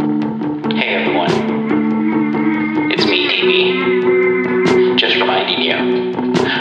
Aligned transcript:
Hey 0.00 0.94
everyone, 0.94 1.30
it's 2.90 3.04
me, 3.04 3.28
DB. 3.28 4.96
Just 4.98 5.16
reminding 5.16 5.60
you, 5.60 5.76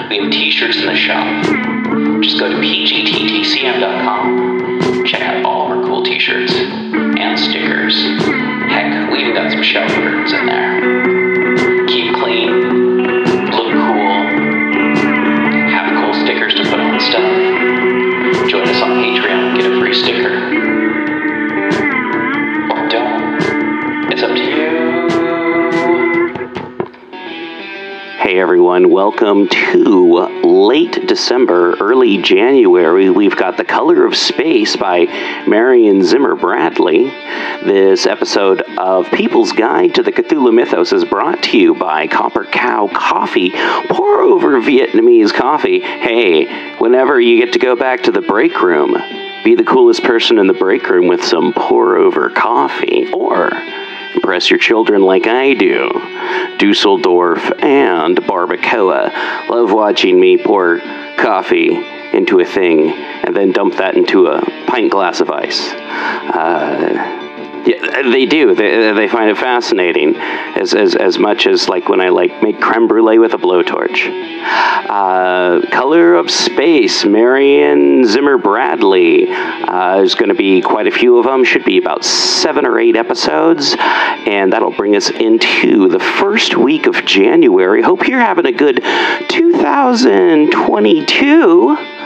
we 0.09 0.17
have 0.19 0.29
t-shirts 0.29 0.75
in 0.75 0.87
the 0.87 0.95
shop. 0.97 1.45
Just 2.21 2.37
go 2.37 2.49
to 2.49 2.55
pgttcm.com, 2.55 3.05
check 5.05 5.21
out 5.21 5.45
all 5.45 5.71
of 5.71 5.77
our 5.77 5.83
cool 5.85 6.03
t-shirts 6.03 6.51
and 6.53 7.39
stickers. 7.39 7.95
Heck, 8.69 9.09
we 9.09 9.19
even 9.19 9.33
got 9.33 9.53
some 9.53 9.63
shelf 9.63 9.89
curtains 9.89 10.33
in 10.33 10.45
there. 10.45 10.98
Everyone, 28.79 28.93
welcome 28.93 29.47
to 29.49 30.41
late 30.45 31.05
December, 31.05 31.75
early 31.81 32.21
January. 32.21 33.09
We've 33.09 33.35
got 33.35 33.57
The 33.57 33.65
Color 33.65 34.05
of 34.05 34.15
Space 34.15 34.77
by 34.77 35.05
Marion 35.47 36.01
Zimmer 36.01 36.35
Bradley. 36.35 37.05
This 37.65 38.05
episode 38.05 38.61
of 38.77 39.11
People's 39.11 39.51
Guide 39.51 39.95
to 39.95 40.03
the 40.03 40.13
Cthulhu 40.13 40.53
Mythos 40.53 40.93
is 40.93 41.03
brought 41.03 41.43
to 41.43 41.57
you 41.57 41.75
by 41.75 42.07
Copper 42.07 42.45
Cow 42.45 42.87
Coffee. 42.87 43.51
Pour 43.89 44.21
over 44.21 44.61
Vietnamese 44.61 45.33
coffee. 45.33 45.81
Hey, 45.81 46.77
whenever 46.77 47.19
you 47.19 47.43
get 47.43 47.53
to 47.53 47.59
go 47.59 47.75
back 47.75 48.03
to 48.03 48.11
the 48.11 48.21
break 48.21 48.61
room, 48.61 48.95
be 49.43 49.55
the 49.55 49.63
coolest 49.63 50.03
person 50.03 50.37
in 50.37 50.47
the 50.47 50.53
break 50.53 50.87
room 50.89 51.07
with 51.07 51.23
some 51.25 51.51
pour 51.53 51.97
over 51.97 52.29
coffee. 52.29 53.11
Or 53.11 53.49
impress 54.15 54.49
your 54.49 54.59
children 54.59 55.01
like 55.01 55.27
I 55.27 55.53
do. 55.53 55.89
Dusseldorf 56.57 57.51
and 57.59 58.17
Barbacoa. 58.17 59.49
Love 59.49 59.71
watching 59.71 60.19
me 60.19 60.37
pour 60.37 60.79
coffee 61.17 61.75
into 62.13 62.39
a 62.39 62.45
thing 62.45 62.91
and 62.91 63.35
then 63.35 63.51
dump 63.51 63.75
that 63.75 63.95
into 63.95 64.27
a 64.27 64.41
pint 64.67 64.91
glass 64.91 65.21
of 65.21 65.29
ice. 65.29 65.71
Uh, 65.71 67.18
yeah, 67.65 68.01
they 68.03 68.25
do. 68.25 68.55
They, 68.55 68.93
they 68.93 69.07
find 69.07 69.29
it 69.29 69.37
fascinating, 69.37 70.15
as, 70.15 70.73
as 70.73 70.95
as 70.95 71.17
much 71.17 71.47
as 71.47 71.69
like 71.69 71.87
when 71.89 72.01
I 72.01 72.09
like 72.09 72.41
make 72.41 72.59
creme 72.59 72.87
brulee 72.87 73.19
with 73.19 73.33
a 73.33 73.37
blowtorch. 73.37 74.07
Uh, 74.89 75.61
Color 75.71 76.15
of 76.15 76.31
Space, 76.31 77.05
Marion 77.05 78.05
Zimmer 78.05 78.37
Bradley. 78.37 79.27
Uh, 79.29 79.97
there's 79.97 80.15
going 80.15 80.29
to 80.29 80.35
be 80.35 80.61
quite 80.61 80.87
a 80.87 80.91
few 80.91 81.17
of 81.17 81.25
them. 81.25 81.43
Should 81.43 81.65
be 81.65 81.77
about 81.77 82.05
seven 82.05 82.65
or 82.65 82.79
eight 82.79 82.95
episodes, 82.95 83.75
and 83.79 84.53
that'll 84.53 84.71
bring 84.71 84.95
us 84.95 85.09
into 85.09 85.89
the 85.89 85.99
first 85.99 86.55
week 86.57 86.87
of 86.87 86.95
January. 87.05 87.81
Hope 87.81 88.07
you're 88.07 88.19
having 88.19 88.45
a 88.45 88.51
good 88.51 88.83
2022. 89.29 91.98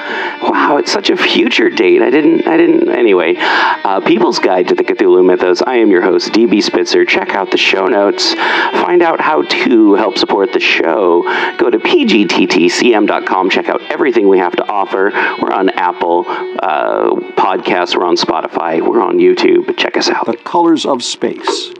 Wow, 0.43 0.75
it's 0.75 0.91
such 0.91 1.09
a 1.09 1.15
future 1.15 1.69
date. 1.69 2.01
I 2.01 2.09
didn't, 2.09 2.45
I 2.45 2.57
didn't, 2.57 2.89
anyway. 2.89 3.35
Uh, 3.37 4.01
People's 4.01 4.39
Guide 4.39 4.67
to 4.67 4.75
the 4.75 4.83
Cthulhu 4.83 5.25
Mythos. 5.25 5.61
I 5.61 5.77
am 5.77 5.89
your 5.89 6.01
host, 6.01 6.33
DB 6.33 6.61
Spitzer. 6.61 7.05
Check 7.05 7.29
out 7.29 7.49
the 7.49 7.57
show 7.57 7.85
notes. 7.85 8.33
Find 8.33 9.01
out 9.01 9.21
how 9.21 9.43
to 9.43 9.93
help 9.93 10.17
support 10.17 10.51
the 10.51 10.59
show. 10.59 11.23
Go 11.57 11.69
to 11.69 11.79
pgttcm.com. 11.79 13.49
Check 13.51 13.69
out 13.69 13.81
everything 13.83 14.27
we 14.27 14.39
have 14.39 14.55
to 14.57 14.67
offer. 14.67 15.11
We're 15.41 15.53
on 15.53 15.69
Apple 15.69 16.25
uh, 16.27 17.11
Podcasts. 17.37 17.95
We're 17.95 18.05
on 18.05 18.17
Spotify. 18.17 18.85
We're 18.85 19.01
on 19.01 19.19
YouTube. 19.19 19.77
Check 19.77 19.95
us 19.95 20.09
out. 20.09 20.25
The 20.25 20.35
Colors 20.35 20.85
of 20.85 21.01
Space, 21.03 21.71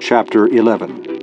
Chapter 0.00 0.46
11. 0.46 1.19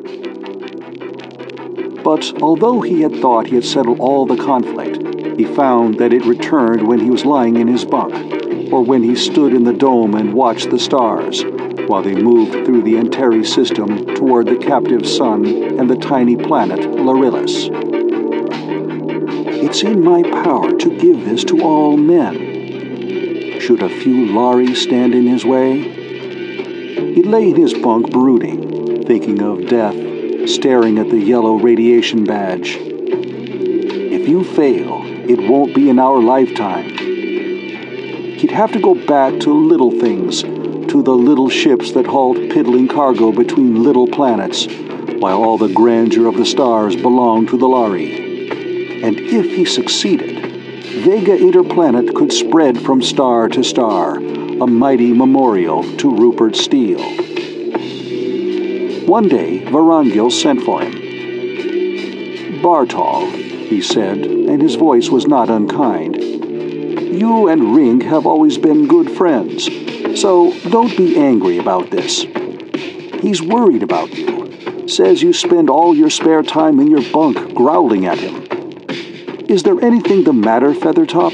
But 2.08 2.42
although 2.42 2.80
he 2.80 3.02
had 3.02 3.18
thought 3.18 3.48
he 3.48 3.56
had 3.56 3.66
settled 3.66 4.00
all 4.00 4.26
the 4.26 4.42
conflict, 4.42 4.96
he 5.38 5.44
found 5.44 6.00
that 6.00 6.14
it 6.14 6.24
returned 6.24 6.88
when 6.88 7.02
he 7.02 7.10
was 7.10 7.26
lying 7.26 7.58
in 7.58 7.68
his 7.68 7.84
bunk, 7.84 8.72
or 8.72 8.82
when 8.82 9.04
he 9.04 9.14
stood 9.14 9.52
in 9.52 9.66
the 9.66 9.74
dome 9.74 10.16
and 10.16 10.34
watched 10.34 10.70
the 10.70 10.80
stars, 10.80 11.44
while 11.88 12.02
they 12.02 12.16
moved 12.16 12.66
through 12.66 12.84
the 12.84 12.98
Antares 12.98 13.54
system 13.54 14.06
toward 14.16 14.48
the 14.48 14.56
captive 14.56 15.06
sun 15.06 15.46
and 15.78 15.90
the 15.90 15.98
tiny 15.98 16.38
planet 16.38 16.80
Lorillus. 16.80 17.70
It's 19.62 19.84
in 19.84 20.02
my 20.02 20.24
power 20.24 20.78
to 20.78 20.98
give 20.98 21.26
this 21.26 21.44
to 21.44 21.62
all 21.62 21.98
men. 21.98 23.60
Should 23.60 23.84
a 23.84 23.90
few 23.90 24.28
Lari 24.28 24.76
stand 24.76 25.14
in 25.14 25.28
his 25.28 25.44
way? 25.44 25.82
He 27.14 27.22
lay 27.22 27.50
in 27.50 27.58
his 27.58 27.74
bunk 27.74 28.12
brooding, 28.12 29.04
thinking 29.04 29.42
of 29.42 29.68
death, 29.68 30.17
staring 30.48 30.98
at 30.98 31.10
the 31.10 31.20
yellow 31.20 31.56
radiation 31.56 32.24
badge. 32.24 32.78
If 32.80 34.28
you 34.28 34.44
fail, 34.44 35.02
it 35.30 35.50
won't 35.50 35.76
be 35.76 35.90
in 35.90 36.00
our 36.00 36.22
lifetime. 36.22 36.90
He'd 38.38 38.52
have 38.52 38.72
to 38.72 38.80
go 38.80 38.96
back 38.96 39.40
to 39.42 39.52
little 39.52 39.92
things, 39.92 40.42
to 40.42 41.02
the 41.04 41.16
little 41.16 41.50
ships 41.50 41.92
that 41.92 42.06
hauled 42.06 42.38
piddling 42.50 42.88
cargo 42.88 43.32
between 43.32 43.84
little 43.84 44.08
planets, 44.08 44.68
while 45.20 45.44
all 45.44 45.58
the 45.58 45.74
grandeur 45.74 46.28
of 46.28 46.38
the 46.38 46.46
stars 46.46 46.96
belonged 46.96 47.50
to 47.50 47.58
the 47.58 47.68
Lari. 47.68 49.02
And 49.04 49.20
if 49.20 49.46
he 49.46 49.66
succeeded, 49.66 50.46
Vega 51.04 51.38
Interplanet 51.38 52.16
could 52.16 52.32
spread 52.32 52.82
from 52.82 53.02
star 53.02 53.50
to 53.50 53.64
star, 53.64 54.16
a 54.16 54.68
mighty 54.68 55.14
memorial 55.14 55.84
to 55.98 56.16
Rupert 56.16 56.56
Steele. 56.56 57.37
One 59.08 59.30
day, 59.30 59.62
Vorongil 59.62 60.30
sent 60.30 60.64
for 60.64 60.82
him. 60.82 60.92
Bartol, 62.62 63.32
he 63.32 63.82
said, 63.82 64.18
and 64.18 64.62
his 64.62 64.76
voice 64.76 65.08
was 65.08 65.26
not 65.26 65.50
unkind. 65.50 66.22
You 66.22 67.48
and 67.48 67.74
Ring 67.74 68.02
have 68.02 68.26
always 68.26 68.58
been 68.58 68.86
good 68.86 69.10
friends, 69.10 69.70
so 70.20 70.52
don't 70.70 70.98
be 70.98 71.16
angry 71.18 71.58
about 71.58 71.90
this. 71.90 72.24
He's 73.22 73.42
worried 73.42 73.82
about 73.82 74.14
you. 74.14 74.90
Says 74.90 75.22
you 75.22 75.32
spend 75.32 75.70
all 75.70 75.96
your 75.96 76.10
spare 76.10 76.44
time 76.44 76.82
in 76.82 76.92
your 76.92 77.10
bunk 77.14 77.54
growling 77.56 78.08
at 78.08 78.20
him. 78.20 78.46
Is 79.48 79.64
there 79.64 79.80
anything 79.80 80.26
the 80.26 80.34
matter, 80.34 80.74
Feathertop? 80.74 81.32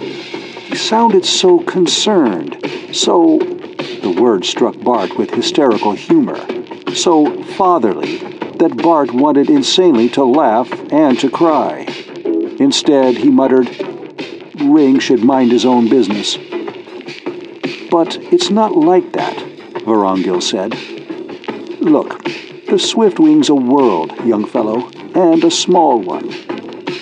He 0.00 0.74
sounded 0.74 1.24
so 1.24 1.60
concerned, 1.60 2.58
so. 2.92 3.38
The 4.02 4.20
word 4.20 4.44
struck 4.44 4.78
Bart 4.80 5.16
with 5.18 5.30
hysterical 5.30 5.92
humor. 5.92 6.55
So 6.94 7.42
fatherly 7.42 8.18
that 8.58 8.76
Bart 8.82 9.12
wanted 9.12 9.50
insanely 9.50 10.08
to 10.10 10.24
laugh 10.24 10.70
and 10.90 11.18
to 11.20 11.30
cry. 11.30 11.86
Instead, 12.58 13.16
he 13.16 13.30
muttered, 13.30 13.68
Ring 14.60 14.98
should 14.98 15.22
mind 15.22 15.52
his 15.52 15.66
own 15.66 15.88
business. 15.88 16.36
But 17.90 18.16
it's 18.32 18.50
not 18.50 18.74
like 18.76 19.12
that, 19.12 19.36
Vorongil 19.84 20.42
said. 20.42 20.74
Look, 21.80 22.24
the 22.24 22.78
Swiftwing's 22.78 23.48
a 23.48 23.54
world, 23.54 24.12
young 24.24 24.46
fellow, 24.46 24.88
and 25.14 25.44
a 25.44 25.50
small 25.50 26.00
one. 26.00 26.28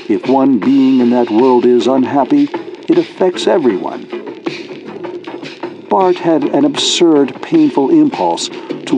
If 0.09 0.29
one 0.29 0.59
being 0.59 1.01
in 1.01 1.11
that 1.11 1.31
world 1.31 1.65
is 1.65 1.87
unhappy, 1.87 2.49
it 2.89 2.99
affects 2.99 3.47
everyone. 3.47 4.03
Bart 5.89 6.17
had 6.17 6.45
an 6.45 6.65
absurd, 6.65 7.41
painful 7.41 7.91
impulse 7.91 8.51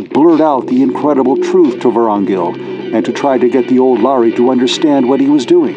blurt 0.04 0.40
out 0.40 0.66
the 0.66 0.82
incredible 0.82 1.36
truth 1.36 1.80
to 1.80 1.90
Vorongil 1.90 2.94
and 2.94 3.04
to 3.04 3.12
try 3.12 3.38
to 3.38 3.48
get 3.48 3.68
the 3.68 3.78
old 3.78 4.00
Lari 4.00 4.32
to 4.32 4.50
understand 4.50 5.08
what 5.08 5.20
he 5.20 5.28
was 5.28 5.46
doing. 5.46 5.76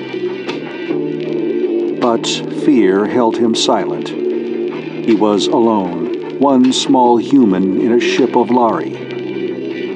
But 1.99 2.25
fear 2.25 3.05
held 3.07 3.37
him 3.37 3.55
silent. 3.55 4.09
He 4.09 5.15
was 5.15 5.47
alone, 5.47 6.39
one 6.39 6.71
small 6.71 7.17
human 7.17 7.81
in 7.81 7.91
a 7.91 7.99
ship 7.99 8.35
of 8.35 8.49
Lari. 8.49 8.91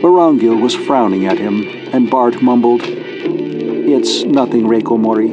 Vorongil 0.01 0.61
was 0.61 0.75
frowning 0.75 1.25
at 1.25 1.37
him, 1.37 1.63
and 1.93 2.09
Bart 2.09 2.41
mumbled, 2.41 2.81
It's 2.83 4.23
nothing, 4.23 4.63
Reiko 4.63 4.99
Mori. 4.99 5.31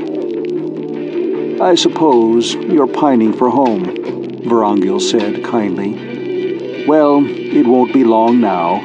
I 1.61 1.75
suppose 1.75 2.55
you're 2.55 2.87
pining 2.87 3.33
for 3.33 3.51
home, 3.51 3.85
Vorongil 3.85 5.01
said 5.01 5.45
kindly. 5.45 6.87
Well, 6.87 7.40
it 7.53 7.67
won't 7.67 7.93
be 7.93 8.05
long 8.05 8.41
now. 8.41 8.81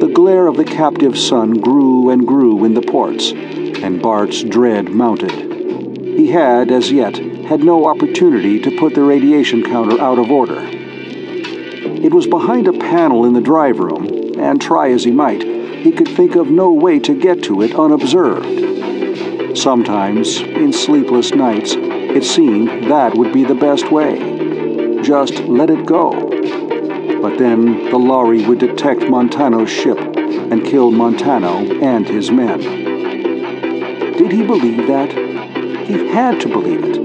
The 0.00 0.10
glare 0.12 0.48
of 0.48 0.56
the 0.56 0.64
captive 0.64 1.16
sun 1.16 1.60
grew 1.60 2.10
and 2.10 2.26
grew 2.26 2.64
in 2.64 2.74
the 2.74 2.82
ports, 2.82 3.30
and 3.30 4.02
Bart's 4.02 4.42
dread 4.42 4.88
mounted. 4.88 5.30
He 6.02 6.28
had, 6.28 6.72
as 6.72 6.90
yet, 6.90 7.16
had 7.16 7.62
no 7.62 7.86
opportunity 7.86 8.60
to 8.60 8.76
put 8.78 8.94
the 8.94 9.02
radiation 9.04 9.62
counter 9.62 10.00
out 10.00 10.18
of 10.18 10.30
order. 10.30 10.58
It 10.58 12.12
was 12.12 12.26
behind 12.26 12.66
a 12.66 12.72
panel 12.72 13.26
in 13.26 13.32
the 13.32 13.40
drive 13.40 13.78
room, 13.78 14.40
and 14.40 14.60
try 14.60 14.90
as 14.90 15.04
he 15.04 15.12
might, 15.12 15.42
he 15.42 15.92
could 15.92 16.08
think 16.08 16.34
of 16.34 16.50
no 16.50 16.72
way 16.72 16.98
to 16.98 17.14
get 17.14 17.44
to 17.44 17.62
it 17.62 17.76
unobserved. 17.76 19.56
Sometimes, 19.56 20.40
in 20.40 20.72
sleepless 20.72 21.32
nights, 21.32 21.74
it 21.76 22.24
seemed 22.24 22.90
that 22.90 23.14
would 23.14 23.32
be 23.32 23.44
the 23.44 23.54
best 23.54 23.92
way. 23.92 25.00
Just 25.02 25.34
let 25.44 25.70
it 25.70 25.86
go. 25.86 26.10
But 27.22 27.38
then 27.38 27.88
the 27.88 27.98
Lari 27.98 28.44
would 28.46 28.58
detect 28.58 29.08
Montano's 29.08 29.70
ship 29.70 29.96
and 29.96 30.64
kill 30.64 30.90
Montano 30.90 31.58
and 31.80 32.04
his 32.04 32.32
men. 32.32 32.58
Did 34.18 34.32
he 34.32 34.44
believe 34.44 34.88
that? 34.88 35.12
He 35.86 36.08
had 36.08 36.40
to 36.40 36.48
believe 36.48 36.82
it. 36.82 36.96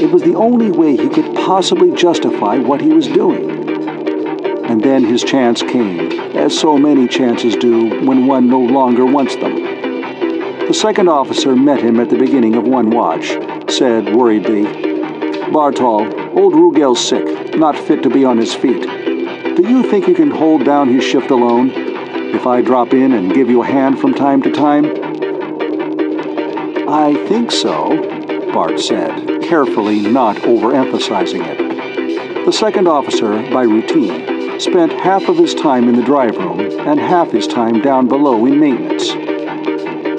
It 0.00 0.12
was 0.12 0.22
the 0.22 0.36
only 0.36 0.70
way 0.70 0.96
he 0.96 1.08
could 1.08 1.34
possibly 1.34 1.90
justify 1.90 2.56
what 2.58 2.80
he 2.80 2.90
was 2.90 3.08
doing. 3.08 3.50
And 4.66 4.80
then 4.80 5.02
his 5.02 5.24
chance 5.24 5.60
came, 5.60 6.12
as 6.36 6.56
so 6.56 6.78
many 6.78 7.08
chances 7.08 7.56
do 7.56 8.06
when 8.06 8.28
one 8.28 8.48
no 8.48 8.60
longer 8.60 9.04
wants 9.04 9.34
them. 9.34 9.56
The 10.68 10.72
second 10.72 11.08
officer 11.08 11.56
met 11.56 11.80
him 11.80 11.98
at 11.98 12.10
the 12.10 12.16
beginning 12.16 12.54
of 12.54 12.62
one 12.62 12.90
watch, 12.90 13.36
said 13.68 14.14
worriedly, 14.14 14.66
Bartol, 15.50 16.36
old 16.36 16.54
Rugel's 16.54 17.04
sick, 17.04 17.56
not 17.56 17.76
fit 17.76 18.04
to 18.04 18.10
be 18.10 18.24
on 18.24 18.38
his 18.38 18.54
feet. 18.54 18.97
Do 19.58 19.68
you 19.68 19.82
think 19.82 20.06
you 20.06 20.14
can 20.14 20.30
hold 20.30 20.64
down 20.64 20.86
his 20.88 21.02
shift 21.02 21.32
alone? 21.32 21.72
If 21.74 22.46
I 22.46 22.62
drop 22.62 22.94
in 22.94 23.12
and 23.12 23.34
give 23.34 23.50
you 23.50 23.60
a 23.60 23.66
hand 23.66 23.98
from 23.98 24.14
time 24.14 24.40
to 24.42 24.52
time? 24.52 24.84
I 26.88 27.26
think 27.26 27.50
so, 27.50 28.52
Bart 28.52 28.78
said, 28.78 29.42
carefully 29.42 29.98
not 29.98 30.36
overemphasizing 30.36 31.44
it. 31.44 32.44
The 32.46 32.52
second 32.52 32.86
officer, 32.86 33.42
by 33.50 33.64
routine, 33.64 34.60
spent 34.60 34.92
half 34.92 35.28
of 35.28 35.36
his 35.36 35.56
time 35.56 35.88
in 35.88 35.96
the 35.96 36.04
drive 36.04 36.36
room 36.36 36.60
and 36.60 37.00
half 37.00 37.32
his 37.32 37.48
time 37.48 37.80
down 37.80 38.06
below 38.06 38.46
in 38.46 38.60
maintenance. 38.60 39.12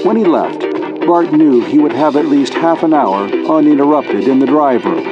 When 0.03 0.17
he 0.17 0.25
left, 0.25 0.59
Bart 1.07 1.31
knew 1.31 1.63
he 1.63 1.79
would 1.79 1.93
have 1.93 2.17
at 2.17 2.25
least 2.25 2.53
half 2.55 2.83
an 2.83 2.93
hour 2.93 3.23
uninterrupted 3.23 4.27
in 4.27 4.39
the 4.39 4.45
drive 4.45 4.83
room. 4.83 5.05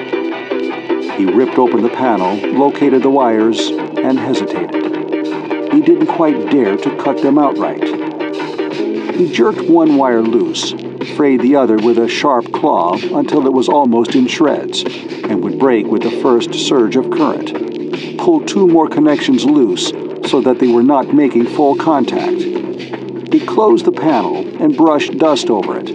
He 1.16 1.24
ripped 1.24 1.58
open 1.58 1.82
the 1.82 1.90
panel, 1.90 2.36
located 2.52 3.04
the 3.04 3.10
wires, 3.10 3.72
and 4.08 4.18
hesitated. 4.18 5.74
He 5.74 5.82
didn't 5.82 6.08
quite 6.08 6.50
dare 6.50 6.78
to 6.78 6.98
cut 7.04 7.22
them 7.22 7.38
outright. 7.38 7.84
He 9.16 9.32
jerked 9.32 9.62
one 9.62 9.98
wire 9.98 10.22
loose, 10.22 10.72
frayed 11.16 11.42
the 11.42 11.56
other 11.56 11.78
with 11.78 11.98
a 11.98 12.08
sharp 12.08 12.52
claw 12.52 12.94
until 12.94 13.46
it 13.46 13.54
was 13.54 13.70
almost 13.70 14.16
in 14.16 14.28
shreds 14.28 14.84
and 14.84 15.44
would 15.44 15.60
break 15.60 15.86
with 15.86 16.04
the 16.04 16.22
first 16.22 16.54
surge 16.54 16.96
of 16.96 17.12
current 17.12 17.68
pulled 18.28 18.46
two 18.46 18.68
more 18.68 18.90
connections 18.90 19.46
loose 19.46 19.88
so 20.30 20.42
that 20.42 20.60
they 20.60 20.68
were 20.68 20.84
not 20.84 21.14
making 21.14 21.46
full 21.46 21.78
contact. 21.78 22.42
He 22.42 23.46
closed 23.46 23.86
the 23.86 23.92
panel 23.94 24.46
and 24.62 24.76
brushed 24.76 25.18
dust 25.18 25.50
over 25.50 25.80
it, 25.80 25.92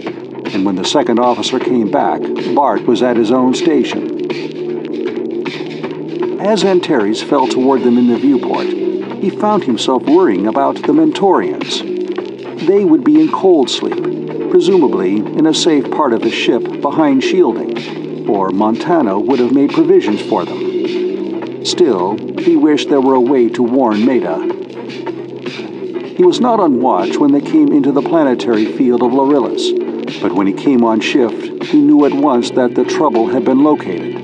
and 0.53 0.65
when 0.65 0.75
the 0.75 0.83
second 0.83 1.19
officer 1.19 1.59
came 1.59 1.91
back, 1.91 2.21
Bart 2.55 2.87
was 2.87 3.03
at 3.03 3.17
his 3.17 3.29
own 3.29 3.53
station. 3.53 4.62
As 6.43 6.65
Antares 6.65 7.23
fell 7.23 7.47
toward 7.47 7.83
them 7.83 7.97
in 7.97 8.07
the 8.07 8.17
viewport, 8.17 8.67
he 8.67 9.29
found 9.29 9.63
himself 9.63 10.03
worrying 10.03 10.45
about 10.45 10.75
the 10.75 10.91
Mentorians. 10.91 11.79
They 12.67 12.83
would 12.83 13.05
be 13.05 13.21
in 13.21 13.31
cold 13.31 13.69
sleep, 13.69 14.51
presumably 14.51 15.15
in 15.15 15.45
a 15.45 15.53
safe 15.53 15.89
part 15.89 16.11
of 16.11 16.21
the 16.21 16.29
ship 16.29 16.81
behind 16.81 17.23
shielding, 17.23 18.27
or 18.29 18.49
Montano 18.49 19.19
would 19.19 19.39
have 19.39 19.53
made 19.53 19.71
provisions 19.71 20.21
for 20.21 20.43
them. 20.43 21.63
Still, 21.65 22.17
he 22.37 22.57
wished 22.57 22.89
there 22.89 22.99
were 22.99 23.15
a 23.15 23.21
way 23.21 23.47
to 23.47 23.63
warn 23.63 24.05
Maida. 24.05 24.37
He 26.17 26.25
was 26.25 26.41
not 26.41 26.59
on 26.59 26.81
watch 26.81 27.15
when 27.15 27.31
they 27.31 27.39
came 27.39 27.71
into 27.71 27.93
the 27.93 28.01
planetary 28.01 28.65
field 28.65 29.01
of 29.01 29.13
Lorillus, 29.13 30.21
but 30.21 30.33
when 30.33 30.47
he 30.47 30.53
came 30.53 30.83
on 30.83 30.99
shift, 30.99 31.63
he 31.67 31.79
knew 31.79 32.05
at 32.05 32.13
once 32.13 32.51
that 32.51 32.75
the 32.75 32.83
trouble 32.83 33.27
had 33.27 33.45
been 33.45 33.63
located. 33.63 34.19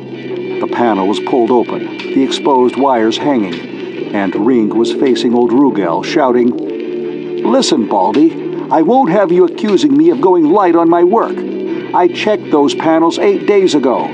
The 0.59 0.67
panel 0.67 1.07
was 1.07 1.21
pulled 1.21 1.51
open, 1.51 1.98
the 2.13 2.23
exposed 2.23 2.75
wires 2.75 3.17
hanging, 3.17 4.13
and 4.15 4.35
Ring 4.35 4.69
was 4.69 4.91
facing 4.93 5.33
old 5.33 5.51
Rugel, 5.51 6.03
shouting, 6.03 7.43
Listen, 7.43 7.87
Baldy, 7.87 8.67
I 8.71 8.81
won't 8.81 9.11
have 9.11 9.31
you 9.31 9.45
accusing 9.45 9.95
me 9.97 10.09
of 10.09 10.21
going 10.21 10.51
light 10.51 10.75
on 10.75 10.89
my 10.89 11.03
work. 11.03 11.37
I 11.93 12.07
checked 12.07 12.51
those 12.51 12.75
panels 12.75 13.17
eight 13.19 13.47
days 13.47 13.75
ago. 13.75 14.07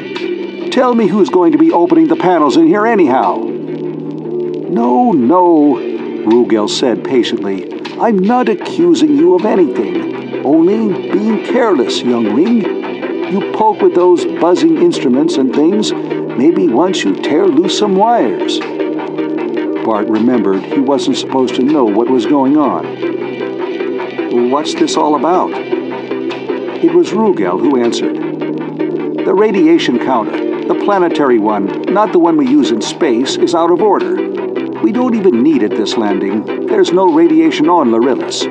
Tell 0.70 0.94
me 0.94 1.08
who's 1.08 1.30
going 1.30 1.54
to 1.54 1.58
be 1.58 1.72
opening 1.72 2.08
the 2.08 2.16
panels 2.16 2.58
in 2.58 2.68
here 2.68 2.86
anyhow. 2.86 3.38
No, 3.38 5.12
no, 5.12 5.76
Rugel 5.76 6.70
said 6.70 7.04
patiently. 7.04 7.72
I'm 8.00 8.20
not 8.20 8.50
accusing 8.50 9.16
you 9.16 9.36
of 9.36 9.46
anything, 9.46 10.46
only 10.46 11.12
being 11.12 11.46
careless, 11.46 12.02
young 12.02 12.34
Ring. 12.34 13.32
You 13.32 13.54
poke 13.54 13.82
with 13.82 13.96
those 13.96 14.26
buzzing 14.26 14.82
instruments 14.82 15.38
and 15.38 15.56
things, 15.56 15.92
maybe 16.38 16.68
once 16.68 17.04
you 17.04 17.16
tear 17.16 17.48
loose 17.48 17.78
some 17.78 17.96
wires. 17.96 18.60
Bart 19.86 20.08
remembered 20.08 20.64
he 20.64 20.80
wasn't 20.80 21.18
supposed 21.18 21.56
to 21.56 21.64
know 21.64 21.86
what 21.86 22.10
was 22.10 22.26
going 22.26 22.58
on. 22.58 24.50
What's 24.50 24.74
this 24.74 24.98
all 24.98 25.16
about? 25.16 25.52
It 25.52 26.94
was 26.94 27.12
Rugel 27.12 27.60
who 27.60 27.82
answered. 27.82 28.16
The 29.26 29.34
radiation 29.34 30.00
counter. 30.00 30.46
The 30.68 30.82
planetary 30.84 31.38
one, 31.38 31.84
not 31.84 32.12
the 32.12 32.20
one 32.20 32.38
we 32.38 32.48
use 32.48 32.72
in 32.72 32.82
space, 32.82 33.38
is 33.38 33.54
out 33.54 33.70
of 33.70 33.84
order. 33.84 34.16
We 34.82 34.92
don't 34.92 35.14
even 35.14 35.44
need 35.44 35.62
it 35.62 35.72
this 35.72 35.96
landing. 35.96 36.66
There's 36.66 36.92
no 36.92 37.14
radiation 37.14 37.70
on 37.70 37.92
Lorillus. 37.92 38.46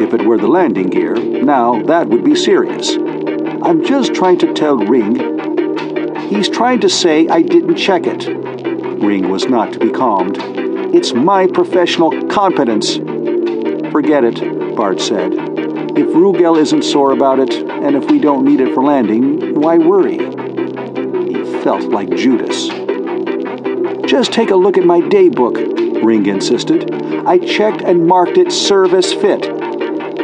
If 0.00 0.14
it 0.14 0.24
were 0.24 0.38
the 0.38 0.46
landing 0.46 0.90
gear, 0.90 1.16
now 1.16 1.82
that 1.82 2.08
would 2.08 2.24
be 2.24 2.36
serious. 2.36 2.96
I'm 2.96 3.84
just 3.84 4.14
trying 4.14 4.38
to 4.38 4.54
tell 4.54 4.76
Ring. 4.76 5.35
He's 6.28 6.48
trying 6.48 6.80
to 6.80 6.88
say 6.88 7.28
I 7.28 7.42
didn't 7.42 7.76
check 7.76 8.02
it. 8.04 8.26
Ring 8.26 9.28
was 9.28 9.46
not 9.46 9.72
to 9.74 9.78
be 9.78 9.90
calmed. 9.90 10.36
It's 10.92 11.12
my 11.14 11.46
professional 11.46 12.10
competence. 12.28 12.96
Forget 13.92 14.24
it, 14.24 14.74
Bart 14.74 15.00
said. 15.00 15.32
If 15.34 16.08
Rugel 16.08 16.58
isn't 16.58 16.82
sore 16.82 17.12
about 17.12 17.38
it, 17.38 17.54
and 17.54 17.94
if 17.94 18.10
we 18.10 18.18
don't 18.18 18.44
need 18.44 18.60
it 18.60 18.74
for 18.74 18.82
landing, 18.82 19.54
why 19.54 19.78
worry? 19.78 20.18
He 20.18 21.62
felt 21.62 21.84
like 21.92 22.10
Judas. 22.16 22.68
Just 24.10 24.32
take 24.32 24.50
a 24.50 24.56
look 24.56 24.76
at 24.76 24.84
my 24.84 25.00
daybook, 25.00 26.02
Ring 26.02 26.26
insisted. 26.26 26.92
I 27.24 27.38
checked 27.38 27.82
and 27.82 28.06
marked 28.06 28.36
it 28.36 28.50
service 28.50 29.12
fit. 29.12 29.48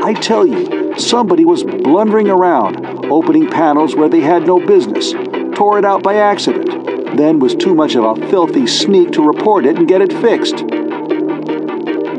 I 0.02 0.14
tell 0.14 0.44
you, 0.44 0.99
somebody 0.99 1.44
was 1.44 1.62
blundering 1.62 2.28
around, 2.28 2.84
opening 3.10 3.49
panels 3.49 3.94
where 3.94 4.08
they 4.08 4.20
had 4.20 4.46
no 4.46 4.58
business, 4.58 5.14
tore 5.54 5.78
it 5.78 5.84
out 5.84 6.02
by 6.02 6.16
accident, 6.16 7.16
then 7.16 7.38
was 7.38 7.54
too 7.54 7.75
much 7.75 7.94
of 7.94 8.04
a 8.04 8.28
filthy 8.28 8.66
sneak 8.66 9.12
to 9.12 9.26
report 9.26 9.66
it 9.66 9.76
and 9.76 9.87
get 9.87 10.00
it 10.00 10.12
fixed. 10.12 10.56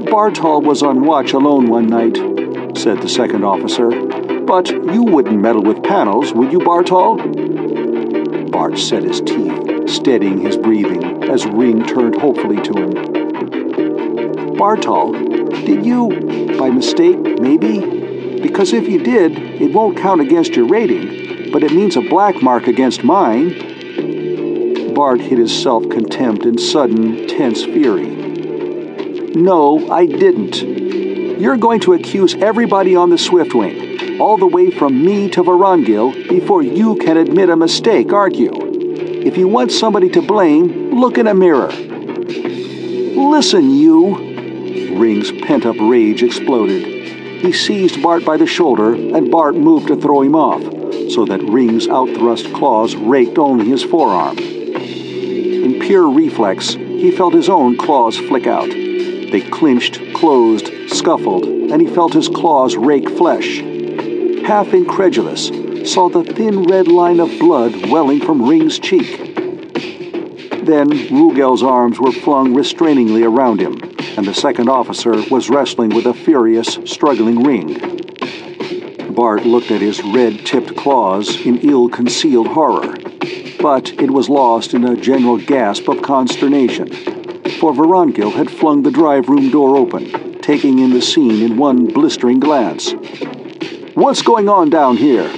Bartol 0.07 0.63
was 0.63 0.83
on 0.83 1.05
watch 1.05 1.33
alone 1.33 1.67
one 1.67 1.87
night, 1.87 2.17
said 2.77 3.01
the 3.01 3.09
second 3.09 3.43
officer. 3.43 3.89
But 4.45 4.69
you 4.69 5.03
wouldn't 5.03 5.41
meddle 5.41 5.63
with 5.63 5.83
panels, 5.83 6.33
would 6.33 6.51
you, 6.51 6.59
Bartol? 6.59 7.17
Bart 8.51 8.77
set 8.77 9.03
his 9.03 9.21
teeth, 9.21 9.89
steadying 9.89 10.39
his 10.39 10.57
breathing 10.57 11.23
as 11.23 11.47
Ring 11.47 11.83
turned 11.83 12.15
hopefully 12.15 12.61
to 12.61 12.73
him. 12.73 12.91
Bartol, 14.55 15.13
did 15.65 15.83
you, 15.85 16.55
by 16.59 16.69
mistake, 16.69 17.17
maybe? 17.39 18.39
Because 18.39 18.73
if 18.73 18.87
you 18.87 18.99
did, 18.99 19.31
it 19.37 19.73
won't 19.73 19.97
count 19.97 20.21
against 20.21 20.55
your 20.55 20.67
rating, 20.67 21.32
but 21.53 21.63
it 21.63 21.71
means 21.71 21.95
a 21.95 22.01
black 22.01 22.41
mark 22.41 22.67
against 22.67 23.03
mine. 23.03 24.93
Bart 24.93 25.21
hid 25.21 25.37
his 25.37 25.55
self 25.61 25.87
contempt 25.87 26.45
in 26.45 26.57
sudden, 26.57 27.27
tense 27.27 27.63
fury. 27.63 28.09
No, 29.35 29.89
I 29.91 30.07
didn't. 30.07 30.61
You're 31.39 31.57
going 31.57 31.79
to 31.81 31.93
accuse 31.93 32.35
everybody 32.35 32.95
on 32.95 33.09
the 33.11 33.15
Swiftwing 33.15 34.19
all 34.19 34.37
the 34.37 34.47
way 34.47 34.71
from 34.71 35.05
me 35.05 35.29
to 35.29 35.43
Vorongil 35.43 36.27
before 36.27 36.63
you 36.63 36.95
can 36.95 37.17
admit 37.17 37.49
a 37.49 37.55
mistake, 37.55 38.11
aren't 38.11 38.35
you? 38.35 38.51
If 39.25 39.37
you 39.37 39.47
want 39.47 39.71
somebody 39.71 40.09
to 40.09 40.21
blame, 40.21 40.99
look 40.99 41.17
in 41.17 41.27
a 41.27 41.33
mirror. 41.33 41.71
Listen, 43.31 43.69
you! 43.71 44.97
Ring's 44.97 45.31
pent 45.31 45.65
up 45.65 45.75
rage 45.79 46.23
exploded. 46.23 46.83
He 47.41 47.51
seized 47.51 48.01
Bart 48.01 48.23
by 48.25 48.37
the 48.37 48.45
shoulder, 48.45 48.93
and 48.93 49.31
Bart 49.31 49.55
moved 49.55 49.87
to 49.87 49.95
throw 49.95 50.21
him 50.21 50.35
off, 50.35 50.61
so 51.09 51.25
that 51.25 51.41
Ring's 51.41 51.87
outthrust 51.87 52.53
claws 52.53 52.95
raked 52.95 53.37
only 53.37 53.65
his 53.65 53.83
forearm. 53.83 54.37
In 54.37 55.79
pure 55.79 56.09
reflex, 56.09 56.73
he 56.73 57.11
felt 57.11 57.33
his 57.33 57.49
own 57.49 57.77
claws 57.77 58.17
flick 58.17 58.47
out. 58.47 58.69
They 58.69 59.41
clinched, 59.51 59.99
closed, 60.13 60.69
scuffled, 60.87 61.45
and 61.45 61.81
he 61.81 61.87
felt 61.87 62.13
his 62.13 62.29
claws 62.29 62.75
rake 62.75 63.09
flesh 63.09 63.61
half 64.43 64.73
incredulous, 64.73 65.47
saw 65.89 66.09
the 66.09 66.23
thin 66.23 66.63
red 66.63 66.87
line 66.87 67.19
of 67.19 67.29
blood 67.39 67.89
welling 67.89 68.19
from 68.19 68.47
Ring's 68.47 68.77
cheek. 68.77 69.17
Then 70.65 70.89
Rugel's 70.89 71.63
arms 71.63 71.99
were 71.99 72.11
flung 72.11 72.53
restrainingly 72.53 73.23
around 73.23 73.61
him, 73.61 73.79
and 74.17 74.25
the 74.25 74.33
second 74.33 74.69
officer 74.69 75.13
was 75.31 75.49
wrestling 75.49 75.89
with 75.89 76.05
a 76.05 76.13
furious, 76.13 76.77
struggling 76.85 77.43
Ring. 77.43 77.92
Bart 79.13 79.45
looked 79.45 79.69
at 79.69 79.81
his 79.81 80.01
red 80.03 80.45
tipped 80.45 80.75
claws 80.75 81.45
in 81.45 81.59
ill 81.59 81.87
concealed 81.87 82.47
horror, 82.47 82.95
but 83.61 83.93
it 84.01 84.09
was 84.09 84.27
lost 84.27 84.73
in 84.73 84.83
a 84.83 84.95
general 84.95 85.37
gasp 85.37 85.87
of 85.87 86.01
consternation. 86.01 86.87
for 87.59 87.71
Vorongil 87.71 88.33
had 88.33 88.49
flung 88.49 88.81
the 88.81 88.91
drive 88.91 89.29
room 89.29 89.49
door 89.49 89.77
open, 89.77 90.39
taking 90.41 90.79
in 90.79 90.89
the 90.89 91.01
scene 91.01 91.43
in 91.43 91.57
one 91.57 91.85
blistering 91.85 92.39
glance. 92.39 92.93
What's 93.93 94.23
going 94.23 94.49
on 94.49 94.69
down 94.69 94.97
here? 94.97 95.29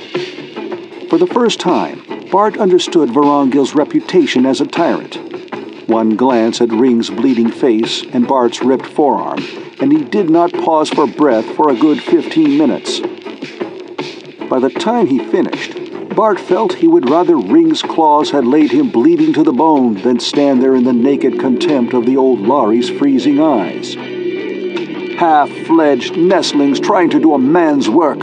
For 1.10 1.20
the 1.20 1.28
first 1.28 1.60
time, 1.60 2.02
Bart 2.32 2.58
understood 2.58 3.10
Vorongil's 3.10 3.76
reputation 3.76 4.46
as 4.46 4.62
a 4.62 4.66
tyrant. 4.66 5.20
One 5.90 6.16
glance 6.16 6.62
at 6.62 6.70
Ring's 6.70 7.10
bleeding 7.10 7.52
face 7.52 8.04
and 8.14 8.28
Bart's 8.28 8.64
ripped 8.64 8.88
forearm, 8.88 9.40
and 9.80 9.92
he 9.92 10.04
did 10.04 10.30
not 10.30 10.52
pause 10.54 10.90
for 10.90 11.06
breath 11.06 11.46
for 11.56 11.70
a 11.70 11.76
good 11.76 12.02
15 12.02 12.58
minutes. 12.58 13.02
By 14.50 14.60
the 14.60 14.70
time 14.70 15.08
he 15.08 15.20
finished, 15.20 15.80
Bart 16.16 16.40
felt 16.40 16.74
he 16.74 16.88
would 16.88 17.10
rather 17.10 17.36
Ring's 17.36 17.82
claws 17.82 18.32
had 18.32 18.46
laid 18.46 18.72
him 18.72 18.90
bleeding 18.90 19.34
to 19.34 19.44
the 19.44 19.52
bone 19.52 19.96
than 19.96 20.20
stand 20.20 20.62
there 20.62 20.76
in 20.76 20.84
the 20.84 20.94
naked 20.94 21.40
contempt 21.40 21.94
of 21.94 22.06
the 22.06 22.16
old 22.16 22.40
Lari's 22.40 22.90
freezing 22.90 23.42
eyes. 23.42 23.96
Half-fledged 25.20 26.16
nestlings 26.16 26.80
trying 26.80 27.10
to 27.10 27.20
do 27.20 27.34
a 27.34 27.40
man's 27.40 27.90
work. 27.90 28.20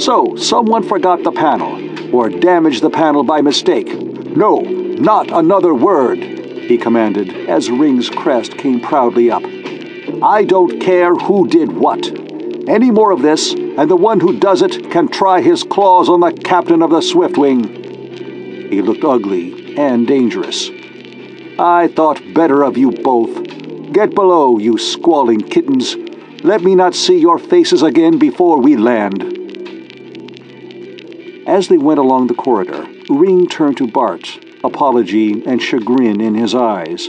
So, 0.00 0.36
someone 0.36 0.82
forgot 0.82 1.22
the 1.22 1.32
panel, 1.32 2.14
or 2.14 2.30
damaged 2.30 2.82
the 2.82 2.90
panel 2.90 3.22
by 3.22 3.42
mistake. 3.42 3.88
No, 4.36 4.60
not 4.60 5.30
another 5.30 5.74
word, 5.74 6.18
he 6.18 6.78
commanded 6.78 7.48
as 7.48 7.70
Ring's 7.70 8.08
crest 8.08 8.56
came 8.56 8.80
proudly 8.80 9.30
up. 9.30 9.42
I 10.22 10.44
don't 10.44 10.80
care 10.80 11.14
who 11.14 11.48
did 11.48 11.72
what. 11.72 12.06
Any 12.68 12.90
more 12.90 13.10
of 13.10 13.22
this, 13.22 13.54
and 13.78 13.90
the 13.90 13.96
one 13.96 14.20
who 14.20 14.38
does 14.38 14.62
it 14.62 14.90
can 14.90 15.08
try 15.08 15.40
his 15.40 15.62
claws 15.62 16.08
on 16.08 16.20
the 16.20 16.32
captain 16.32 16.82
of 16.82 16.90
the 16.90 17.00
Swiftwing. 17.00 18.70
He 18.70 18.82
looked 18.82 19.04
ugly 19.04 19.76
and 19.76 20.06
dangerous. 20.06 20.70
I 21.58 21.88
thought 21.88 22.34
better 22.34 22.62
of 22.62 22.76
you 22.76 22.90
both. 22.90 23.92
Get 23.92 24.14
below, 24.14 24.58
you 24.58 24.78
squalling 24.78 25.40
kittens. 25.40 25.96
Let 26.42 26.62
me 26.62 26.74
not 26.74 26.94
see 26.94 27.18
your 27.18 27.38
faces 27.38 27.82
again 27.82 28.18
before 28.18 28.60
we 28.60 28.76
land. 28.76 29.22
As 31.46 31.68
they 31.68 31.78
went 31.78 31.98
along 31.98 32.28
the 32.28 32.34
corridor, 32.34 32.86
Ring 33.08 33.48
turned 33.48 33.76
to 33.78 33.86
Bart, 33.86 34.38
apology 34.62 35.42
and 35.44 35.60
chagrin 35.60 36.20
in 36.20 36.34
his 36.34 36.54
eyes. 36.54 37.08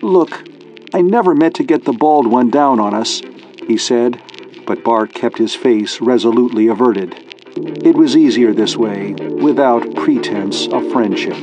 Look, 0.00 0.48
I 0.94 1.02
never 1.02 1.34
meant 1.34 1.54
to 1.56 1.64
get 1.64 1.84
the 1.84 1.92
bald 1.92 2.26
one 2.26 2.50
down 2.50 2.80
on 2.80 2.94
us, 2.94 3.20
he 3.66 3.76
said, 3.76 4.22
but 4.68 4.84
Bart 4.84 5.14
kept 5.14 5.38
his 5.38 5.54
face 5.54 5.98
resolutely 5.98 6.68
averted. 6.68 7.14
It 7.82 7.96
was 7.96 8.14
easier 8.14 8.52
this 8.52 8.76
way, 8.76 9.14
without 9.14 9.94
pretense 9.94 10.68
of 10.68 10.92
friendship. 10.92 11.40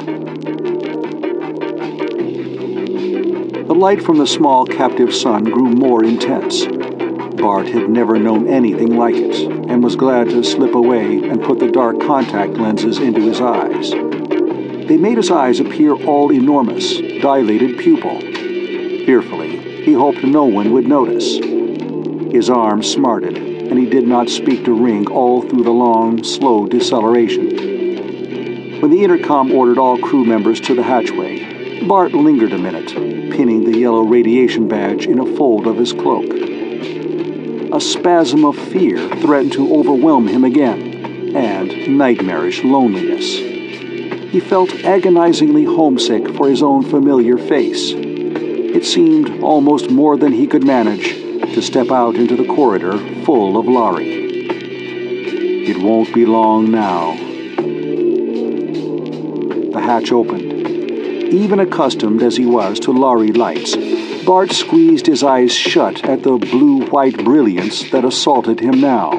The 3.66 3.76
light 3.76 4.04
from 4.04 4.20
the 4.20 4.28
small 4.28 4.68
captive 4.68 5.12
sun 5.12 5.44
grew 5.44 5.70
more 5.70 6.04
intense. 6.04 6.68
Bart 7.42 7.68
had 7.68 7.90
never 7.90 8.20
known 8.20 8.48
anything 8.48 8.96
like 8.96 9.16
it, 9.16 9.36
and 9.72 9.84
was 9.84 9.96
glad 9.96 10.30
to 10.30 10.44
slip 10.44 10.76
away 10.76 11.28
and 11.28 11.42
put 11.42 11.58
the 11.58 11.72
dark 11.72 12.00
contact 12.02 12.54
lenses 12.54 13.00
into 13.00 13.22
his 13.22 13.42
eyes. 13.42 13.90
They 14.88 14.98
made 14.98 15.18
his 15.18 15.32
eyes 15.32 15.60
appear 15.60 15.96
all 16.06 16.32
enormous, 16.32 17.00
dilated 17.22 17.80
pupil. 17.80 18.22
Fearfully, 19.08 19.84
he 19.84 19.94
hoped 19.94 20.24
no 20.24 20.46
one 20.46 20.72
would 20.74 20.88
notice. 20.88 21.40
His 22.36 22.50
arm 22.50 22.84
smarted, 22.84 23.38
and 23.38 23.80
he 23.80 23.86
did 23.86 24.06
not 24.06 24.28
speak 24.28 24.66
to 24.66 24.74
Ring 24.74 25.08
all 25.08 25.42
through 25.42 25.64
the 25.64 25.72
long, 25.72 26.22
slow 26.22 26.68
deceleration. 26.68 28.82
When 28.82 28.92
the 28.92 29.06
intercom 29.06 29.54
ordered 29.54 29.78
all 29.78 29.98
crew 29.98 30.26
members 30.26 30.60
to 30.62 30.76
the 30.76 30.84
hatchway, 30.84 31.88
Bart 31.88 32.12
lingered 32.12 32.52
a 32.52 32.58
minute, 32.58 32.90
pinning 33.32 33.64
the 33.64 33.78
yellow 33.78 34.02
radiation 34.02 34.68
badge 34.68 35.08
in 35.08 35.20
a 35.20 35.36
fold 35.38 35.66
of 35.66 35.78
his 35.78 35.94
cloak. 35.94 36.26
A 37.74 37.80
spasm 37.80 38.44
of 38.44 38.58
fear 38.58 38.98
threatened 39.22 39.54
to 39.54 39.74
overwhelm 39.74 40.28
him 40.28 40.44
again, 40.44 41.34
and 41.38 41.98
nightmarish 41.98 42.66
loneliness. 42.66 43.34
He 43.34 44.42
felt 44.42 44.84
agonizingly 44.84 45.64
homesick 45.64 46.36
for 46.36 46.50
his 46.50 46.62
own 46.62 46.84
familiar 46.84 47.38
face. 47.38 47.94
It 47.96 48.84
seemed 48.84 49.42
almost 49.42 49.90
more 49.90 50.18
than 50.18 50.34
he 50.34 50.48
could 50.48 50.66
manage 50.66 51.25
to 51.56 51.62
step 51.62 51.90
out 51.90 52.16
into 52.18 52.36
the 52.36 52.44
corridor 52.44 52.98
full 53.24 53.58
of 53.58 53.66
Lari. 53.66 54.26
It 55.70 55.78
won't 55.82 56.14
be 56.14 56.26
long 56.26 56.70
now. 56.70 57.16
The 59.72 59.80
hatch 59.80 60.12
opened. 60.12 60.52
Even 61.34 61.62
accustomed 61.62 62.22
as 62.22 62.36
he 62.36 62.46
was 62.46 62.78
to 62.82 62.92
Lari 62.92 63.32
lights, 63.32 63.74
Bart 64.26 64.52
squeezed 64.52 65.08
his 65.08 65.24
eyes 65.24 65.54
shut 65.54 66.04
at 66.04 66.24
the 66.24 66.36
blue-white 66.36 67.24
brilliance 67.24 67.90
that 67.92 68.04
assaulted 68.04 68.60
him 68.60 68.82
now. 68.82 69.12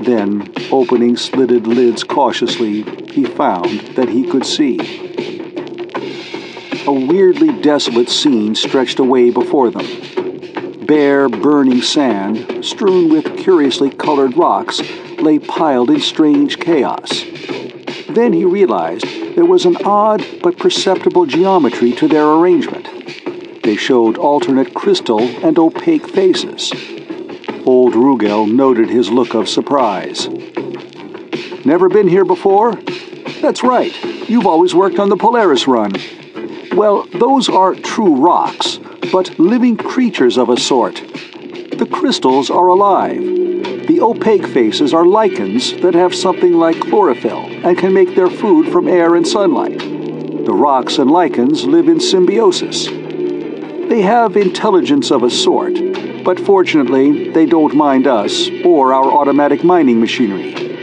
Then, 0.00 0.52
opening 0.72 1.16
slitted 1.16 1.68
lids 1.68 2.02
cautiously, 2.02 2.82
he 3.12 3.24
found 3.24 3.82
that 3.94 4.08
he 4.08 4.28
could 4.28 4.44
see. 4.44 4.80
A 6.88 6.92
weirdly 6.92 7.52
desolate 7.62 8.08
scene 8.08 8.56
stretched 8.56 8.98
away 8.98 9.30
before 9.30 9.70
them 9.70 9.86
bare, 10.86 11.28
burning 11.28 11.82
sand, 11.82 12.64
strewn 12.64 13.08
with 13.10 13.36
curiously 13.38 13.90
colored 13.90 14.36
rocks, 14.36 14.80
lay 15.18 15.38
piled 15.38 15.90
in 15.90 16.00
strange 16.00 16.58
chaos. 16.58 17.24
Then 18.08 18.32
he 18.32 18.44
realized 18.44 19.04
there 19.34 19.44
was 19.44 19.66
an 19.66 19.76
odd 19.84 20.24
but 20.42 20.58
perceptible 20.58 21.26
geometry 21.26 21.92
to 21.92 22.08
their 22.08 22.26
arrangement. 22.26 22.88
They 23.62 23.76
showed 23.76 24.16
alternate 24.16 24.74
crystal 24.74 25.20
and 25.20 25.58
opaque 25.58 26.08
faces. 26.08 26.72
Old 27.66 27.94
Rugel 27.94 28.50
noted 28.50 28.88
his 28.88 29.10
look 29.10 29.34
of 29.34 29.48
surprise. 29.48 30.28
Never 31.64 31.88
been 31.88 32.06
here 32.06 32.24
before? 32.24 32.76
That's 33.42 33.64
right. 33.64 33.92
You've 34.28 34.46
always 34.46 34.74
worked 34.74 35.00
on 35.00 35.08
the 35.08 35.16
Polaris 35.16 35.66
run. 35.66 35.92
Well, 36.76 37.06
those 37.14 37.48
are 37.48 37.74
true 37.74 38.16
rocks, 38.16 38.78
but 39.10 39.38
living 39.38 39.78
creatures 39.78 40.36
of 40.36 40.50
a 40.50 40.60
sort. 40.60 40.96
The 40.96 41.88
crystals 41.90 42.50
are 42.50 42.66
alive. 42.66 43.22
The 43.86 44.00
opaque 44.02 44.46
faces 44.46 44.92
are 44.92 45.06
lichens 45.06 45.72
that 45.80 45.94
have 45.94 46.14
something 46.14 46.52
like 46.52 46.78
chlorophyll 46.78 47.46
and 47.64 47.78
can 47.78 47.94
make 47.94 48.14
their 48.14 48.28
food 48.28 48.70
from 48.70 48.88
air 48.88 49.14
and 49.14 49.26
sunlight. 49.26 49.78
The 49.78 50.52
rocks 50.52 50.98
and 50.98 51.10
lichens 51.10 51.64
live 51.64 51.88
in 51.88 51.98
symbiosis. 51.98 52.84
They 52.84 54.02
have 54.02 54.36
intelligence 54.36 55.10
of 55.10 55.22
a 55.22 55.30
sort, 55.30 55.78
but 56.24 56.38
fortunately, 56.38 57.30
they 57.30 57.46
don't 57.46 57.74
mind 57.74 58.06
us 58.06 58.50
or 58.66 58.92
our 58.92 59.10
automatic 59.10 59.64
mining 59.64 59.98
machinery. 59.98 60.75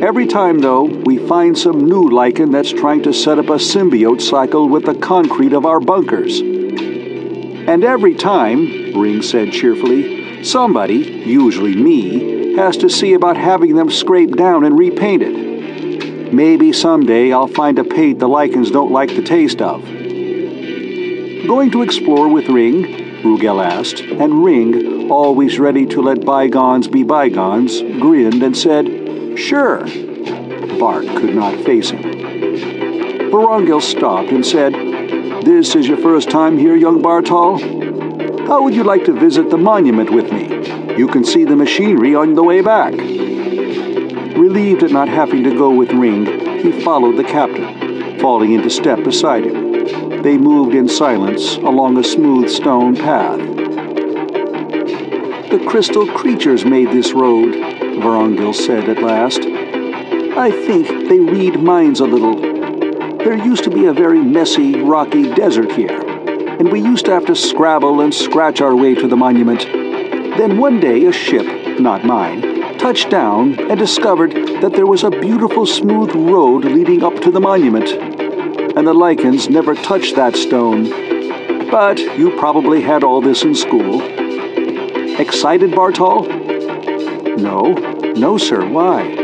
Every 0.00 0.28
time, 0.28 0.60
though, 0.60 0.84
we 0.84 1.18
find 1.18 1.58
some 1.58 1.88
new 1.88 2.08
lichen 2.08 2.52
that's 2.52 2.72
trying 2.72 3.02
to 3.02 3.12
set 3.12 3.40
up 3.40 3.46
a 3.46 3.58
symbiote 3.58 4.22
cycle 4.22 4.68
with 4.68 4.84
the 4.86 4.94
concrete 4.94 5.52
of 5.52 5.66
our 5.66 5.80
bunkers. 5.80 6.38
And 6.38 7.82
every 7.82 8.14
time, 8.14 8.92
Ring 8.96 9.22
said 9.22 9.52
cheerfully, 9.52 10.44
somebody, 10.44 10.98
usually 10.98 11.74
me, 11.74 12.54
has 12.54 12.76
to 12.76 12.88
see 12.88 13.14
about 13.14 13.36
having 13.36 13.74
them 13.74 13.90
scraped 13.90 14.36
down 14.36 14.64
and 14.64 14.78
repainted. 14.78 16.32
Maybe 16.32 16.72
someday 16.72 17.32
I'll 17.32 17.48
find 17.48 17.76
a 17.80 17.84
paint 17.84 18.20
the 18.20 18.28
lichens 18.28 18.70
don't 18.70 18.92
like 18.92 19.16
the 19.16 19.22
taste 19.22 19.60
of. 19.60 19.82
Going 21.44 21.72
to 21.72 21.82
explore 21.82 22.28
with 22.28 22.48
Ring? 22.48 22.84
Rugel 23.24 23.64
asked, 23.64 23.98
and 24.00 24.44
Ring, 24.44 25.10
always 25.10 25.58
ready 25.58 25.86
to 25.86 26.00
let 26.02 26.24
bygones 26.24 26.86
be 26.86 27.02
bygones, 27.02 27.80
grinned 27.80 28.44
and 28.44 28.56
said, 28.56 28.97
Sure. 29.38 29.86
Bart 30.78 31.06
could 31.06 31.34
not 31.34 31.64
face 31.64 31.90
him. 31.90 32.02
Vorongil 33.30 33.80
stopped 33.80 34.30
and 34.30 34.44
said, 34.44 34.74
this 35.44 35.76
is 35.76 35.86
your 35.86 35.96
first 35.96 36.28
time 36.28 36.58
here, 36.58 36.74
young 36.74 37.00
Bartol? 37.00 37.58
How 38.48 38.62
would 38.62 38.74
you 38.74 38.82
like 38.82 39.04
to 39.04 39.12
visit 39.12 39.48
the 39.48 39.56
monument 39.56 40.10
with 40.10 40.32
me? 40.32 40.96
You 40.96 41.06
can 41.06 41.24
see 41.24 41.44
the 41.44 41.54
machinery 41.54 42.14
on 42.14 42.34
the 42.34 42.42
way 42.42 42.60
back. 42.60 42.92
Relieved 44.36 44.82
at 44.82 44.90
not 44.90 45.08
having 45.08 45.44
to 45.44 45.56
go 45.56 45.70
with 45.70 45.92
Ring, 45.92 46.26
he 46.60 46.72
followed 46.82 47.16
the 47.16 47.24
captain, 47.24 48.18
falling 48.18 48.52
into 48.52 48.68
step 48.68 49.04
beside 49.04 49.44
him. 49.44 50.22
They 50.22 50.36
moved 50.36 50.74
in 50.74 50.88
silence 50.88 51.56
along 51.58 51.96
a 51.96 52.04
smooth 52.04 52.50
stone 52.50 52.96
path. 52.96 53.38
The 55.50 55.64
crystal 55.68 56.06
creatures 56.08 56.64
made 56.64 56.90
this 56.90 57.12
road, 57.12 57.67
Vorongil 57.98 58.54
said 58.54 58.88
at 58.88 59.02
last. 59.02 59.40
I 59.40 60.50
think 60.50 61.08
they 61.08 61.20
read 61.20 61.62
minds 61.62 62.00
a 62.00 62.06
little 62.06 62.48
there 63.28 63.36
used 63.36 63.64
to 63.64 63.70
be 63.70 63.84
a 63.84 63.92
very 63.92 64.22
messy, 64.22 64.80
rocky 64.80 65.34
desert 65.34 65.72
here, 65.72 66.00
and 66.00 66.72
we 66.72 66.80
used 66.80 67.04
to 67.04 67.10
have 67.10 67.26
to 67.26 67.34
scrabble 67.34 68.00
and 68.00 68.14
scratch 68.14 68.62
our 68.62 68.74
way 68.74 68.94
to 68.94 69.06
the 69.06 69.16
monument. 69.16 69.60
Then 70.38 70.56
one 70.56 70.80
day 70.80 71.04
a 71.04 71.12
ship, 71.12 71.78
not 71.78 72.06
mine, 72.06 72.78
touched 72.78 73.10
down 73.10 73.60
and 73.60 73.78
discovered 73.78 74.32
that 74.62 74.72
there 74.72 74.86
was 74.86 75.04
a 75.04 75.10
beautiful 75.10 75.66
smooth 75.66 76.14
road 76.14 76.64
leading 76.64 77.04
up 77.04 77.20
to 77.20 77.30
the 77.30 77.40
monument. 77.40 77.90
And 77.90 78.86
the 78.86 78.94
lichens 78.94 79.50
never 79.50 79.74
touched 79.74 80.16
that 80.16 80.34
stone. 80.34 80.88
But 81.70 81.98
you 81.98 82.34
probably 82.38 82.80
had 82.80 83.04
all 83.04 83.20
this 83.20 83.42
in 83.42 83.54
school. 83.54 84.00
Excited, 85.20 85.72
Bartol? 85.72 86.47
No. 87.38 87.72
No, 88.16 88.36
sir. 88.36 88.66
Why? 88.66 89.14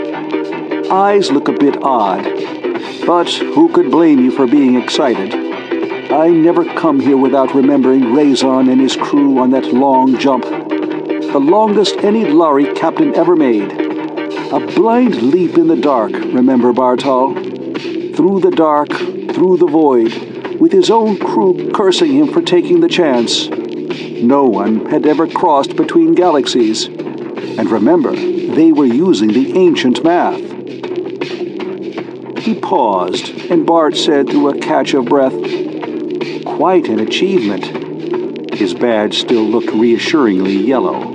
Eyes 0.91 1.33
look 1.33 1.49
a 1.49 1.53
bit 1.53 1.83
odd. 1.83 2.23
But 3.05 3.29
who 3.31 3.69
could 3.73 3.91
blame 3.91 4.21
you 4.21 4.31
for 4.31 4.47
being 4.47 4.77
excited? 4.77 5.35
I 6.13 6.29
never 6.29 6.65
come 6.65 7.01
here 7.01 7.17
without 7.17 7.55
remembering 7.55 8.15
Razon 8.15 8.69
and 8.69 8.81
his 8.81 8.95
crew 8.97 9.39
on 9.39 9.51
that 9.51 9.73
long 9.73 10.17
jump. 10.17 10.45
The 10.45 11.41
longest 11.41 11.97
any 11.99 12.25
Lari 12.25 12.73
captain 12.75 13.17
ever 13.17 13.35
made. 13.35 13.73
A 14.53 14.61
blind 14.61 15.21
leap 15.21 15.59
in 15.59 15.67
the 15.67 15.77
dark, 15.77 16.13
remember, 16.13 16.73
Bartol? 16.73 17.35
Through 18.15 18.41
the 18.41 18.53
dark, 18.53 18.91
through 18.91 19.57
the 19.57 19.67
void, 19.67 20.61
with 20.61 20.71
his 20.71 20.89
own 20.89 21.19
crew 21.19 21.73
cursing 21.73 22.13
him 22.13 22.33
for 22.33 22.41
taking 22.41 22.79
the 22.79 22.89
chance. 22.89 23.49
No 24.23 24.45
one 24.45 24.87
had 24.87 25.05
ever 25.05 25.27
crossed 25.27 25.75
between 25.75 26.15
galaxies. 26.15 26.89
And 27.59 27.71
remember, 27.71 28.15
they 28.15 28.73
were 28.73 28.87
using 28.87 29.29
the 29.29 29.57
ancient 29.57 30.03
math. 30.05 30.41
He 32.39 32.55
paused, 32.55 33.31
and 33.51 33.65
Bart 33.67 33.97
said 33.97 34.29
through 34.29 34.51
a 34.51 34.59
catch 34.59 34.95
of 34.95 35.07
breath, 35.07 35.33
Quite 36.45 36.89
an 36.89 37.01
achievement. 37.01 38.55
His 38.55 38.75
badge 38.75 39.19
still 39.19 39.45
looked 39.45 39.71
reassuringly 39.71 40.57
yellow. 40.57 41.15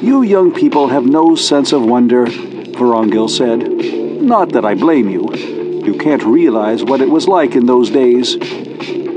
You 0.00 0.22
young 0.22 0.52
people 0.52 0.88
have 0.88 1.06
no 1.06 1.34
sense 1.34 1.72
of 1.72 1.84
wonder, 1.84 2.26
Vorongil 2.26 3.30
said. 3.30 4.22
Not 4.22 4.50
that 4.50 4.64
I 4.64 4.74
blame 4.74 5.08
you. 5.08 5.34
You 5.34 5.94
can't 5.94 6.22
realize 6.22 6.84
what 6.84 7.00
it 7.00 7.10
was 7.10 7.26
like 7.26 7.56
in 7.56 7.66
those 7.66 7.90
days. 7.90 8.36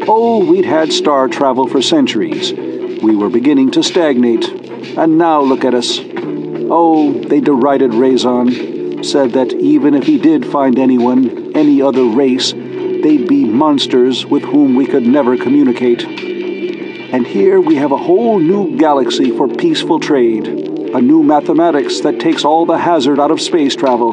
Oh, 0.08 0.46
we'd 0.46 0.66
had 0.66 0.94
star 0.94 1.28
travel 1.28 1.68
for 1.68 1.82
centuries. 1.82 2.54
We 3.02 3.16
were 3.16 3.30
beginning 3.30 3.72
to 3.72 3.84
stagnate. 3.84 4.67
And 4.96 5.18
now 5.18 5.42
look 5.42 5.66
at 5.66 5.74
us. 5.74 6.00
Oh, 6.00 7.14
they 7.14 7.40
derided 7.40 7.94
Razon, 7.94 9.04
said 9.04 9.32
that 9.32 9.54
even 9.54 9.94
if 9.94 10.06
he 10.06 10.18
did 10.18 10.46
find 10.46 10.78
anyone, 10.78 11.56
any 11.56 11.82
other 11.82 12.04
race, 12.04 12.52
they'd 12.52 13.28
be 13.28 13.46
monsters 13.46 14.26
with 14.26 14.44
whom 14.44 14.76
we 14.76 14.86
could 14.86 15.08
never 15.08 15.38
communicate. 15.38 16.04
And 16.04 17.26
here 17.26 17.62
we 17.62 17.76
have 17.76 17.92
a 17.92 17.98
whole 17.98 18.38
new 18.40 18.78
galaxy 18.78 19.32
for 19.32 19.48
peaceful 19.48 20.00
trade, 20.00 20.48
a 20.48 21.02
new 21.02 21.24
mathematics 21.24 22.02
that 22.02 22.20
takes 22.20 22.44
all 22.44 22.66
the 22.66 22.78
hazard 22.78 23.20
out 23.20 23.32
of 23.32 23.40
space 23.40 23.76
travel, 23.76 24.10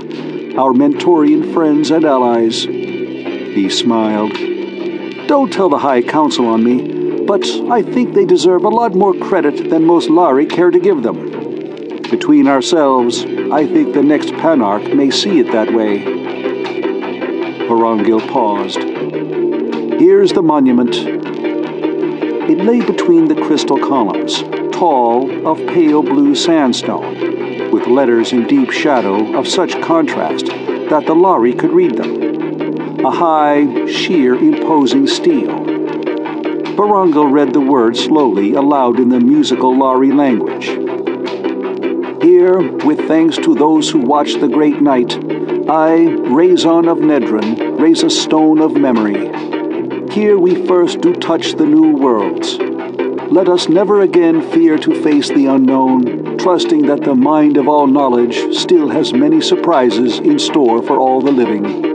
our 0.59 0.73
Mentorian 0.73 1.53
friends 1.53 1.91
and 1.91 2.05
allies. 2.05 2.63
He 2.63 3.69
smiled. 3.69 4.33
Don't 5.27 5.53
tell 5.53 5.69
the 5.69 5.79
High 5.79 6.03
Council 6.03 6.47
on 6.47 6.63
me, 6.63 6.94
but 7.27 7.45
I 7.71 7.83
think 7.83 8.15
they 8.15 8.25
deserve 8.25 8.65
a 8.65 8.69
lot 8.69 8.95
more 8.95 9.15
credit 9.15 9.71
than 9.71 9.85
most 9.85 10.11
Lari 10.11 10.47
care 10.47 10.71
to 10.71 10.79
give 10.79 11.03
them. 11.03 11.31
Between 12.11 12.47
ourselves, 12.47 13.25
I 13.25 13.67
think 13.67 13.95
the 13.95 14.03
next 14.03 14.29
Panarch 14.35 14.95
may 14.95 15.11
see 15.11 15.41
it 15.41 15.51
that 15.53 15.73
way. 15.73 16.05
Vorongil 17.67 18.29
paused. 18.29 18.79
Here's 19.99 20.33
the 20.33 20.43
monument. 20.43 20.95
It 20.95 22.59
lay 22.59 22.81
between 22.81 23.27
the 23.27 23.35
crystal 23.35 23.79
columns, 23.79 24.43
tall, 24.77 25.47
of 25.47 25.57
pale 25.69 26.03
blue 26.03 26.35
sandstone, 26.35 27.71
with 27.71 27.87
letters 27.87 28.33
in 28.33 28.47
deep 28.47 28.71
shadow 28.71 29.35
of 29.37 29.49
such 29.49 29.81
contrast 29.81 30.47
that 30.91 31.07
the 31.07 31.15
Lari 31.15 31.55
could 31.55 31.73
read 31.73 31.97
them. 31.97 33.05
A 33.05 33.11
high, 33.11 33.87
sheer, 33.87 34.35
imposing 34.35 35.07
stele. 35.07 35.74
Vorongil 36.77 37.31
read 37.31 37.53
the 37.53 37.61
words 37.61 38.03
slowly 38.03 38.55
aloud 38.55 38.99
in 38.99 39.09
the 39.09 39.21
musical 39.21 39.79
Lari 39.79 40.11
language. 40.11 40.67
Here, 42.21 42.59
with 42.85 43.07
thanks 43.07 43.37
to 43.37 43.55
those 43.55 43.89
who 43.89 44.01
watch 44.01 44.35
the 44.35 44.49
great 44.49 44.81
night, 44.83 45.15
I, 45.71 46.03
Razon 46.03 46.89
of 46.89 46.99
Nedron, 46.99 47.79
raise 47.79 48.03
a 48.03 48.11
stone 48.11 48.61
of 48.61 48.77
memory. 48.77 49.31
Here 50.13 50.37
we 50.37 50.67
first 50.67 51.01
do 51.01 51.15
touch 51.15 51.53
the 51.53 51.65
new 51.65 51.97
worlds. 51.97 52.59
Let 53.31 53.49
us 53.49 53.69
never 53.69 54.01
again 54.01 54.43
fear 54.43 54.77
to 54.79 55.01
face 55.01 55.29
the 55.29 55.47
unknown, 55.47 56.39
trusting 56.39 56.87
that 56.87 57.05
the 57.05 57.15
mind 57.15 57.57
of 57.57 57.69
all 57.69 57.87
knowledge 57.87 58.53
still 58.53 58.89
has 58.89 59.13
many 59.13 59.41
surprises 59.41 60.19
in 60.19 60.41
store 60.41 60.83
for 60.83 60.99
all 60.99 61.21
the 61.21 61.31
living. 61.31 61.94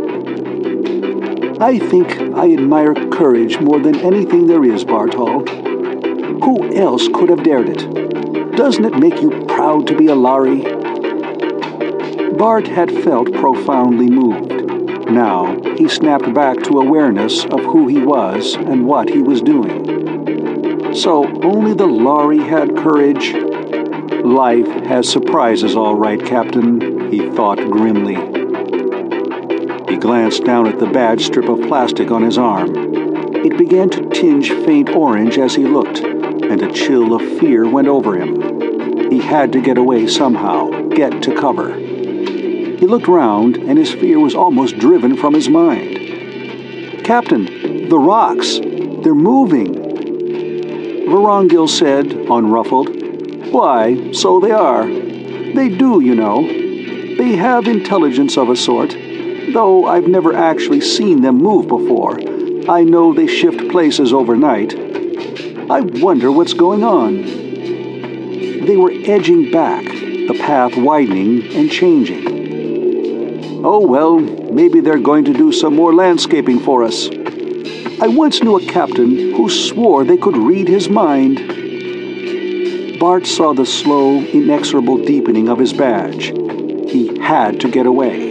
I 1.62 1.78
think 1.78 2.10
I 2.38 2.54
admire 2.54 2.94
courage 3.10 3.60
more 3.60 3.82
than 3.82 4.00
anything 4.00 4.48
there 4.48 4.64
is, 4.64 4.86
Bartol. 4.86 5.46
Who 6.42 6.74
else 6.74 7.10
could 7.10 7.28
have 7.28 7.44
dared 7.44 7.68
it? 7.68 8.56
Doesn't 8.56 8.86
it 8.86 8.98
make 8.98 9.22
you 9.22 9.46
proud 9.46 9.86
to 9.88 9.98
be 9.98 10.08
a 10.08 10.16
Lari? 10.16 10.62
Bart 12.38 12.66
had 12.66 12.90
felt 13.04 13.34
profoundly 13.34 14.10
moved. 14.10 14.54
Now 15.10 15.62
he 15.76 15.90
snapped 15.90 16.34
back 16.34 16.64
to 16.64 16.80
awareness 16.80 17.44
of 17.44 17.60
who 17.60 17.88
he 17.90 18.00
was 18.00 18.56
and 18.56 18.86
what 18.86 19.10
he 19.10 19.22
was 19.22 19.42
doing. 19.42 20.96
So 20.96 21.26
only 21.44 21.74
the 21.74 21.88
Lari 21.88 22.40
had 22.40 22.78
courage? 22.78 23.34
Life 24.24 24.70
has 24.86 25.10
surprises, 25.10 25.76
all 25.76 25.96
right, 25.96 26.26
Captain, 26.26 27.12
he 27.12 27.30
thought 27.32 27.58
grimly. 27.58 28.39
He 29.90 29.98
glanced 29.98 30.44
down 30.44 30.68
at 30.68 30.78
the 30.78 30.86
badge 30.86 31.26
strip 31.26 31.50
of 31.50 31.62
plastic 31.62 32.12
on 32.12 32.22
his 32.22 32.38
arm. 32.38 32.76
It 33.36 33.58
began 33.58 33.90
to 33.90 34.08
tinge 34.10 34.52
faint 34.52 34.92
orange 34.92 35.40
as 35.40 35.56
he 35.56 35.66
looked, 35.66 36.00
and 36.00 36.62
a 36.62 36.72
chill 36.72 37.16
of 37.16 37.40
fear 37.40 37.68
went 37.68 37.88
over 37.88 38.16
him. 38.16 39.10
He 39.10 39.20
had 39.20 39.52
to 39.54 39.62
get 39.62 39.80
away 39.80 40.06
somehow, 40.06 40.70
get 40.90 41.24
to 41.24 41.36
cover. 41.36 41.74
He 41.74 42.86
looked 42.86 43.08
round, 43.08 43.58
and 43.58 43.80
his 43.80 43.92
fear 43.92 44.20
was 44.20 44.36
almost 44.36 44.78
driven 44.78 45.18
from 45.18 45.34
his 45.34 45.50
mind. 45.50 47.04
Captain, 47.04 47.90
the 47.90 47.98
rocks, 47.98 48.60
they're 48.60 49.16
moving. 49.16 49.74
Vorongil 51.08 51.68
said, 51.68 52.06
unruffled. 52.30 53.52
Why, 53.52 54.12
so 54.12 54.40
they 54.40 54.52
are. 54.52 54.86
They 54.86 55.70
do, 55.70 56.00
you 56.00 56.14
know. 56.14 56.44
They 56.44 57.36
have 57.36 57.68
intelligence 57.68 58.38
of 58.38 58.50
a 58.50 58.56
sort, 58.56 58.96
though 59.54 59.86
I've 59.86 60.08
never 60.08 60.34
actually 60.34 60.82
seen 60.82 61.22
them 61.22 61.38
move 61.38 61.68
before. 61.68 62.20
I 62.70 62.84
know 62.84 63.14
they 63.14 63.28
shift 63.28 63.70
places 63.70 64.14
overnight. 64.14 64.74
I 65.70 65.82
wonder 65.82 66.32
what's 66.32 66.54
going 66.54 66.84
on. 66.84 67.24
They 68.66 68.78
were 68.78 68.92
edging 68.92 69.52
back, 69.52 69.86
the 69.86 70.38
path 70.40 70.76
widening 70.76 71.56
and 71.56 71.72
changing. 71.72 73.64
Oh 73.66 73.86
well, 73.86 74.20
maybe 74.20 74.80
they're 74.80 75.00
going 75.00 75.26
to 75.26 75.34
do 75.34 75.52
some 75.52 75.76
more 75.76 75.94
landscaping 75.94 76.60
for 76.60 76.84
us. 76.84 77.10
I 78.02 78.08
once 78.08 78.42
knew 78.42 78.58
a 78.58 78.66
captain 78.66 79.34
who 79.34 79.50
swore 79.50 80.04
they 80.04 80.18
could 80.18 80.38
read 80.38 80.68
his 80.68 80.90
mind. 80.90 81.40
Bart 83.00 83.26
saw 83.26 83.54
the 83.54 83.66
slow, 83.66 84.20
inexorable 84.20 85.04
deepening 85.06 85.50
of 85.50 85.60
his 85.60 85.74
badge. 85.74 86.32
He 86.90 87.18
had 87.20 87.60
to 87.62 87.70
get 87.70 87.86
away. 87.86 88.29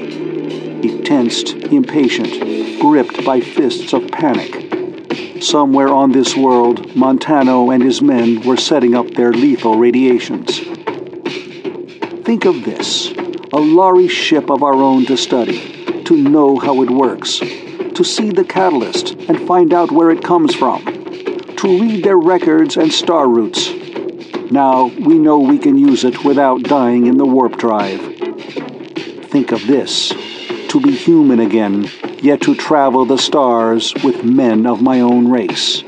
He 0.83 1.03
tensed, 1.03 1.55
impatient, 1.55 2.81
gripped 2.81 3.25
by 3.25 3.41
fists 3.41 3.93
of 3.93 4.11
panic. 4.13 5.43
Somewhere 5.43 5.89
on 5.89 6.13
this 6.13 6.37
world, 6.37 6.95
Montano 6.95 7.71
and 7.71 7.83
his 7.83 8.01
men 8.01 8.43
were 8.43 8.57
setting 8.57 8.95
up 8.95 9.11
their 9.11 9.33
lethal 9.33 9.77
radiations. 9.77 10.61
Think 12.25 12.45
of 12.45 12.65
this 12.65 13.13
a 13.53 13.59
Lari 13.59 14.09
ship 14.09 14.51
of 14.51 14.63
our 14.63 14.75
own 14.75 15.07
to 15.07 15.17
study, 15.17 16.03
to 16.05 16.17
know 16.17 16.59
how 16.59 16.83
it 16.83 16.91
works, 16.91 17.39
to 17.39 18.05
see 18.05 18.31
the 18.31 18.45
catalyst 18.45 19.13
and 19.29 19.47
find 19.47 19.73
out 19.73 19.91
where 19.91 20.11
it 20.11 20.23
comes 20.23 20.55
from, 20.55 20.85
to 21.57 21.81
read 21.81 22.05
their 22.05 22.19
records 22.19 22.77
and 22.77 22.93
star 22.93 23.29
routes. 23.29 23.73
Now 24.51 24.87
we 24.87 25.19
know 25.19 25.41
we 25.41 25.59
can 25.59 25.77
use 25.77 26.05
it 26.05 26.25
without 26.25 26.63
dying 26.63 27.07
in 27.07 27.17
the 27.17 27.27
warp 27.27 27.57
drive. 27.57 28.01
Think 29.31 29.53
of 29.53 29.67
this 29.67 30.13
to 30.69 30.81
be 30.81 30.95
human 30.95 31.41
again, 31.41 31.89
yet 32.21 32.41
to 32.43 32.55
travel 32.55 33.05
the 33.05 33.17
stars 33.17 33.95
with 34.05 34.25
men 34.25 34.67
of 34.67 34.83
my 34.83 35.01
own 35.01 35.31
race. 35.31 35.83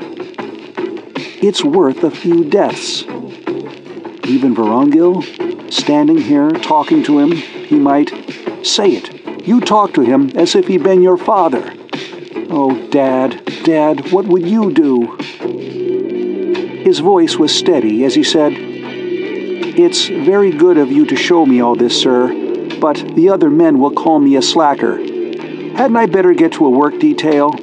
It's 1.43 1.63
worth 1.63 2.03
a 2.03 2.11
few 2.11 2.43
deaths. 2.43 3.03
Even 3.03 4.55
Vorongil, 4.55 5.71
standing 5.71 6.17
here 6.17 6.49
talking 6.49 7.03
to 7.03 7.19
him, 7.19 7.31
he 7.31 7.77
might 7.77 8.09
say 8.63 8.91
it. 8.91 9.47
You 9.47 9.61
talk 9.61 9.93
to 9.93 10.01
him 10.01 10.31
as 10.35 10.55
if 10.55 10.67
he'd 10.67 10.83
been 10.83 11.01
your 11.01 11.17
father. 11.17 11.73
Oh, 12.49 12.87
Dad, 12.89 13.43
Dad, 13.63 14.11
what 14.11 14.25
would 14.25 14.47
you 14.47 14.71
do? 14.71 15.15
His 16.83 16.99
voice 16.99 17.37
was 17.37 17.55
steady 17.55 18.03
as 18.03 18.15
he 18.15 18.23
said, 18.23 18.53
It's 18.55 20.07
very 20.07 20.51
good 20.51 20.77
of 20.77 20.91
you 20.91 21.05
to 21.05 21.15
show 21.15 21.45
me 21.45 21.61
all 21.61 21.75
this, 21.75 21.99
sir 21.99 22.40
but 22.81 22.97
the 23.15 23.29
other 23.29 23.49
men 23.49 23.79
will 23.79 23.91
call 23.91 24.19
me 24.19 24.35
a 24.35 24.41
slacker. 24.41 24.97
Hadn't 24.97 25.95
I 25.95 26.07
better 26.07 26.33
get 26.33 26.51
to 26.53 26.65
a 26.65 26.69
work 26.69 26.99
detail? 26.99 27.53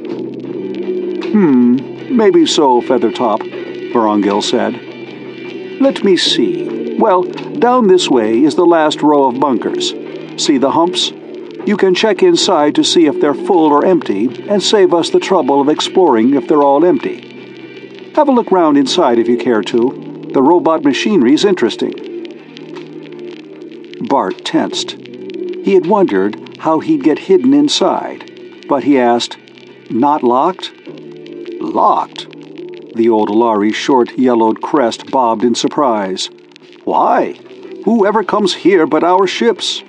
Hmm, 1.30 1.88
Maybe 2.10 2.46
so, 2.46 2.80
Feathertop, 2.80 3.40
Vorongil 3.92 4.42
said. 4.42 4.80
Let 5.78 6.02
me 6.02 6.16
see. 6.16 6.96
Well, 6.98 7.22
down 7.22 7.86
this 7.86 8.08
way 8.08 8.42
is 8.42 8.54
the 8.54 8.64
last 8.64 9.02
row 9.02 9.28
of 9.28 9.38
bunkers. 9.38 9.90
See 10.42 10.56
the 10.56 10.70
humps? 10.70 11.10
You 11.66 11.76
can 11.76 11.94
check 11.94 12.22
inside 12.22 12.74
to 12.76 12.82
see 12.84 13.04
if 13.06 13.20
they're 13.20 13.34
full 13.34 13.70
or 13.70 13.84
empty 13.84 14.46
and 14.48 14.62
save 14.62 14.94
us 14.94 15.10
the 15.10 15.20
trouble 15.20 15.60
of 15.60 15.68
exploring 15.68 16.34
if 16.34 16.48
they're 16.48 16.62
all 16.62 16.82
empty. 16.84 18.12
Have 18.14 18.28
a 18.28 18.32
look 18.32 18.50
round 18.50 18.78
inside 18.78 19.18
if 19.18 19.28
you 19.28 19.36
care 19.36 19.62
to. 19.62 20.30
The 20.32 20.42
robot 20.42 20.82
machinery 20.82 21.34
is 21.34 21.44
interesting. 21.44 21.92
Bart 24.08 24.44
tensed. 24.46 24.96
He 25.68 25.74
had 25.74 25.84
wondered 25.84 26.56
how 26.60 26.80
he'd 26.80 27.04
get 27.04 27.18
hidden 27.18 27.52
inside, 27.52 28.64
but 28.70 28.84
he 28.84 28.98
asked, 28.98 29.36
Not 29.90 30.22
locked? 30.22 30.72
Locked? 31.60 32.26
The 32.94 33.10
old 33.10 33.28
Lari's 33.28 33.76
short 33.76 34.16
yellowed 34.16 34.62
crest 34.62 35.10
bobbed 35.10 35.44
in 35.44 35.54
surprise. 35.54 36.30
Why? 36.84 37.34
Who 37.84 38.06
ever 38.06 38.24
comes 38.24 38.54
here 38.54 38.86
but 38.86 39.04
our 39.04 39.26
ships? 39.26 39.82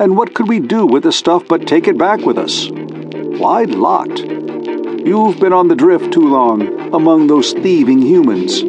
And 0.00 0.16
what 0.16 0.34
could 0.34 0.48
we 0.48 0.58
do 0.58 0.84
with 0.84 1.04
the 1.04 1.12
stuff 1.12 1.46
but 1.46 1.68
take 1.68 1.86
it 1.86 1.96
back 1.96 2.18
with 2.22 2.36
us? 2.36 2.68
Why 2.68 3.62
locked? 3.62 4.18
You've 4.18 5.38
been 5.38 5.52
on 5.52 5.68
the 5.68 5.76
drift 5.76 6.12
too 6.12 6.28
long, 6.28 6.92
among 6.92 7.28
those 7.28 7.52
thieving 7.52 8.02
humans. 8.02 8.62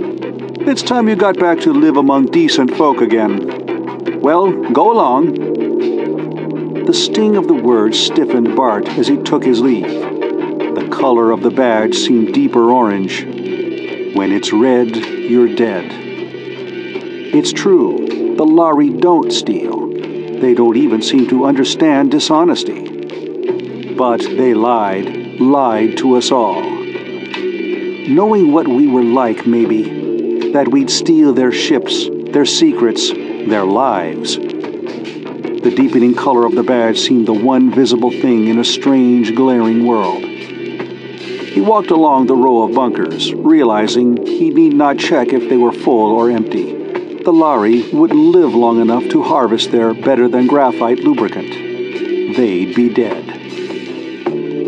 It's 0.69 0.83
time 0.83 1.09
you 1.09 1.15
got 1.15 1.39
back 1.39 1.59
to 1.61 1.73
live 1.73 1.97
among 1.97 2.27
decent 2.27 2.77
folk 2.77 3.01
again. 3.01 4.21
Well, 4.21 4.51
go 4.71 4.91
along. 4.91 5.52
The 6.85 6.93
sting 6.93 7.37
of 7.37 7.47
the 7.47 7.53
words 7.53 7.97
stiffened 7.97 8.57
Bart 8.57 8.89
as 8.89 9.07
he 9.07 9.15
took 9.15 9.43
his 9.45 9.61
leave. 9.61 9.87
The 9.87 10.89
color 10.91 11.31
of 11.31 11.41
the 11.41 11.49
badge 11.49 11.95
seemed 11.95 12.33
deeper 12.33 12.71
orange. 12.71 13.23
When 14.15 14.33
it's 14.33 14.51
red, 14.51 14.95
you're 14.95 15.55
dead. 15.55 15.85
It's 17.33 17.53
true, 17.53 18.35
the 18.35 18.45
Lari 18.45 18.89
don't 18.89 19.31
steal. 19.31 19.87
They 19.87 20.53
don't 20.53 20.75
even 20.75 21.01
seem 21.01 21.25
to 21.29 21.45
understand 21.45 22.11
dishonesty. 22.11 23.95
But 23.95 24.19
they 24.21 24.53
lied, 24.53 25.39
lied 25.39 25.97
to 25.99 26.17
us 26.17 26.31
all. 26.31 26.61
Knowing 28.09 28.51
what 28.51 28.67
we 28.67 28.87
were 28.87 29.03
like, 29.03 29.47
maybe, 29.47 30.51
that 30.51 30.67
we'd 30.67 30.89
steal 30.89 31.31
their 31.31 31.53
ships, 31.53 32.09
their 32.31 32.45
secrets, 32.45 33.09
their 33.09 33.63
lives. 33.63 34.37
The 35.63 35.73
deepening 35.73 36.13
color 36.13 36.45
of 36.45 36.55
the 36.55 36.63
badge 36.63 36.99
seemed 36.99 37.25
the 37.25 37.33
one 37.33 37.71
visible 37.71 38.11
thing 38.11 38.49
in 38.49 38.59
a 38.59 38.65
strange, 38.65 39.33
glaring 39.33 39.87
world. 39.87 40.21
He 40.21 41.61
walked 41.61 41.89
along 41.89 42.27
the 42.27 42.35
row 42.35 42.63
of 42.63 42.75
bunkers, 42.75 43.33
realizing 43.33 44.25
he 44.25 44.49
need 44.49 44.73
not 44.73 44.97
check 44.97 45.29
if 45.29 45.47
they 45.47 45.55
were 45.55 45.71
full 45.71 46.11
or 46.11 46.29
empty. 46.29 46.73
The 47.23 47.31
Lari 47.31 47.89
wouldn't 47.91 48.19
live 48.19 48.53
long 48.53 48.81
enough 48.81 49.07
to 49.11 49.23
harvest 49.23 49.71
their 49.71 49.93
better 49.93 50.27
than 50.27 50.47
graphite 50.47 50.99
lubricant. 50.99 51.51
They'd 52.35 52.75
be 52.75 52.93
dead. 52.93 53.25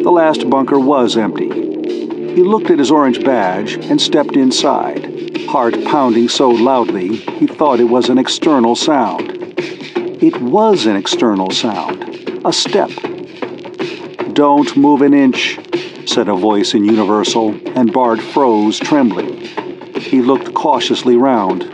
The 0.01 0.11
last 0.11 0.49
bunker 0.49 0.79
was 0.79 1.17
empty. 1.17 1.49
He 2.35 2.41
looked 2.41 2.69
at 2.69 2.79
his 2.79 2.91
orange 2.91 3.21
badge 3.21 3.73
and 3.73 3.99
stepped 3.99 4.37
inside, 4.37 5.45
heart 5.47 5.75
pounding 5.83 6.29
so 6.29 6.51
loudly 6.51 7.17
he 7.17 7.47
thought 7.47 7.81
it 7.81 7.89
was 7.89 8.07
an 8.07 8.17
external 8.17 8.75
sound. 8.75 9.44
It 10.21 10.41
was 10.41 10.85
an 10.85 10.95
external 10.95 11.51
sound, 11.51 12.41
a 12.45 12.53
step. 12.53 12.89
Don't 14.31 14.77
move 14.77 15.01
an 15.01 15.13
inch, 15.13 15.59
said 16.07 16.29
a 16.29 16.35
voice 16.35 16.73
in 16.73 16.85
Universal, 16.85 17.59
and 17.75 17.91
Bart 17.91 18.21
froze, 18.21 18.79
trembling. 18.79 19.41
He 19.99 20.21
looked 20.21 20.53
cautiously 20.53 21.17
round. 21.17 21.69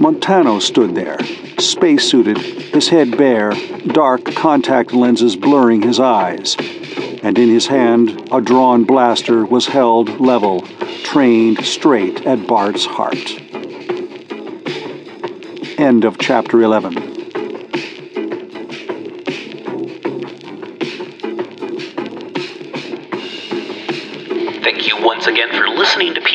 Montano 0.00 0.58
stood 0.58 0.96
there, 0.96 1.18
spacesuited, 1.58 2.38
his 2.38 2.88
head 2.88 3.16
bare, 3.16 3.52
dark 3.86 4.24
contact 4.34 4.92
lenses 4.92 5.36
blurring 5.36 5.82
his 5.82 6.00
eyes. 6.00 6.56
And 7.22 7.38
in 7.38 7.48
his 7.48 7.68
hand, 7.68 8.30
a 8.32 8.40
drawn 8.40 8.82
blaster 8.82 9.46
was 9.46 9.66
held 9.66 10.20
level, 10.20 10.62
trained 11.04 11.64
straight 11.64 12.26
at 12.26 12.48
Bart's 12.48 12.84
heart. 12.84 13.40
End 15.78 16.04
of 16.04 16.18
chapter 16.18 16.60
11. 16.60 17.03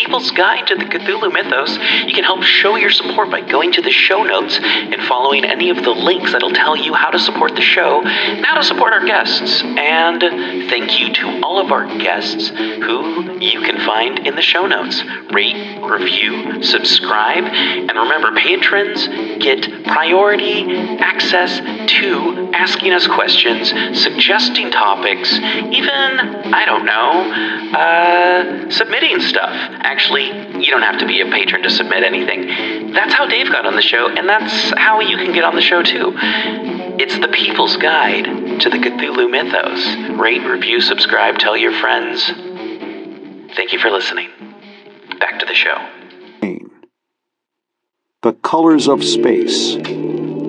People's 0.10 0.32
Guide 0.32 0.65
to 0.65 0.76
the 0.76 0.86
Cthulhu 0.86 1.32
Mythos. 1.32 1.78
You 2.08 2.15
can 2.15 2.24
help 2.24 2.41
show 2.41 2.76
your 2.78 2.89
support 2.89 3.30
by 3.30 3.41
going 3.41 3.72
to 3.74 3.84
the 3.84 3.91
show 3.91 4.24
notes 4.24 4.58
and 4.60 5.00
following 5.04 5.45
any 5.45 5.69
of 5.69 5.84
the 5.84 5.91
links 5.91 6.32
that'll 6.32 6.50
tell 6.50 6.76
you 6.76 6.95
how 6.95 7.12
to 7.12 7.19
support 7.19 7.54
the 7.54 7.62
show 7.62 8.02
and 8.04 8.43
how 8.43 8.56
to 8.56 8.63
support 8.63 8.91
our 8.91 9.06
guests. 9.06 9.62
And 9.62 10.19
thank 10.69 10.99
you 10.99 11.13
to 11.13 11.41
all 11.43 11.60
of 11.60 11.71
our 11.71 11.86
guests 11.97 12.49
who 12.49 13.39
you 13.39 13.62
can 13.62 13.77
find 13.86 14.27
in 14.27 14.36
the 14.36 14.41
show 14.41 14.67
notes. 14.67 15.03
Rate, 15.32 15.82
review, 15.84 16.63
subscribe, 16.63 17.43
and 17.43 17.91
remember, 17.91 18.36
patrons 18.39 19.08
get 19.43 19.84
priority 19.86 20.63
access 20.99 21.60
to 21.99 22.51
asking 22.53 22.93
us 22.93 23.08
questions, 23.08 23.69
suggesting 23.99 24.71
topics, 24.71 25.34
even, 25.34 26.19
I 26.53 26.65
don't 26.65 26.86
know, 26.86 27.77
uh, 27.77 28.69
submitting 28.69 29.19
stuff. 29.21 29.49
Actually, 29.51 30.27
you 30.27 30.71
don't 30.71 30.82
have 30.82 30.99
to 30.99 31.08
be 31.08 31.21
a 31.21 31.25
patron 31.25 31.63
to 31.63 31.69
submit 31.69 32.03
anything. 32.03 32.91
That's 32.93 33.13
how 33.13 33.27
Dave 33.27 33.51
got 33.51 33.65
on 33.65 33.75
the 33.75 33.82
show, 33.82 34.10
and 34.10 34.27
that's 34.27 34.73
how 34.77 34.99
you 34.99 35.17
can 35.17 35.34
get 35.34 35.43
on 35.43 35.55
the 35.55 35.62
show 35.62 35.84
too. 35.84 36.13
It's 36.99 37.17
the 37.19 37.29
People's 37.29 37.77
Guide 37.77 38.48
to 38.60 38.69
the 38.69 38.78
Cthulhu 38.78 39.32
Mythos. 39.32 40.19
Rate, 40.19 40.45
review, 40.45 40.82
subscribe, 40.82 41.38
tell 41.38 41.56
your 41.56 41.72
friends. 41.72 42.26
Thank 43.56 43.72
you 43.72 43.80
for 43.80 43.89
listening. 43.89 44.30
Back 45.19 45.39
to 45.39 45.45
the 45.45 45.54
show. 45.54 45.78
The 48.22 48.34
Colors 48.34 48.89
of 48.89 49.02
Space, 49.02 49.78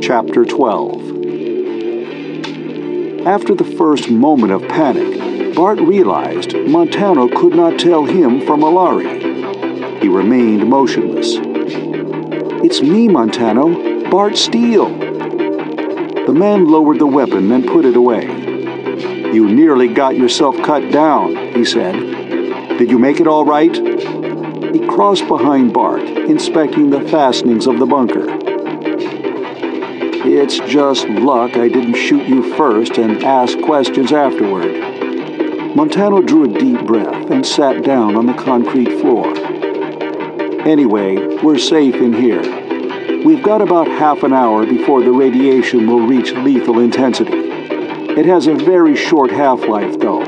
Chapter 0.03 0.45
12. 0.45 3.29
After 3.29 3.55
the 3.55 3.77
first 3.79 4.11
moment 4.11 4.53
of 4.53 4.67
panic, 4.67 5.55
Bart 5.55 5.79
realized 5.79 6.57
Montano 6.57 7.29
could 7.29 7.55
not 7.55 7.79
tell 7.79 8.07
him 8.07 8.45
from 8.45 8.65
a 8.65 8.71
Lari. 8.71 10.01
He 10.01 10.09
remained 10.09 10.69
motionless. 10.69 11.37
It's 12.65 12.83
me, 12.83 13.07
Montano, 13.07 14.11
Bart 14.11 14.37
Steele. 14.37 15.10
The 16.27 16.35
man 16.35 16.67
lowered 16.67 16.99
the 16.99 17.07
weapon 17.07 17.51
and 17.51 17.67
put 17.67 17.85
it 17.85 17.97
away. 17.97 18.27
You 19.33 19.49
nearly 19.49 19.89
got 19.89 20.17
yourself 20.17 20.57
cut 20.63 20.93
down, 20.93 21.37
he 21.55 21.65
said. 21.65 21.95
Did 22.79 22.91
you 22.91 22.99
make 22.99 23.21
it 23.21 23.27
all 23.27 23.45
right? 23.45 23.75
He 23.75 24.87
crossed 24.87 25.27
behind 25.29 25.73
Bart, 25.73 26.03
inspecting 26.03 26.91
the 26.91 27.01
fastenings 27.09 27.67
of 27.67 27.79
the 27.79 27.87
bunker. 27.87 28.27
It's 30.23 30.59
just 30.71 31.09
luck 31.09 31.57
I 31.57 31.69
didn't 31.69 31.95
shoot 31.95 32.29
you 32.29 32.55
first 32.55 32.99
and 32.99 33.25
ask 33.25 33.59
questions 33.63 34.13
afterward. 34.13 35.75
Montano 35.75 36.21
drew 36.21 36.45
a 36.45 36.59
deep 36.59 36.85
breath 36.85 37.31
and 37.31 37.47
sat 37.47 37.83
down 37.83 38.17
on 38.17 38.27
the 38.27 38.35
concrete 38.35 39.01
floor. 39.01 39.33
Anyway, 40.67 41.17
we're 41.43 41.59
safe 41.59 41.95
in 41.95 42.13
here. 42.13 42.60
We've 43.25 43.43
got 43.43 43.61
about 43.61 43.87
half 43.87 44.23
an 44.23 44.33
hour 44.33 44.65
before 44.65 45.03
the 45.03 45.13
radiation 45.13 45.87
will 45.87 46.07
reach 46.07 46.33
lethal 46.33 46.79
intensity. 46.79 47.37
It 48.17 48.25
has 48.25 48.47
a 48.47 48.55
very 48.55 48.97
short 48.97 49.31
half 49.31 49.69
life, 49.69 49.99
though, 49.99 50.23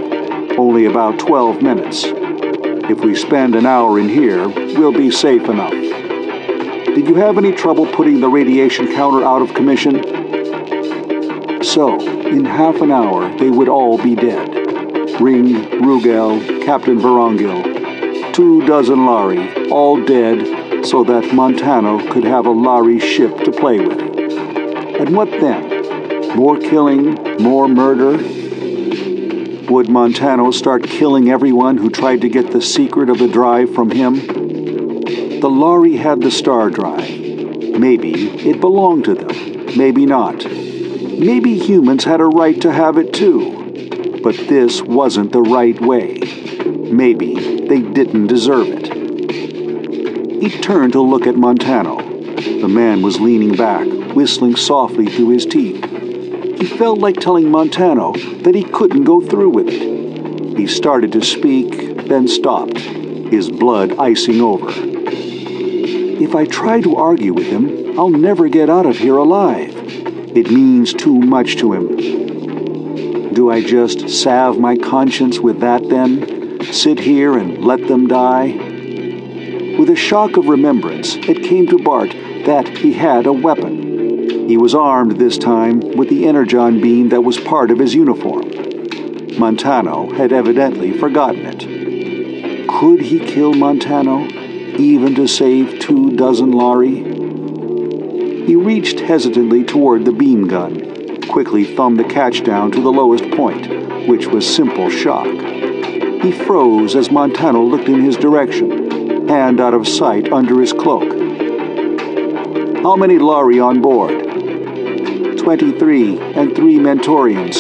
only 0.59 0.85
about 0.85 1.19
12 1.19 1.63
minutes. 1.63 2.05
If 2.05 3.01
we 3.01 3.15
spend 3.15 3.55
an 3.55 3.65
hour 3.65 3.99
in 3.99 4.11
here, 4.11 4.47
we'll 4.47 4.93
be 4.93 5.11
safe 5.11 5.49
enough. 5.49 5.71
Did 5.71 7.09
you 7.09 7.15
have 7.15 7.39
any 7.39 7.53
trouble 7.53 7.87
putting 7.87 8.21
the 8.21 8.29
radiation 8.29 8.93
counter 8.95 9.25
out 9.25 9.41
of 9.41 9.55
commission? 9.55 10.03
So, 11.65 11.99
in 11.99 12.45
half 12.45 12.83
an 12.83 12.91
hour, 12.91 13.35
they 13.39 13.49
would 13.49 13.71
all 13.71 13.97
be 13.97 14.15
dead. 14.15 14.51
Ring, 15.19 15.55
Rugel, 15.81 16.63
Captain 16.63 16.99
Vorongil, 16.99 18.35
two 18.35 18.67
dozen 18.67 19.07
Lari, 19.07 19.71
all 19.71 20.05
dead 20.05 20.62
so 20.85 21.05
that 21.05 21.33
Montano 21.33 22.11
could 22.13 22.25
have 22.25 22.47
a 22.47 22.51
Lari 22.51 22.99
ship 22.99 23.37
to 23.45 23.53
play 23.53 23.79
with. 23.81 23.99
And 23.99 25.17
what 25.17 25.31
then? 25.31 26.37
More 26.37 26.59
killing, 26.59 27.15
more 27.43 27.69
murder? 27.69 28.17
Would 29.73 29.89
Montano 29.89 30.51
start 30.51 30.83
killing 30.83 31.31
everyone 31.31 31.79
who 31.79 31.89
tried 31.89 32.21
to 32.23 32.29
get 32.29 32.51
the 32.51 32.61
secret 32.61 33.09
of 33.09 33.19
the 33.19 33.29
drive 33.29 33.75
from 33.75 33.91
him? 33.91 34.17
The 35.41 35.51
Lari 35.51 35.97
had 35.97 36.21
the 36.21 36.31
star 36.31 36.69
drive. 36.69 37.09
Maybe 37.79 38.31
it 38.49 38.61
belonged 38.61 39.05
to 39.07 39.15
them, 39.15 39.77
maybe 39.77 40.05
not. 40.05 40.45
Maybe 40.45 41.59
humans 41.59 42.05
had 42.05 42.21
a 42.21 42.27
right 42.27 42.61
to 42.61 42.73
have 42.73 42.99
it 42.99 43.13
too. 43.13 44.21
But 44.23 44.37
this 44.37 44.83
wasn't 44.83 45.33
the 45.33 45.43
right 45.43 45.81
way. 45.81 46.19
Maybe 46.93 47.67
they 47.67 47.81
didn't 47.81 48.27
deserve 48.27 48.69
it. 48.69 48.92
He 50.43 50.51
turned 50.51 50.95
to 50.95 51.01
look 51.01 51.29
at 51.29 51.37
Montano. 51.37 51.99
The 52.03 52.67
man 52.67 53.01
was 53.01 53.21
leaning 53.21 53.55
back, 53.55 53.87
whistling 54.17 54.57
softly 54.57 55.07
through 55.07 55.29
his 55.29 55.47
teeth. 55.47 55.85
He 56.59 56.67
felt 56.67 56.99
like 56.99 57.21
telling 57.21 57.49
Montano 57.49 58.13
that 58.43 58.57
he 58.57 58.65
couldn't 58.65 59.05
go 59.05 59.21
through 59.21 59.51
with 59.51 59.69
it. 59.69 60.59
He 60.59 60.67
started 60.67 61.13
to 61.13 61.23
speak, 61.23 62.09
then 62.09 62.27
stopped, 62.27 62.77
his 62.77 63.53
blood 63.53 63.97
icing 64.01 64.41
over. 64.41 64.67
If 64.69 66.35
I 66.35 66.47
try 66.47 66.81
to 66.81 66.97
argue 66.97 67.35
with 67.35 67.47
him, 67.47 67.97
I'll 67.97 68.11
never 68.11 68.49
get 68.49 68.69
out 68.69 68.85
of 68.85 68.99
here 68.99 69.19
alive. 69.19 69.73
It 70.37 70.51
means 70.51 70.93
too 70.93 71.21
much 71.21 71.55
to 71.59 71.73
him. 71.73 73.33
Do 73.33 73.49
I 73.49 73.63
just 73.63 74.09
salve 74.09 74.59
my 74.59 74.77
conscience 74.77 75.39
with 75.39 75.61
that 75.61 75.89
then? 75.89 76.65
Sit 76.73 76.99
here 76.99 77.39
and 77.39 77.65
let 77.65 77.87
them 77.87 78.09
die? 78.09 78.72
With 79.79 79.89
a 79.89 79.97
shock 79.97 80.37
of 80.37 80.49
remembrance, 80.49 81.17
it 81.17 81.43
came 81.43 81.67
to 81.69 81.79
Bart 81.79 82.11
that 82.45 82.69
he 82.69 82.93
had 82.93 83.27
a 83.27 83.33
weapon. 83.33 84.49
He 84.49 84.57
was 84.57 84.75
armed 84.75 85.13
this 85.13 85.39
time 85.39 85.81
with 85.97 86.11
the 86.11 86.27
energon 86.27 86.81
beam 86.81 87.09
that 87.09 87.23
was 87.23 87.41
part 87.41 87.71
of 87.71 87.79
his 87.79 87.95
uniform. 87.95 88.51
Montano 89.39 90.13
had 90.13 90.31
evidently 90.31 90.93
forgotten 90.93 91.47
it. 91.47 92.69
Could 92.69 93.01
he 93.01 93.19
kill 93.19 93.55
Montano, 93.55 94.27
even 94.77 95.15
to 95.15 95.27
save 95.27 95.79
two 95.79 96.17
dozen 96.17 96.53
Lari? 96.53 96.97
He 98.47 98.55
reached 98.57 99.01
hesitantly 99.01 99.65
toward 99.65 100.05
the 100.05 100.13
beam 100.13 100.49
gun, 100.49 101.23
quickly 101.23 101.65
thumbed 101.65 101.99
the 101.99 102.05
catch 102.05 102.45
down 102.45 102.73
to 102.73 102.83
the 102.83 102.93
lowest 102.93 103.31
point, 103.31 104.07
which 104.07 104.27
was 104.27 104.47
simple 104.47 104.91
shock. 104.91 105.27
He 105.27 106.31
froze 106.31 106.95
as 106.95 107.11
Montano 107.11 107.63
looked 107.65 107.89
in 107.89 108.03
his 108.03 108.17
direction, 108.17 108.82
hand 109.33 109.63
out 109.63 109.73
of 109.73 109.89
sight 109.89 110.31
under 110.31 110.61
his 110.61 110.75
cloak. 110.75 111.11
How 112.83 112.97
many 112.97 113.19
Lari 113.19 113.59
on 113.59 113.81
board? 113.81 114.11
23 115.39 116.19
and 116.35 116.55
three 116.55 116.77
Mentorians. 116.77 117.57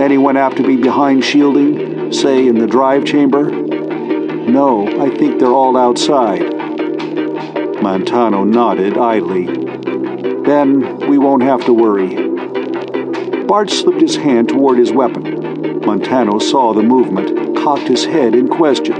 Anyone 0.00 0.36
have 0.36 0.54
to 0.54 0.62
be 0.62 0.76
behind 0.76 1.22
shielding, 1.22 2.10
say 2.14 2.48
in 2.48 2.58
the 2.58 2.66
drive 2.66 3.04
chamber? 3.04 3.50
No, 3.50 4.88
I 4.98 5.14
think 5.14 5.38
they're 5.38 5.48
all 5.48 5.76
outside. 5.76 6.40
Montano 7.82 8.44
nodded 8.44 8.96
idly. 8.96 9.44
Then 10.44 10.96
we 11.10 11.18
won't 11.18 11.42
have 11.42 11.62
to 11.66 11.74
worry. 11.74 12.14
Bart 13.44 13.68
slipped 13.68 14.00
his 14.00 14.16
hand 14.16 14.48
toward 14.48 14.78
his 14.78 14.92
weapon. 14.92 15.82
Montano 15.82 16.38
saw 16.38 16.72
the 16.72 16.82
movement, 16.82 17.58
cocked 17.58 17.88
his 17.88 18.06
head 18.06 18.34
in 18.34 18.48
question. 18.48 18.97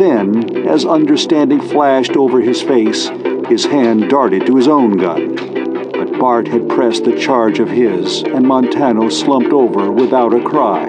Then, 0.00 0.66
as 0.66 0.86
understanding 0.86 1.60
flashed 1.60 2.16
over 2.16 2.40
his 2.40 2.62
face, 2.62 3.10
his 3.50 3.66
hand 3.66 4.08
darted 4.08 4.46
to 4.46 4.56
his 4.56 4.66
own 4.66 4.96
gun. 4.96 5.34
But 5.92 6.18
Bart 6.18 6.48
had 6.48 6.70
pressed 6.70 7.04
the 7.04 7.18
charge 7.18 7.58
of 7.58 7.68
his, 7.68 8.22
and 8.22 8.48
Montano 8.48 9.10
slumped 9.10 9.52
over 9.52 9.92
without 9.92 10.32
a 10.32 10.42
cry. 10.42 10.88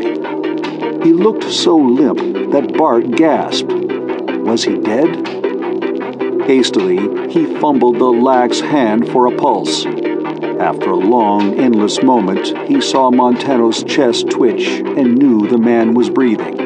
He 1.04 1.12
looked 1.12 1.44
so 1.44 1.76
limp 1.76 2.54
that 2.54 2.74
Bart 2.78 3.12
gasped. 3.12 3.74
Was 3.74 4.64
he 4.64 4.78
dead? 4.78 5.28
Hastily, 6.48 7.30
he 7.30 7.60
fumbled 7.60 8.00
the 8.00 8.06
lax 8.06 8.62
hand 8.62 9.10
for 9.10 9.28
a 9.28 9.36
pulse. 9.36 9.86
After 9.86 10.92
a 10.92 10.96
long, 10.96 11.60
endless 11.60 12.02
moment, 12.02 12.58
he 12.66 12.80
saw 12.80 13.12
Montano's 13.12 13.84
chest 13.84 14.30
twitch 14.30 14.66
and 14.66 15.18
knew 15.18 15.50
the 15.50 15.58
man 15.58 15.96
was 15.96 16.10
breathing. 16.10 16.61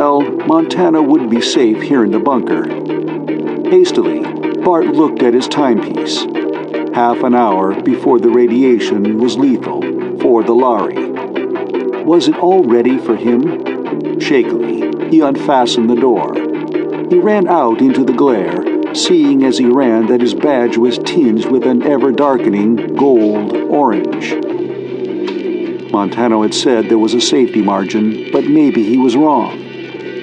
Well, 0.00 0.22
Montano 0.22 1.02
would 1.02 1.28
be 1.28 1.42
safe 1.42 1.82
here 1.82 2.02
in 2.02 2.10
the 2.10 2.18
bunker. 2.18 2.64
Hastily, 3.68 4.20
Bart 4.62 4.86
looked 4.86 5.22
at 5.22 5.34
his 5.34 5.46
timepiece 5.46 6.24
half 6.94 7.22
an 7.22 7.34
hour 7.34 7.78
before 7.82 8.18
the 8.18 8.30
radiation 8.30 9.18
was 9.18 9.36
lethal 9.36 9.82
for 10.20 10.42
the 10.42 10.54
Lari. 10.54 11.10
Was 12.04 12.28
it 12.28 12.38
all 12.38 12.64
ready 12.64 12.96
for 12.96 13.14
him? 13.14 14.18
Shakily, 14.18 15.10
he 15.10 15.20
unfastened 15.20 15.90
the 15.90 15.96
door. 15.96 16.32
He 17.10 17.18
ran 17.18 17.46
out 17.46 17.82
into 17.82 18.02
the 18.02 18.14
glare, 18.14 18.94
seeing 18.94 19.44
as 19.44 19.58
he 19.58 19.66
ran 19.66 20.06
that 20.06 20.22
his 20.22 20.32
badge 20.32 20.78
was 20.78 20.96
tinged 20.96 21.50
with 21.50 21.66
an 21.66 21.82
ever 21.82 22.10
darkening 22.10 22.96
gold 22.96 23.52
orange. 23.52 24.32
Montano 25.92 26.40
had 26.40 26.54
said 26.54 26.86
there 26.86 26.96
was 26.96 27.12
a 27.12 27.20
safety 27.20 27.60
margin, 27.60 28.30
but 28.32 28.44
maybe 28.44 28.82
he 28.82 28.96
was 28.96 29.14
wrong. 29.14 29.69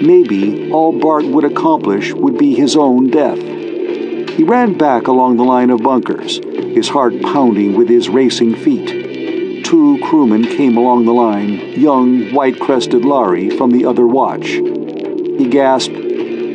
Maybe 0.02 0.72
all 0.72 0.92
Bart 0.92 1.26
would 1.26 1.44
accomplish 1.44 2.14
would 2.14 2.38
be 2.38 2.54
his 2.54 2.76
own 2.76 3.10
death. 3.10 3.40
He 3.40 4.44
ran 4.44 4.78
back 4.78 5.08
along 5.08 5.38
the 5.38 5.44
line 5.44 5.72
of 5.72 5.82
bunkers, 5.82 6.40
his 6.44 6.90
heart 6.90 7.20
pounding 7.24 7.76
with 7.76 7.90
his 7.90 8.08
racing 8.08 8.56
feet. 8.56 9.64
Two 9.66 9.98
crewmen 10.04 10.44
came 10.44 10.78
along 10.78 11.06
the 11.06 11.14
line, 11.14 11.60
young, 11.80 12.32
white 12.32 12.60
crested 12.60 13.04
Lari 13.04 13.50
from 13.50 13.72
the 13.72 13.86
other 13.86 14.06
watch. 14.06 14.48
He 14.48 15.50
gasped, 15.50 15.96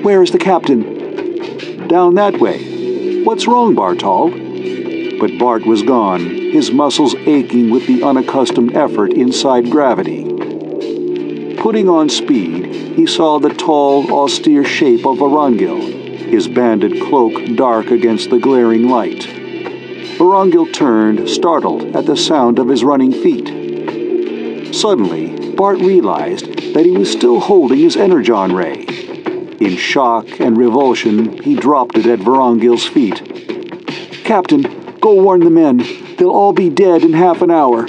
Where 0.05 0.23
is 0.23 0.31
the 0.31 0.39
captain? 0.39 1.89
Down 1.89 2.15
that 2.15 2.39
way. 2.39 3.25
What's 3.25 3.49
wrong, 3.49 3.75
Bartol? 3.75 5.19
But 5.19 5.37
Bart 5.39 5.67
was 5.67 5.83
gone, 5.83 6.21
his 6.21 6.71
muscles 6.71 7.15
aching 7.27 7.71
with 7.71 7.87
the 7.87 8.05
unaccustomed 8.05 8.77
effort 8.77 9.13
inside 9.13 9.71
gravity. 9.71 10.25
Putting 11.57 11.89
on 11.89 12.09
speed, 12.09 12.72
he 12.95 13.07
saw 13.07 13.39
the 13.39 13.55
tall, 13.55 14.13
austere 14.13 14.65
shape 14.65 15.07
of 15.07 15.19
Vorongil, 15.19 15.81
his 16.31 16.49
banded 16.49 17.01
cloak 17.03 17.57
dark 17.57 17.91
against 17.91 18.31
the 18.31 18.39
glaring 18.39 18.89
light. 18.89 19.23
Vorongil 20.19 20.73
turned, 20.73 21.29
startled 21.29 21.97
at 21.97 22.07
the 22.07 22.17
sound 22.17 22.59
of 22.59 22.69
his 22.69 22.85
running 22.85 23.13
feet. 23.13 24.75
Suddenly, 24.75 25.53
Bart 25.53 25.79
realized 25.79 26.75
that 26.75 26.85
he 26.85 26.93
was 26.93 27.11
still 27.11 27.41
holding 27.41 27.79
his 27.79 27.97
energon 27.97 28.55
ray. 28.55 28.85
In 29.61 29.77
shock 29.77 30.41
and 30.41 30.57
revulsion, 30.57 31.43
he 31.43 31.55
dropped 31.55 31.97
it 31.97 32.07
at 32.07 32.19
Vorongil's 32.19 32.87
feet. 32.87 33.23
Captain, 34.25 34.63
go 35.01 35.15
warn 35.15 35.41
the 35.41 35.51
men. 35.51 35.79
They'll 36.17 36.31
all 36.31 36.53
be 36.53 36.69
dead 36.69 37.03
in 37.03 37.13
half 37.13 37.43
an 37.43 37.51
hour. 37.51 37.87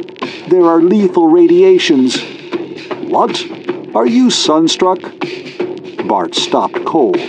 There 0.48 0.66
are 0.66 0.82
lethal 0.82 1.28
radiations. 1.28 2.22
What? 3.08 3.63
Are 3.96 4.08
you 4.08 4.32
sunstruck? 4.32 5.00
Bart 6.08 6.34
stopped 6.34 6.84
cold. 6.84 7.20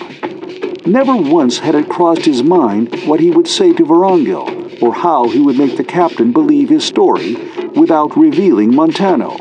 Never 0.87 1.15
once 1.15 1.59
had 1.59 1.75
it 1.75 1.91
crossed 1.91 2.25
his 2.25 2.43
mind 2.43 3.05
what 3.05 3.21
he 3.21 3.31
would 3.31 3.47
say 3.47 3.75
to 3.75 3.85
Vorongil 3.85 4.83
or 4.83 4.95
how 4.95 5.29
he 5.29 5.41
would 5.41 5.59
make 5.59 5.77
the 5.77 5.85
captain 5.85 6.33
believe 6.33 6.71
his 6.71 6.83
story 6.83 7.35
without 7.77 8.17
revealing 8.17 8.75
Montano. 8.75 9.37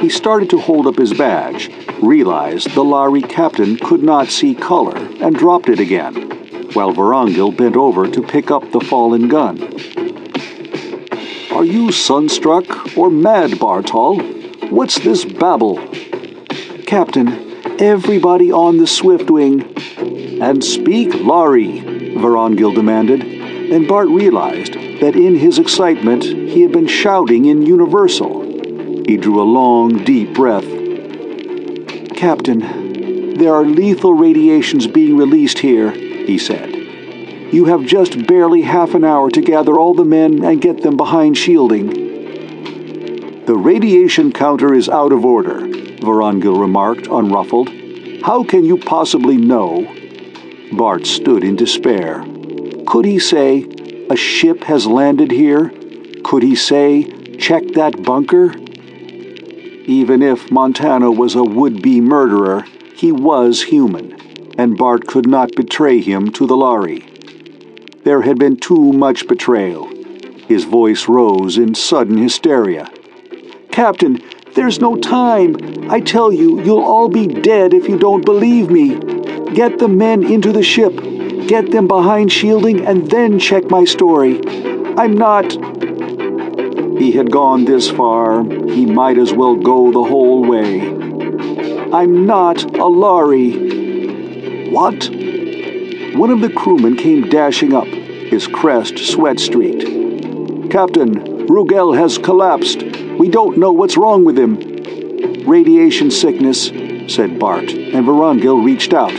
He 0.00 0.08
started 0.08 0.48
to 0.50 0.58
hold 0.58 0.86
up 0.86 0.96
his 0.96 1.12
badge, 1.12 1.68
realized 2.00 2.70
the 2.74 2.84
Lari 2.84 3.22
captain 3.22 3.76
could 3.76 4.04
not 4.04 4.28
see 4.28 4.54
color, 4.54 4.96
and 4.96 5.34
dropped 5.34 5.68
it 5.68 5.80
again, 5.80 6.14
while 6.74 6.92
Vorongil 6.92 7.56
bent 7.56 7.74
over 7.74 8.08
to 8.08 8.22
pick 8.22 8.52
up 8.52 8.70
the 8.70 8.80
fallen 8.80 9.26
gun. 9.26 9.60
Are 11.50 11.64
you 11.64 11.90
sunstruck 11.90 12.96
or 12.96 13.10
mad, 13.10 13.50
Bartol? 13.58 14.37
What's 14.70 14.98
this 14.98 15.24
babble? 15.24 15.76
Captain, 16.86 17.80
everybody 17.80 18.52
on 18.52 18.76
the 18.76 18.84
Swiftwing. 18.84 20.40
And 20.42 20.62
speak, 20.62 21.14
Lari, 21.14 21.80
Vorongil 21.80 22.74
demanded 22.74 23.22
and 23.72 23.86
Bart 23.86 24.08
realized 24.08 24.74
that 24.74 25.14
in 25.14 25.36
his 25.36 25.58
excitement 25.58 26.24
he 26.24 26.62
had 26.62 26.72
been 26.72 26.86
shouting 26.86 27.44
in 27.44 27.66
Universal. 27.66 28.42
He 29.06 29.16
drew 29.16 29.40
a 29.40 29.44
long, 29.44 30.04
deep 30.04 30.34
breath. 30.34 30.64
Captain, 32.16 33.34
there 33.38 33.54
are 33.54 33.64
lethal 33.64 34.14
radiations 34.14 34.86
being 34.86 35.16
released 35.16 35.58
here, 35.58 35.90
he 35.90 36.38
said. 36.38 36.74
You 37.52 37.66
have 37.66 37.84
just 37.84 38.26
barely 38.26 38.62
half 38.62 38.94
an 38.94 39.04
hour 39.04 39.30
to 39.30 39.40
gather 39.40 39.78
all 39.78 39.94
the 39.94 40.04
men 40.04 40.44
and 40.44 40.60
get 40.60 40.82
them 40.82 40.96
behind 40.96 41.36
shielding. 41.36 42.07
The 43.48 43.56
radiation 43.56 44.30
counter 44.30 44.74
is 44.74 44.90
out 44.90 45.10
of 45.10 45.24
order, 45.24 45.60
Vorongil 46.02 46.60
remarked, 46.60 47.06
unruffled. 47.06 47.70
How 48.22 48.44
can 48.44 48.62
you 48.62 48.76
possibly 48.76 49.38
know? 49.38 49.90
Bart 50.72 51.06
stood 51.06 51.42
in 51.42 51.56
despair. 51.56 52.22
Could 52.86 53.06
he 53.06 53.18
say, 53.18 53.66
A 54.10 54.16
ship 54.16 54.64
has 54.64 54.86
landed 54.86 55.30
here? 55.30 55.72
Could 56.24 56.42
he 56.42 56.54
say, 56.54 57.04
Check 57.38 57.66
that 57.68 58.02
bunker? 58.02 58.54
Even 59.86 60.20
if 60.20 60.50
Montano 60.50 61.10
was 61.10 61.34
a 61.34 61.42
would 61.42 61.80
be 61.80 62.02
murderer, 62.02 62.66
he 62.94 63.12
was 63.12 63.62
human, 63.62 64.12
and 64.58 64.76
Bart 64.76 65.06
could 65.06 65.26
not 65.26 65.56
betray 65.56 66.02
him 66.02 66.32
to 66.32 66.46
the 66.46 66.54
Lari. 66.54 67.00
There 68.04 68.20
had 68.20 68.38
been 68.38 68.58
too 68.58 68.92
much 68.92 69.26
betrayal. 69.26 69.88
His 70.46 70.64
voice 70.64 71.08
rose 71.08 71.56
in 71.56 71.74
sudden 71.74 72.18
hysteria. 72.18 72.90
Captain, 73.70 74.22
There's 74.54 74.80
no 74.80 74.96
time. 74.96 75.56
I 75.90 76.00
tell 76.00 76.32
you, 76.32 76.60
you'll 76.62 76.82
all 76.82 77.08
be 77.08 77.26
dead 77.26 77.74
if 77.74 77.88
you 77.88 77.98
don't 77.98 78.24
believe 78.24 78.70
me. 78.70 78.98
Get 79.54 79.78
the 79.78 79.88
men 79.88 80.24
into 80.24 80.52
the 80.52 80.62
ship. 80.62 80.94
Get 81.46 81.70
them 81.70 81.86
behind 81.86 82.32
shielding 82.32 82.84
and 82.86 83.10
then 83.10 83.38
check 83.38 83.70
my 83.70 83.84
story. 83.84 84.40
I'm 84.96 85.16
not. 85.16 85.52
He 86.98 87.12
had 87.12 87.30
gone 87.30 87.64
this 87.64 87.88
far, 87.88 88.42
he 88.44 88.84
might 88.84 89.18
as 89.18 89.32
well 89.32 89.54
go 89.54 89.92
the 89.92 90.02
whole 90.02 90.44
way. 90.44 90.80
I'm 91.92 92.26
not 92.26 92.76
a 92.76 92.86
Lari. 92.86 94.70
What? 94.70 95.08
One 96.16 96.30
of 96.30 96.40
the 96.40 96.52
crewmen 96.54 96.96
came 96.96 97.28
dashing 97.28 97.72
up, 97.72 97.86
his 97.86 98.46
crest 98.46 98.98
sweat 98.98 99.38
streaked. 99.38 100.70
Captain, 100.70 101.37
Rugel 101.48 101.96
has 101.96 102.18
collapsed. 102.18 102.82
We 103.18 103.30
don't 103.30 103.56
know 103.56 103.72
what's 103.72 103.96
wrong 103.96 104.22
with 104.22 104.38
him. 104.38 104.58
Radiation 105.48 106.10
sickness, 106.10 106.66
said 107.12 107.38
Bart, 107.38 107.70
and 107.70 108.06
Vorongil 108.06 108.62
reached 108.62 108.92
out, 108.92 109.12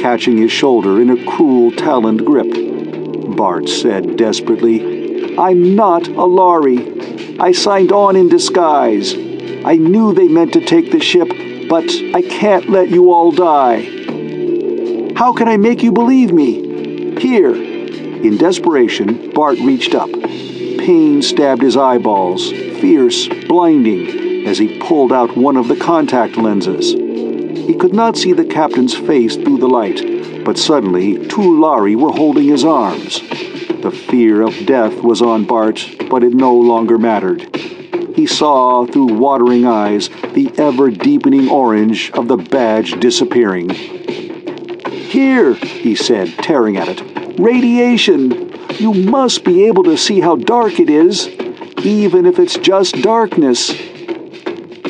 catching 0.00 0.36
his 0.36 0.50
shoulder 0.50 1.00
in 1.00 1.10
a 1.10 1.24
cruel 1.30 1.70
taloned 1.70 2.26
grip. 2.26 3.36
Bart 3.36 3.68
said 3.68 4.16
desperately, 4.16 5.38
I'm 5.38 5.76
not 5.76 6.08
a 6.08 6.24
Lari. 6.24 7.38
I 7.38 7.52
signed 7.52 7.92
on 7.92 8.16
in 8.16 8.28
disguise. 8.28 9.14
I 9.14 9.76
knew 9.76 10.12
they 10.12 10.26
meant 10.26 10.54
to 10.54 10.64
take 10.64 10.90
the 10.90 10.98
ship, 11.00 11.28
but 11.68 11.88
I 12.14 12.22
can't 12.22 12.68
let 12.68 12.88
you 12.88 13.12
all 13.12 13.30
die. 13.30 13.82
How 15.14 15.32
can 15.32 15.46
I 15.46 15.56
make 15.56 15.84
you 15.84 15.92
believe 15.92 16.32
me? 16.32 17.20
Here. 17.20 17.54
In 17.54 18.38
desperation, 18.38 19.30
Bart 19.30 19.58
reached 19.60 19.94
up. 19.94 20.10
Pain 20.86 21.20
stabbed 21.20 21.62
his 21.62 21.76
eyeballs, 21.76 22.52
fierce, 22.52 23.26
blinding, 23.48 24.46
as 24.46 24.56
he 24.56 24.78
pulled 24.78 25.12
out 25.12 25.36
one 25.36 25.56
of 25.56 25.66
the 25.66 25.74
contact 25.74 26.36
lenses. 26.36 26.92
He 26.92 27.74
could 27.74 27.92
not 27.92 28.16
see 28.16 28.32
the 28.32 28.44
captain's 28.44 28.94
face 28.94 29.34
through 29.34 29.58
the 29.58 29.68
light, 29.68 30.44
but 30.44 30.56
suddenly 30.56 31.26
two 31.26 31.60
Lari 31.60 31.96
were 31.96 32.12
holding 32.12 32.44
his 32.44 32.64
arms. 32.64 33.20
The 33.82 33.90
fear 33.90 34.42
of 34.42 34.64
death 34.64 34.94
was 35.02 35.20
on 35.20 35.44
Bart, 35.44 35.84
but 36.08 36.22
it 36.22 36.34
no 36.34 36.54
longer 36.54 36.98
mattered. 36.98 37.56
He 38.14 38.28
saw 38.28 38.86
through 38.86 39.18
watering 39.18 39.66
eyes 39.66 40.08
the 40.34 40.52
ever 40.56 40.92
deepening 40.92 41.48
orange 41.48 42.12
of 42.12 42.28
the 42.28 42.36
badge 42.36 42.92
disappearing. 43.00 43.70
Here, 43.70 45.54
he 45.54 45.96
said, 45.96 46.28
tearing 46.44 46.76
at 46.76 46.86
it. 46.88 47.40
Radiation! 47.40 48.55
You 48.78 48.92
must 48.92 49.42
be 49.42 49.64
able 49.64 49.84
to 49.84 49.96
see 49.96 50.20
how 50.20 50.36
dark 50.36 50.80
it 50.80 50.90
is, 50.90 51.28
even 51.82 52.26
if 52.26 52.38
it's 52.38 52.58
just 52.58 53.00
darkness. 53.00 53.68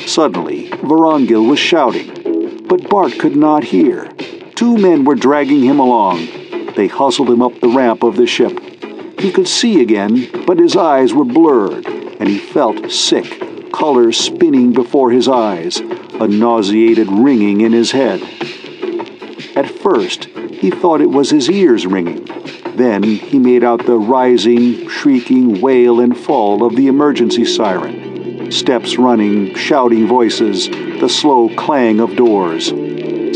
Suddenly, 0.07 0.70
Vorongil 0.70 1.49
was 1.49 1.61
shouting, 1.61 2.66
but 2.66 2.90
Bart 2.90 3.16
could 3.18 3.37
not 3.37 3.62
hear. 3.62 4.09
Two 4.57 4.77
men 4.77 5.05
were 5.05 5.14
dragging 5.14 5.62
him 5.62 5.79
along. 5.79 6.27
They 6.75 6.88
hustled 6.88 7.31
him 7.31 7.40
up 7.40 7.61
the 7.61 7.68
ramp 7.68 8.03
of 8.03 8.16
the 8.16 8.27
ship. 8.27 8.59
He 9.20 9.31
could 9.31 9.46
see 9.46 9.81
again, 9.81 10.44
but 10.46 10.59
his 10.59 10.75
eyes 10.77 11.14
were 11.14 11.25
blurred, 11.25 11.87
and 11.87 12.29
he 12.29 12.38
felt 12.38 12.90
sick, 12.90 13.70
color 13.72 14.11
spinning 14.11 14.72
before 14.72 15.12
his 15.12 15.29
eyes, 15.29 15.77
a 15.79 16.27
nauseated 16.27 17.07
ringing 17.11 17.61
in 17.61 17.72
his 17.72 17.92
head. 17.92 18.20
At 19.55 19.70
first, 19.70 20.25
he 20.25 20.70
thought 20.70 21.01
it 21.01 21.11
was 21.11 21.31
his 21.31 21.49
ears 21.49 21.87
ringing. 21.87 22.27
Then 22.76 23.02
he 23.02 23.38
made 23.38 23.64
out 23.64 23.86
the 23.86 23.98
rising, 23.98 24.88
shrieking 24.88 25.60
wail 25.60 26.00
and 26.00 26.16
fall 26.16 26.64
of 26.64 26.76
the 26.76 26.88
emergency 26.88 27.44
siren. 27.44 28.50
Steps 28.52 28.98
running, 28.98 29.54
shouting 29.54 30.06
voices, 30.06 30.68
the 30.68 31.08
slow 31.08 31.48
clang 31.56 32.00
of 32.00 32.16
doors. 32.16 32.72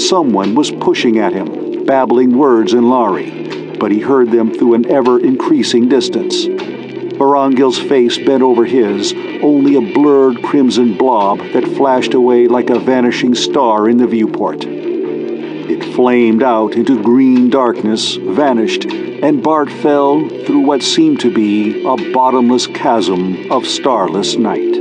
Someone 0.08 0.54
was 0.54 0.70
pushing 0.70 1.18
at 1.18 1.32
him, 1.32 1.84
babbling 1.84 2.36
words 2.36 2.72
in 2.72 2.88
Lari 2.88 3.40
but 3.80 3.90
he 3.90 3.98
heard 3.98 4.30
them 4.30 4.52
through 4.52 4.74
an 4.74 4.88
ever 4.90 5.18
increasing 5.18 5.88
distance. 5.88 6.44
Vorongil's 6.44 7.78
face 7.78 8.18
bent 8.18 8.42
over 8.42 8.64
his, 8.64 9.12
only 9.42 9.74
a 9.74 9.94
blurred 9.94 10.42
crimson 10.42 10.96
blob 10.96 11.38
that 11.52 11.66
flashed 11.76 12.14
away 12.14 12.46
like 12.46 12.70
a 12.70 12.78
vanishing 12.78 13.34
star 13.34 13.88
in 13.88 13.96
the 13.96 14.06
viewport. 14.06 14.64
It 14.64 15.94
flamed 15.94 16.42
out 16.42 16.74
into 16.74 17.02
green 17.02 17.48
darkness, 17.48 18.16
vanished, 18.16 18.84
and 19.22 19.42
Bart 19.42 19.70
fell 19.70 20.26
through 20.28 20.60
what 20.60 20.82
seemed 20.82 21.20
to 21.20 21.32
be 21.32 21.84
a 21.84 21.96
bottomless 22.12 22.66
chasm 22.66 23.50
of 23.50 23.66
starless 23.66 24.36
night. 24.36 24.76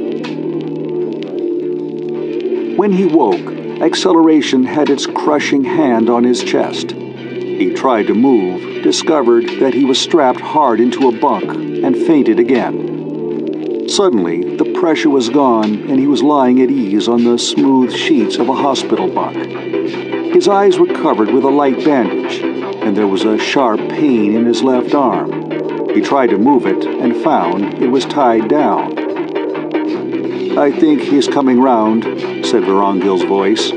When 2.77 2.93
he 2.93 3.05
woke, 3.05 3.81
acceleration 3.81 4.63
had 4.63 4.89
its 4.89 5.05
crushing 5.05 5.65
hand 5.65 6.09
on 6.09 6.23
his 6.23 6.41
chest. 6.41 6.91
He 6.91 7.73
tried 7.73 8.07
to 8.07 8.13
move, 8.13 8.83
discovered 8.83 9.49
that 9.59 9.73
he 9.73 9.83
was 9.83 9.99
strapped 9.99 10.39
hard 10.39 10.79
into 10.79 11.09
a 11.09 11.19
bunk, 11.19 11.53
and 11.83 11.97
fainted 11.97 12.39
again. 12.39 13.89
Suddenly, 13.89 14.55
the 14.55 14.71
pressure 14.79 15.09
was 15.09 15.27
gone, 15.29 15.89
and 15.89 15.99
he 15.99 16.07
was 16.07 16.23
lying 16.23 16.61
at 16.61 16.71
ease 16.71 17.09
on 17.09 17.25
the 17.25 17.37
smooth 17.37 17.93
sheets 17.93 18.37
of 18.37 18.47
a 18.47 18.53
hospital 18.53 19.09
bunk. 19.09 19.35
His 20.33 20.47
eyes 20.47 20.79
were 20.79 20.87
covered 20.87 21.31
with 21.31 21.43
a 21.43 21.49
light 21.49 21.83
bandage, 21.83 22.58
and 22.89 22.97
there 22.97 23.05
was 23.05 23.23
a 23.23 23.37
sharp 23.37 23.79
pain 23.87 24.35
in 24.35 24.47
his 24.47 24.63
left 24.63 24.95
arm. 24.95 25.91
He 25.91 26.01
tried 26.01 26.31
to 26.31 26.39
move 26.39 26.65
it 26.65 26.83
and 26.85 27.15
found 27.15 27.75
it 27.75 27.87
was 27.87 28.03
tied 28.03 28.47
down. 28.49 28.97
I 30.57 30.71
think 30.71 31.01
he's 31.01 31.27
coming 31.27 31.61
round, 31.61 32.03
said 32.43 32.63
Vorongil's 32.63 33.21
voice. 33.25 33.69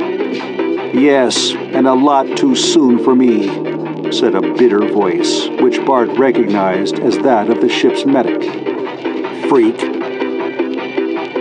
Yes, 0.94 1.52
and 1.52 1.86
a 1.86 1.92
lot 1.92 2.38
too 2.38 2.56
soon 2.56 3.04
for 3.04 3.14
me, 3.14 3.48
said 4.10 4.34
a 4.34 4.40
bitter 4.40 4.88
voice, 4.90 5.46
which 5.60 5.84
Bart 5.84 6.08
recognized 6.16 6.98
as 6.98 7.18
that 7.18 7.50
of 7.50 7.60
the 7.60 7.68
ship's 7.68 8.06
medic. 8.06 8.40
Freak. 9.50 9.78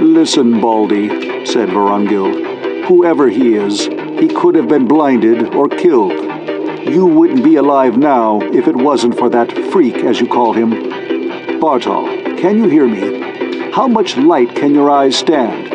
Listen, 0.01 0.59
Baldy, 0.59 1.07
said 1.45 1.69
Vorongil. 1.69 2.83
Whoever 2.87 3.29
he 3.29 3.55
is, 3.55 3.85
he 4.19 4.27
could 4.27 4.55
have 4.55 4.67
been 4.67 4.89
blinded 4.89 5.55
or 5.55 5.69
killed. 5.69 6.30
You 6.91 7.05
wouldn't 7.05 7.45
be 7.45 7.55
alive 7.55 7.97
now 7.97 8.41
if 8.41 8.67
it 8.67 8.75
wasn't 8.75 9.17
for 9.17 9.29
that 9.29 9.49
freak, 9.71 9.95
as 10.03 10.19
you 10.19 10.27
call 10.27 10.51
him. 10.51 10.71
Bartol, 11.61 12.37
can 12.37 12.57
you 12.57 12.67
hear 12.67 12.85
me? 12.85 13.71
How 13.71 13.87
much 13.87 14.17
light 14.17 14.53
can 14.57 14.73
your 14.73 14.91
eyes 14.91 15.15
stand? 15.17 15.71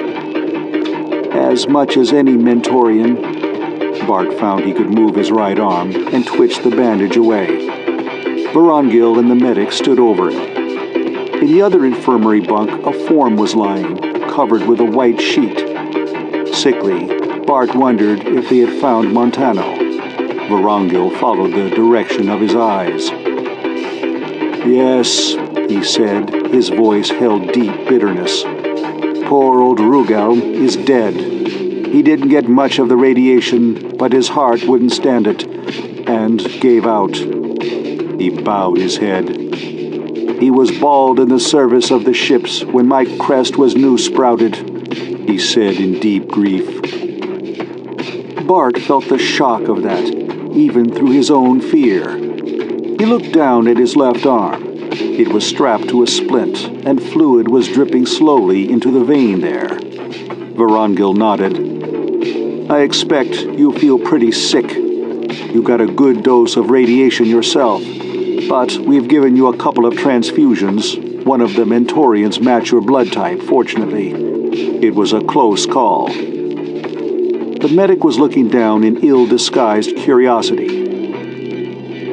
As 1.33 1.69
much 1.69 1.97
as 1.97 2.13
any 2.13 2.33
Mentorian, 2.33 4.07
Bart 4.07 4.39
found 4.39 4.67
he 4.67 4.75
could 4.75 4.91
move 4.91 5.15
his 5.15 5.31
right 5.31 5.59
arm 5.59 5.97
and 6.13 6.27
twitched 6.27 6.63
the 6.63 6.69
bandage 6.69 7.17
away. 7.17 7.47
Vorongil 8.53 9.19
and 9.19 9.31
the 9.31 9.35
medic 9.35 9.73
stood 9.73 9.99
over 9.99 10.31
him. 10.31 10.43
In 11.43 11.47
the 11.47 11.63
other 11.63 11.87
infirmary 11.87 12.43
bunk, 12.43 12.85
a 12.85 12.93
form 13.09 13.39
was 13.39 13.55
lying, 13.55 13.97
covered 14.29 14.67
with 14.67 14.81
a 14.81 14.85
white 14.85 15.23
sheet. 15.23 15.57
Sickly, 16.55 17.07
Bart 17.47 17.75
wondered 17.75 18.21
if 18.27 18.51
they 18.51 18.59
had 18.59 18.79
found 18.83 19.15
Montano. 19.15 19.76
Vorongil 20.49 21.19
followed 21.19 21.53
the 21.53 21.71
direction 21.71 22.29
of 22.29 22.41
his 22.41 22.55
eyes. 22.55 23.11
Yes, 24.65 25.35
he 25.69 25.83
said, 25.83 26.31
his 26.53 26.69
voice 26.69 27.11
held 27.11 27.53
deep 27.53 27.89
bitterness. 27.89 28.43
Poor 29.29 29.61
old 29.61 29.79
Rugel 29.79 30.41
is 30.41 30.77
dead. 30.77 31.15
He 31.15 32.03
didn't 32.03 32.29
get 32.29 32.49
much 32.49 32.79
of 32.79 32.89
the 32.89 32.97
radiation, 32.97 33.97
but 33.97 34.13
his 34.13 34.29
heart 34.29 34.63
wouldn't 34.65 34.93
stand 34.93 35.27
it, 35.27 35.45
and 36.09 36.39
gave 36.61 36.87
out. 36.87 37.17
He 37.17 38.31
bowed 38.31 38.79
his 38.79 38.97
head. 38.97 39.29
He 40.41 40.51
was 40.51 40.71
bald 40.79 41.19
in 41.19 41.29
the 41.29 41.41
service 41.41 41.91
of 41.91 42.05
the 42.05 42.15
ships 42.15 42.63
when 42.63 42.87
my 42.87 43.05
crest 43.19 43.57
was 43.57 43.75
new 43.75 43.99
sprouted, 43.99 44.55
he 45.29 45.39
said 45.39 45.75
in 45.75 45.99
deep 45.99 46.29
grief. 46.29 46.67
Bart 48.47 48.79
felt 48.79 49.09
the 49.09 49.19
shock 49.19 49.63
of 49.63 49.83
that, 49.83 50.16
even 50.57 50.91
through 50.91 51.11
his 51.11 51.31
own 51.31 51.61
fear. 51.61 52.17
He 52.17 53.05
looked 53.05 53.33
down 53.33 53.69
at 53.69 53.77
his 53.77 53.95
left 53.95 54.25
arm. 54.25 54.65
It 54.93 55.29
was 55.29 55.47
strapped 55.47 55.91
to 55.91 56.03
a 56.03 56.07
splint, 56.07 56.65
and 56.87 57.03
fluid 57.03 57.49
was 57.49 57.69
dripping 57.69 58.07
slowly 58.07 58.71
into 58.71 58.91
the 58.91 59.05
vein 59.05 59.41
there. 59.41 59.69
Vorongil 60.57 61.15
nodded. 61.15 62.71
I 62.71 62.81
expect 62.81 63.35
you 63.35 63.73
feel 63.73 63.99
pretty 63.99 64.33
sick. 64.33 64.73
You 64.73 65.63
got 65.63 65.83
a 65.83 65.87
good 65.87 66.23
dose 66.23 66.57
of 66.57 66.71
radiation 66.71 67.27
yourself, 67.27 67.83
but 68.49 68.79
we've 68.79 69.09
given 69.09 69.37
you 69.37 69.49
a 69.49 69.57
couple 69.57 69.85
of 69.85 69.95
transfusions. 69.95 71.25
One 71.25 71.43
of 71.43 71.55
the 71.55 71.65
Mentorians 71.65 72.41
match 72.41 72.71
your 72.71 72.81
blood 72.81 73.13
type, 73.13 73.43
fortunately. 73.43 74.13
It 74.83 74.95
was 74.95 75.13
a 75.13 75.21
close 75.21 75.67
call. 75.67 76.11
The 77.67 77.75
medic 77.75 78.05
was 78.05 78.17
looking 78.17 78.49
down 78.49 78.85
in 78.85 78.99
ill 78.99 79.27
disguised 79.27 79.97
curiosity. 79.97 80.69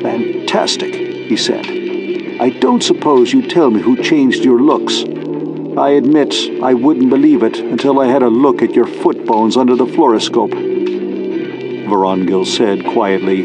Fantastic, 0.02 0.96
he 0.96 1.38
said. 1.38 1.68
I 2.42 2.50
don't 2.50 2.82
suppose 2.82 3.32
you 3.32 3.48
tell 3.48 3.70
me 3.70 3.80
who 3.80 4.02
changed 4.02 4.44
your 4.44 4.60
looks. 4.60 5.04
I 5.78 5.92
admit 5.92 6.34
I 6.64 6.74
wouldn't 6.74 7.12
believe 7.12 7.44
it 7.44 7.60
until 7.60 8.00
I 8.00 8.08
had 8.08 8.24
a 8.24 8.30
look 8.30 8.64
at 8.64 8.74
your 8.74 8.88
foot 8.88 9.28
bones 9.28 9.56
under 9.56 9.76
the 9.76 9.86
fluoroscope. 9.86 10.56
Vorongil 11.86 12.48
said 12.48 12.84
quietly. 12.84 13.44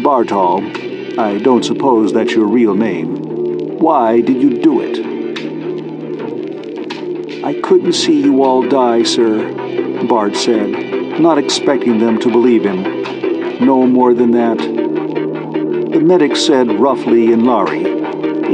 Bartol, 0.00 1.18
I 1.18 1.36
don't 1.36 1.62
suppose 1.62 2.14
that's 2.14 2.32
your 2.32 2.46
real 2.46 2.74
name. 2.74 3.76
Why 3.76 4.22
did 4.22 4.40
you 4.40 4.62
do 4.62 4.80
it? 4.80 5.10
I 7.44 7.60
couldn't 7.60 7.92
see 7.92 8.22
you 8.22 8.42
all 8.42 8.62
die, 8.62 9.02
sir, 9.02 9.59
Bart 10.08 10.36
said, 10.36 11.20
not 11.20 11.38
expecting 11.38 11.98
them 11.98 12.18
to 12.20 12.30
believe 12.30 12.64
him. 12.64 12.82
No 13.64 13.86
more 13.86 14.14
than 14.14 14.30
that. 14.32 14.58
The 14.58 16.00
medic 16.00 16.36
said 16.36 16.80
roughly 16.80 17.32
in 17.32 17.44
Lari, 17.44 17.82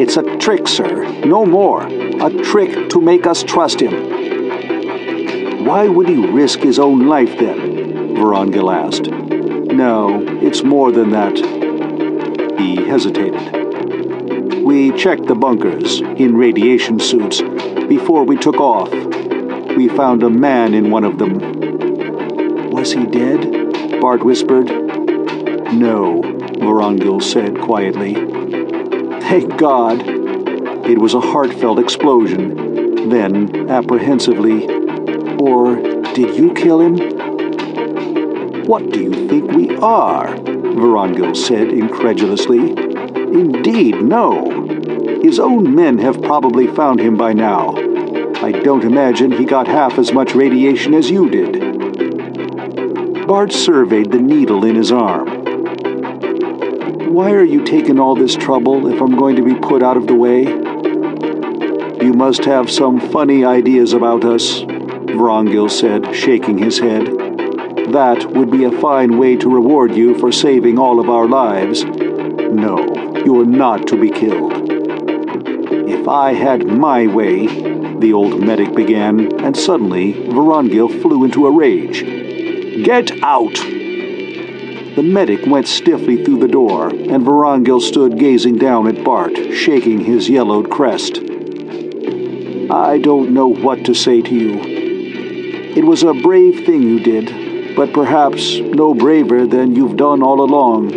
It's 0.00 0.16
a 0.16 0.36
trick, 0.38 0.66
sir, 0.66 1.04
no 1.24 1.46
more. 1.46 1.86
A 1.86 2.30
trick 2.42 2.88
to 2.90 3.00
make 3.00 3.26
us 3.26 3.42
trust 3.42 3.80
him. 3.80 5.64
Why 5.64 5.86
would 5.88 6.08
he 6.08 6.26
risk 6.26 6.60
his 6.60 6.78
own 6.78 7.06
life 7.06 7.38
then? 7.38 8.14
Vorongil 8.16 8.72
asked. 8.72 9.10
No, 9.72 10.24
it's 10.40 10.62
more 10.62 10.90
than 10.92 11.10
that. 11.10 11.36
He 12.58 12.76
hesitated. 12.76 14.62
We 14.64 14.92
checked 14.92 15.26
the 15.26 15.34
bunkers 15.34 16.00
in 16.00 16.36
radiation 16.36 16.98
suits 16.98 17.42
before 17.88 18.24
we 18.24 18.36
took 18.36 18.60
off. 18.60 18.90
We 19.76 19.88
found 19.88 20.22
a 20.22 20.30
man 20.30 20.72
in 20.72 20.90
one 20.90 21.04
of 21.04 21.18
them. 21.18 22.70
Was 22.70 22.92
he 22.92 23.04
dead? 23.04 24.00
Bart 24.00 24.24
whispered. 24.24 24.68
No, 25.74 26.22
Vorongil 26.22 27.22
said 27.22 27.60
quietly. 27.60 28.14
Thank 29.20 29.58
God. 29.58 30.02
It 30.88 30.96
was 30.96 31.12
a 31.12 31.20
heartfelt 31.20 31.78
explosion. 31.78 33.10
Then, 33.10 33.68
apprehensively, 33.68 34.66
Or 35.38 35.76
did 36.14 36.36
you 36.36 36.54
kill 36.54 36.80
him? 36.80 36.96
What 38.64 38.90
do 38.90 39.02
you 39.02 39.28
think 39.28 39.50
we 39.50 39.76
are? 39.76 40.34
Vorongil 40.36 41.36
said 41.36 41.68
incredulously. 41.68 42.70
Indeed, 42.70 44.00
no. 44.00 44.66
His 45.20 45.38
own 45.38 45.74
men 45.74 45.98
have 45.98 46.22
probably 46.22 46.66
found 46.66 46.98
him 46.98 47.18
by 47.18 47.34
now. 47.34 47.85
I 48.42 48.52
don't 48.52 48.84
imagine 48.84 49.32
he 49.32 49.44
got 49.44 49.66
half 49.66 49.98
as 49.98 50.12
much 50.12 50.34
radiation 50.34 50.94
as 50.94 51.10
you 51.10 51.30
did. 51.30 53.26
Bart 53.26 53.50
surveyed 53.50 54.12
the 54.12 54.20
needle 54.20 54.64
in 54.64 54.76
his 54.76 54.92
arm. 54.92 55.26
Why 57.12 57.32
are 57.32 57.42
you 57.42 57.64
taking 57.64 57.98
all 57.98 58.14
this 58.14 58.36
trouble 58.36 58.92
if 58.92 59.00
I'm 59.00 59.16
going 59.16 59.36
to 59.36 59.42
be 59.42 59.54
put 59.54 59.82
out 59.82 59.96
of 59.96 60.06
the 60.06 60.14
way? 60.14 60.42
You 62.04 62.12
must 62.12 62.44
have 62.44 62.70
some 62.70 63.00
funny 63.00 63.44
ideas 63.44 63.94
about 63.94 64.24
us, 64.24 64.60
Vorongil 64.60 65.70
said, 65.70 66.14
shaking 66.14 66.58
his 66.58 66.78
head. 66.78 67.06
That 67.92 68.32
would 68.32 68.50
be 68.50 68.64
a 68.64 68.80
fine 68.80 69.16
way 69.18 69.36
to 69.36 69.48
reward 69.48 69.94
you 69.94 70.16
for 70.18 70.30
saving 70.30 70.78
all 70.78 71.00
of 71.00 71.08
our 71.08 71.26
lives. 71.26 71.84
No, 71.84 72.78
you 73.24 73.40
are 73.40 73.46
not 73.46 73.86
to 73.88 73.96
be 74.00 74.10
killed. 74.10 74.85
If 75.88 76.08
I 76.08 76.32
had 76.32 76.66
my 76.66 77.06
way, 77.06 77.46
the 77.46 78.12
old 78.12 78.40
medic 78.40 78.74
began, 78.74 79.40
and 79.40 79.56
suddenly 79.56 80.14
Vorongil 80.14 81.00
flew 81.00 81.24
into 81.24 81.46
a 81.46 81.50
rage. 81.50 82.00
Get 82.84 83.22
out! 83.22 83.54
The 84.96 85.02
medic 85.04 85.46
went 85.46 85.68
stiffly 85.68 86.24
through 86.24 86.40
the 86.40 86.48
door, 86.48 86.88
and 86.88 87.24
Vorongil 87.24 87.80
stood 87.80 88.18
gazing 88.18 88.58
down 88.58 88.88
at 88.88 89.04
Bart, 89.04 89.36
shaking 89.52 90.00
his 90.00 90.28
yellowed 90.28 90.70
crest. 90.70 91.18
I 92.68 92.98
don't 92.98 93.30
know 93.30 93.46
what 93.46 93.84
to 93.84 93.94
say 93.94 94.22
to 94.22 94.34
you. 94.34 94.60
It 95.76 95.84
was 95.84 96.02
a 96.02 96.14
brave 96.14 96.66
thing 96.66 96.82
you 96.82 96.98
did, 96.98 97.76
but 97.76 97.92
perhaps 97.92 98.58
no 98.58 98.92
braver 98.92 99.46
than 99.46 99.76
you've 99.76 99.96
done 99.96 100.22
all 100.22 100.40
along. 100.40 100.94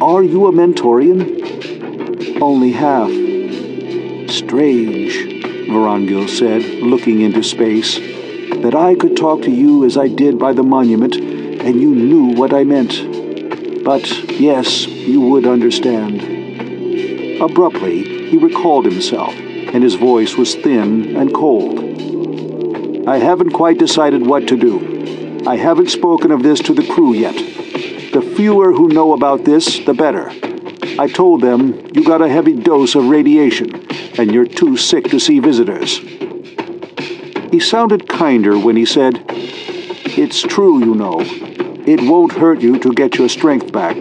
Are 0.00 0.22
you 0.22 0.46
a 0.46 0.52
Mentorian? 0.52 2.40
Only 2.40 2.72
half. 2.72 3.10
Strange, 4.34 5.14
Vorongil 5.68 6.28
said, 6.28 6.62
looking 6.82 7.20
into 7.20 7.40
space, 7.40 7.98
that 7.98 8.74
I 8.74 8.96
could 8.96 9.16
talk 9.16 9.42
to 9.42 9.50
you 9.50 9.84
as 9.84 9.96
I 9.96 10.08
did 10.08 10.40
by 10.40 10.52
the 10.52 10.64
monument, 10.64 11.14
and 11.14 11.80
you 11.80 11.94
knew 11.94 12.34
what 12.34 12.52
I 12.52 12.64
meant. 12.64 13.84
But 13.84 14.10
yes, 14.32 14.88
you 14.88 15.20
would 15.20 15.46
understand. 15.46 16.20
Abruptly, 17.40 18.28
he 18.28 18.36
recalled 18.36 18.86
himself, 18.86 19.32
and 19.34 19.84
his 19.84 19.94
voice 19.94 20.34
was 20.36 20.56
thin 20.56 21.16
and 21.16 21.32
cold. 21.32 21.78
I 23.08 23.18
haven't 23.18 23.52
quite 23.52 23.78
decided 23.78 24.26
what 24.26 24.48
to 24.48 24.56
do. 24.56 25.44
I 25.46 25.56
haven't 25.56 25.90
spoken 25.90 26.32
of 26.32 26.42
this 26.42 26.58
to 26.60 26.74
the 26.74 26.86
crew 26.88 27.14
yet. 27.14 27.36
The 28.12 28.32
fewer 28.36 28.72
who 28.72 28.88
know 28.88 29.12
about 29.12 29.44
this, 29.44 29.78
the 29.78 29.94
better. 29.94 30.32
I 30.98 31.06
told 31.06 31.40
them 31.40 31.88
you 31.94 32.02
got 32.02 32.20
a 32.20 32.28
heavy 32.28 32.54
dose 32.54 32.96
of 32.96 33.08
radiation 33.08 33.83
and 34.18 34.32
you're 34.32 34.46
too 34.46 34.76
sick 34.76 35.04
to 35.10 35.18
see 35.18 35.40
visitors. 35.40 35.98
He 37.50 37.60
sounded 37.60 38.08
kinder 38.08 38.58
when 38.58 38.76
he 38.76 38.84
said, 38.84 39.24
It's 39.28 40.42
true, 40.42 40.80
you 40.80 40.94
know. 40.94 41.20
It 41.86 42.00
won't 42.00 42.32
hurt 42.32 42.60
you 42.60 42.78
to 42.78 42.92
get 42.92 43.16
your 43.16 43.28
strength 43.28 43.72
back. 43.72 43.96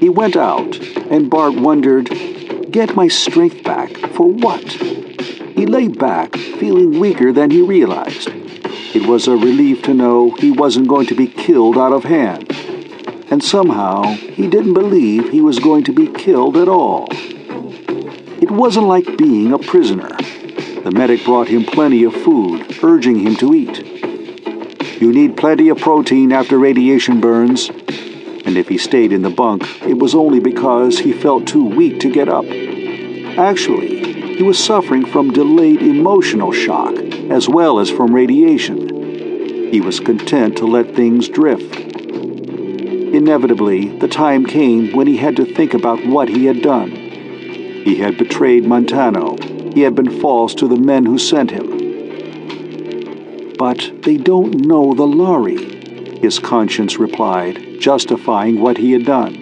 He 0.00 0.08
went 0.08 0.36
out, 0.36 0.76
and 1.10 1.30
Bart 1.30 1.54
wondered, 1.54 2.08
Get 2.70 2.96
my 2.96 3.08
strength 3.08 3.62
back 3.64 3.90
for 4.14 4.30
what? 4.30 4.62
He 4.72 5.66
lay 5.66 5.88
back, 5.88 6.34
feeling 6.36 6.98
weaker 6.98 7.32
than 7.32 7.50
he 7.50 7.60
realized. 7.60 8.30
It 8.94 9.06
was 9.06 9.28
a 9.28 9.32
relief 9.32 9.82
to 9.82 9.94
know 9.94 10.30
he 10.32 10.50
wasn't 10.50 10.88
going 10.88 11.06
to 11.06 11.14
be 11.14 11.26
killed 11.26 11.76
out 11.78 11.92
of 11.92 12.04
hand. 12.04 12.50
And 13.30 13.42
somehow, 13.42 14.02
he 14.04 14.48
didn't 14.48 14.74
believe 14.74 15.30
he 15.30 15.40
was 15.40 15.58
going 15.58 15.84
to 15.84 15.92
be 15.92 16.06
killed 16.06 16.56
at 16.56 16.68
all. 16.68 17.08
It 18.42 18.50
wasn't 18.50 18.88
like 18.88 19.16
being 19.16 19.52
a 19.52 19.58
prisoner. 19.58 20.08
The 20.82 20.90
medic 20.90 21.24
brought 21.24 21.46
him 21.46 21.64
plenty 21.64 22.02
of 22.02 22.12
food, 22.12 22.76
urging 22.82 23.20
him 23.20 23.36
to 23.36 23.54
eat. 23.54 23.86
You 25.00 25.12
need 25.12 25.36
plenty 25.36 25.68
of 25.68 25.78
protein 25.78 26.32
after 26.32 26.58
radiation 26.58 27.20
burns. 27.20 27.68
And 27.68 28.56
if 28.56 28.66
he 28.66 28.78
stayed 28.78 29.12
in 29.12 29.22
the 29.22 29.30
bunk, 29.30 29.62
it 29.82 29.96
was 29.96 30.16
only 30.16 30.40
because 30.40 30.98
he 30.98 31.12
felt 31.12 31.46
too 31.46 31.64
weak 31.64 32.00
to 32.00 32.10
get 32.10 32.28
up. 32.28 32.44
Actually, 33.38 34.34
he 34.34 34.42
was 34.42 34.58
suffering 34.58 35.06
from 35.06 35.32
delayed 35.32 35.80
emotional 35.80 36.50
shock 36.50 36.98
as 37.30 37.48
well 37.48 37.78
as 37.78 37.90
from 37.90 38.12
radiation. 38.12 39.70
He 39.70 39.80
was 39.80 40.00
content 40.00 40.56
to 40.56 40.66
let 40.66 40.96
things 40.96 41.28
drift. 41.28 41.76
Inevitably, 41.76 43.98
the 43.98 44.08
time 44.08 44.44
came 44.44 44.90
when 44.96 45.06
he 45.06 45.18
had 45.18 45.36
to 45.36 45.44
think 45.44 45.74
about 45.74 46.04
what 46.04 46.28
he 46.28 46.46
had 46.46 46.60
done. 46.60 47.01
He 47.84 47.96
had 47.96 48.16
betrayed 48.16 48.64
Montano. 48.64 49.36
He 49.74 49.80
had 49.80 49.96
been 49.96 50.20
false 50.20 50.54
to 50.54 50.68
the 50.68 50.76
men 50.76 51.04
who 51.04 51.18
sent 51.18 51.50
him. 51.50 53.54
But 53.58 53.90
they 54.02 54.18
don't 54.18 54.66
know 54.66 54.94
the 54.94 55.06
Lari, 55.06 56.20
his 56.20 56.38
conscience 56.38 56.98
replied, 56.98 57.80
justifying 57.80 58.60
what 58.60 58.78
he 58.78 58.92
had 58.92 59.04
done. 59.04 59.34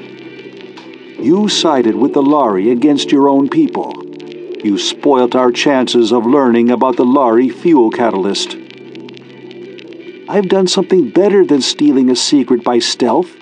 You 1.22 1.50
sided 1.50 1.94
with 1.94 2.14
the 2.14 2.22
Lari 2.22 2.70
against 2.70 3.12
your 3.12 3.28
own 3.28 3.50
people. 3.50 3.92
You 4.64 4.78
spoilt 4.78 5.34
our 5.34 5.52
chances 5.52 6.10
of 6.10 6.24
learning 6.24 6.70
about 6.70 6.96
the 6.96 7.04
Lari 7.04 7.50
fuel 7.50 7.90
catalyst. 7.90 8.56
I've 10.30 10.48
done 10.48 10.66
something 10.66 11.10
better 11.10 11.44
than 11.44 11.60
stealing 11.60 12.08
a 12.08 12.16
secret 12.16 12.64
by 12.64 12.78
stealth. 12.78 13.36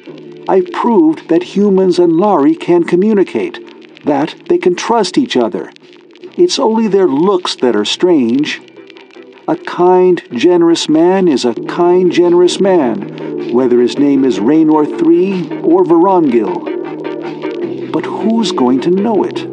I've 0.49 0.72
proved 0.72 1.28
that 1.28 1.42
humans 1.42 2.01
and 2.01 2.16
Lari 2.16 2.57
can 2.57 2.82
communicate 2.82 3.68
that 4.09 4.35
they 4.49 4.57
can 4.57 4.75
trust 4.75 5.19
each 5.19 5.37
other. 5.37 5.71
It's 6.39 6.59
only 6.59 6.89
their 6.89 7.07
looks 7.07 7.55
that 7.57 7.77
are 7.77 7.85
strange. 7.85 8.63
A 9.47 9.55
kind, 9.55 10.23
generous 10.33 10.89
man 10.89 11.29
is 11.29 11.45
a 11.45 11.55
kind, 11.55 12.11
generous 12.11 12.59
man, 12.59 13.53
whether 13.53 13.81
his 13.81 13.99
name 13.99 14.25
is 14.25 14.41
Raynor 14.41 14.85
III 14.85 15.61
or 15.61 15.85
Vorongil. 15.85 17.93
But 17.93 18.07
who's 18.07 18.53
going 18.53 18.81
to 18.83 18.91
know 18.91 19.25
it? 19.25 19.47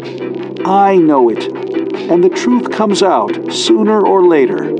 I 0.66 0.96
know 0.96 1.30
it, 1.30 1.52
and 2.10 2.24
the 2.24 2.30
truth 2.30 2.72
comes 2.72 3.04
out 3.04 3.54
sooner 3.54 4.06
or 4.06 4.26
later. 4.26 4.74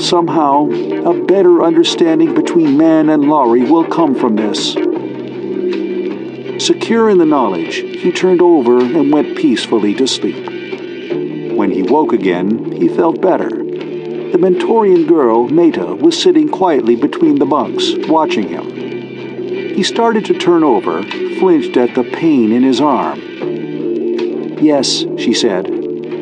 Somehow, 0.00 0.70
a 0.70 1.24
better 1.24 1.62
understanding 1.62 2.34
between 2.34 2.78
man 2.78 3.08
and 3.08 3.28
Lari 3.28 3.62
will 3.62 3.84
come 3.84 4.14
from 4.14 4.36
this. 4.36 4.76
Secure 6.60 7.08
in 7.08 7.16
the 7.16 7.24
knowledge, 7.24 7.76
he 7.76 8.12
turned 8.12 8.42
over 8.42 8.80
and 8.80 9.10
went 9.10 9.34
peacefully 9.34 9.94
to 9.94 10.06
sleep. 10.06 10.46
When 11.56 11.70
he 11.70 11.82
woke 11.82 12.12
again, 12.12 12.72
he 12.72 12.86
felt 12.86 13.22
better. 13.22 13.48
The 13.48 14.38
Mentorian 14.38 15.08
girl, 15.08 15.48
Meta, 15.48 15.86
was 15.86 16.22
sitting 16.22 16.50
quietly 16.50 16.96
between 16.96 17.38
the 17.38 17.46
bunks, 17.46 17.94
watching 18.08 18.46
him. 18.46 18.66
He 19.74 19.82
started 19.82 20.26
to 20.26 20.38
turn 20.38 20.62
over, 20.62 21.02
flinched 21.38 21.78
at 21.78 21.94
the 21.94 22.04
pain 22.04 22.52
in 22.52 22.62
his 22.62 22.78
arm. 22.78 23.18
Yes, 24.60 25.06
she 25.16 25.32
said. 25.32 25.66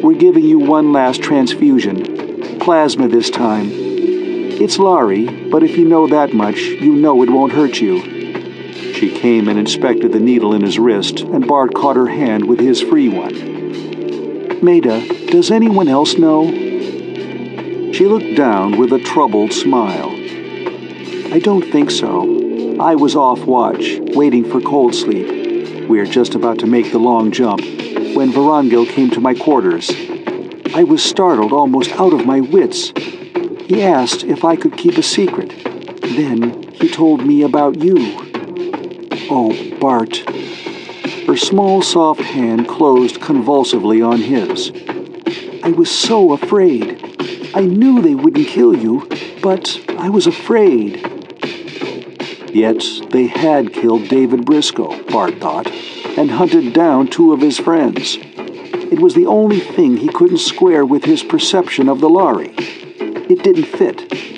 We're 0.04 0.14
giving 0.14 0.44
you 0.44 0.60
one 0.60 0.92
last 0.92 1.20
transfusion. 1.20 2.60
Plasma 2.60 3.08
this 3.08 3.28
time. 3.28 3.70
It's 3.72 4.78
Lari, 4.78 5.48
but 5.50 5.64
if 5.64 5.76
you 5.76 5.88
know 5.88 6.06
that 6.06 6.32
much, 6.32 6.58
you 6.58 6.94
know 6.94 7.24
it 7.24 7.30
won't 7.30 7.52
hurt 7.52 7.80
you. 7.80 8.17
She 8.98 9.16
came 9.16 9.46
and 9.46 9.60
inspected 9.60 10.10
the 10.10 10.18
needle 10.18 10.54
in 10.54 10.62
his 10.62 10.76
wrist, 10.76 11.20
and 11.20 11.46
Bart 11.46 11.72
caught 11.72 11.94
her 11.94 12.08
hand 12.08 12.48
with 12.48 12.58
his 12.58 12.82
free 12.82 13.08
one. 13.08 13.32
Meta, 14.60 15.06
does 15.30 15.52
anyone 15.52 15.86
else 15.86 16.18
know? 16.18 16.50
She 17.92 18.06
looked 18.06 18.34
down 18.34 18.76
with 18.76 18.92
a 18.92 18.98
troubled 18.98 19.52
smile. 19.52 20.10
I 21.32 21.38
don't 21.38 21.70
think 21.70 21.92
so. 21.92 22.80
I 22.80 22.96
was 22.96 23.14
off 23.14 23.44
watch, 23.44 24.00
waiting 24.00 24.50
for 24.50 24.60
cold 24.60 24.96
sleep. 24.96 25.88
We 25.88 25.98
were 25.98 26.04
just 26.04 26.34
about 26.34 26.58
to 26.58 26.66
make 26.66 26.90
the 26.90 26.98
long 26.98 27.30
jump 27.30 27.60
when 27.60 28.32
Vorongil 28.32 28.88
came 28.88 29.10
to 29.10 29.20
my 29.20 29.34
quarters. 29.34 29.92
I 30.74 30.82
was 30.82 31.04
startled 31.04 31.52
almost 31.52 31.92
out 31.92 32.14
of 32.14 32.26
my 32.26 32.40
wits. 32.40 32.92
He 32.96 33.80
asked 33.80 34.24
if 34.24 34.44
I 34.44 34.56
could 34.56 34.76
keep 34.76 34.98
a 34.98 35.04
secret. 35.04 35.50
Then 36.02 36.64
he 36.72 36.88
told 36.88 37.24
me 37.24 37.42
about 37.42 37.80
you. 37.80 38.27
Oh, 39.30 39.54
Bart. 39.78 40.16
Her 41.26 41.36
small, 41.36 41.82
soft 41.82 42.22
hand 42.22 42.66
closed 42.66 43.20
convulsively 43.20 44.00
on 44.00 44.22
his. 44.22 44.72
I 45.62 45.70
was 45.70 45.90
so 45.90 46.32
afraid. 46.32 47.04
I 47.54 47.60
knew 47.60 48.00
they 48.00 48.14
wouldn't 48.14 48.48
kill 48.48 48.74
you, 48.74 49.06
but 49.42 49.78
I 49.98 50.08
was 50.08 50.26
afraid. 50.26 51.04
Yet 52.54 52.82
they 53.10 53.26
had 53.26 53.74
killed 53.74 54.08
David 54.08 54.46
Briscoe, 54.46 55.02
Bart 55.04 55.34
thought 55.40 55.66
and 56.16 56.30
hunted 56.30 56.72
down 56.72 57.06
two 57.06 57.32
of 57.32 57.40
his 57.40 57.58
friends. 57.58 58.16
It 58.20 58.98
was 58.98 59.14
the 59.14 59.26
only 59.26 59.60
thing 59.60 59.98
he 59.98 60.08
couldn't 60.08 60.38
square 60.38 60.84
with 60.84 61.04
his 61.04 61.22
perception 61.22 61.88
of 61.88 62.00
the 62.00 62.08
Lari. 62.08 62.54
It 62.56 63.42
didn't 63.42 63.66
fit. 63.66 64.37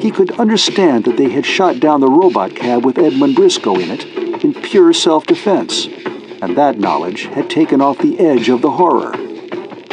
He 0.00 0.10
could 0.10 0.32
understand 0.40 1.04
that 1.04 1.18
they 1.18 1.28
had 1.28 1.44
shot 1.44 1.78
down 1.78 2.00
the 2.00 2.08
robot 2.08 2.56
cab 2.56 2.86
with 2.86 2.98
Edmund 2.98 3.36
Briscoe 3.36 3.76
in 3.78 3.90
it 3.90 4.06
in 4.42 4.54
pure 4.54 4.94
self 4.94 5.26
defense, 5.26 5.86
and 6.40 6.56
that 6.56 6.78
knowledge 6.78 7.24
had 7.24 7.50
taken 7.50 7.82
off 7.82 7.98
the 7.98 8.18
edge 8.18 8.48
of 8.48 8.62
the 8.62 8.70
horror. 8.70 9.12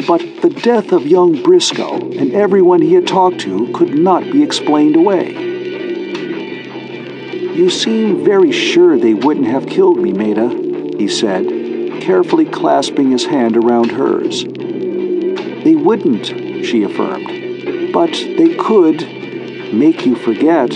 But 0.06 0.40
the 0.40 0.48
death 0.62 0.92
of 0.92 1.06
young 1.06 1.42
Briscoe 1.42 1.96
and 1.98 2.32
everyone 2.32 2.80
he 2.80 2.94
had 2.94 3.06
talked 3.06 3.40
to 3.40 3.70
could 3.74 3.98
not 3.98 4.22
be 4.32 4.42
explained 4.42 4.96
away. 4.96 5.32
You 7.54 7.68
seem 7.68 8.24
very 8.24 8.50
sure 8.50 8.96
they 8.96 9.12
wouldn't 9.12 9.48
have 9.48 9.66
killed 9.66 9.98
me, 9.98 10.12
Meta, 10.12 10.48
he 10.96 11.08
said, 11.08 12.00
carefully 12.00 12.46
clasping 12.46 13.10
his 13.10 13.26
hand 13.26 13.58
around 13.58 13.90
hers. 13.90 14.44
They 14.44 15.74
wouldn't, 15.74 16.28
she 16.64 16.82
affirmed, 16.82 17.92
but 17.92 18.12
they 18.12 18.54
could 18.54 19.17
make 19.72 20.06
you 20.06 20.16
forget. 20.16 20.72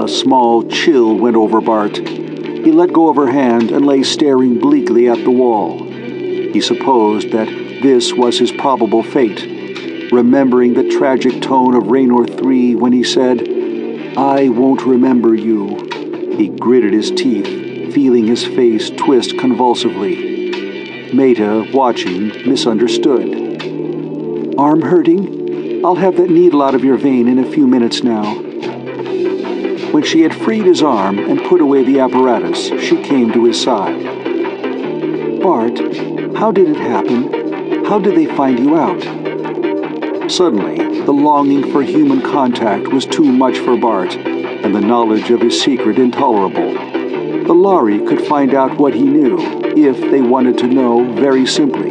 A 0.00 0.08
small 0.08 0.68
chill 0.68 1.16
went 1.16 1.36
over 1.36 1.60
Bart. 1.60 1.96
He 1.96 2.72
let 2.72 2.92
go 2.92 3.08
of 3.08 3.16
her 3.16 3.30
hand 3.30 3.70
and 3.70 3.86
lay 3.86 4.02
staring 4.02 4.58
bleakly 4.58 5.08
at 5.08 5.22
the 5.22 5.30
wall. 5.30 5.84
He 5.84 6.60
supposed 6.60 7.30
that 7.32 7.48
this 7.82 8.12
was 8.12 8.38
his 8.38 8.52
probable 8.52 9.02
fate, 9.02 10.12
remembering 10.12 10.74
the 10.74 10.88
tragic 10.88 11.42
tone 11.42 11.74
of 11.74 11.88
Raynor 11.88 12.26
3 12.26 12.74
when 12.76 12.92
he 12.92 13.04
said, 13.04 13.40
I 14.16 14.48
won't 14.48 14.82
remember 14.82 15.34
you. 15.34 15.88
He 16.36 16.48
gritted 16.48 16.92
his 16.92 17.10
teeth 17.10 17.92
feeling 17.94 18.26
his 18.26 18.44
face 18.44 18.90
twist 18.90 19.38
convulsively. 19.38 21.12
Meta, 21.12 21.64
watching, 21.72 22.28
misunderstood. 22.48 24.58
Arm 24.58 24.82
hurting? 24.82 25.33
I'll 25.84 25.96
have 25.96 26.16
that 26.16 26.30
needle 26.30 26.62
out 26.62 26.74
of 26.74 26.82
your 26.82 26.96
vein 26.96 27.28
in 27.28 27.38
a 27.38 27.52
few 27.52 27.66
minutes 27.66 28.02
now. 28.02 28.36
When 29.92 30.02
she 30.02 30.22
had 30.22 30.34
freed 30.34 30.64
his 30.64 30.82
arm 30.82 31.18
and 31.18 31.38
put 31.42 31.60
away 31.60 31.84
the 31.84 32.00
apparatus, 32.00 32.68
she 32.82 33.02
came 33.02 33.30
to 33.34 33.44
his 33.44 33.60
side. 33.60 34.02
Bart, 35.42 35.78
how 36.38 36.52
did 36.52 36.70
it 36.70 36.78
happen? 36.78 37.84
How 37.84 37.98
did 37.98 38.16
they 38.16 38.24
find 38.34 38.58
you 38.58 38.78
out? 38.78 40.30
Suddenly, 40.30 41.02
the 41.02 41.12
longing 41.12 41.70
for 41.70 41.82
human 41.82 42.22
contact 42.22 42.88
was 42.88 43.04
too 43.04 43.30
much 43.30 43.58
for 43.58 43.76
Bart, 43.76 44.16
and 44.16 44.74
the 44.74 44.80
knowledge 44.80 45.30
of 45.30 45.42
his 45.42 45.60
secret 45.60 45.98
intolerable. 45.98 46.72
The 47.44 47.52
Lari 47.52 47.98
could 48.06 48.26
find 48.26 48.54
out 48.54 48.78
what 48.78 48.94
he 48.94 49.02
knew, 49.02 49.36
if 49.76 50.00
they 50.10 50.22
wanted 50.22 50.56
to 50.58 50.66
know 50.66 51.12
very 51.12 51.44
simply. 51.44 51.90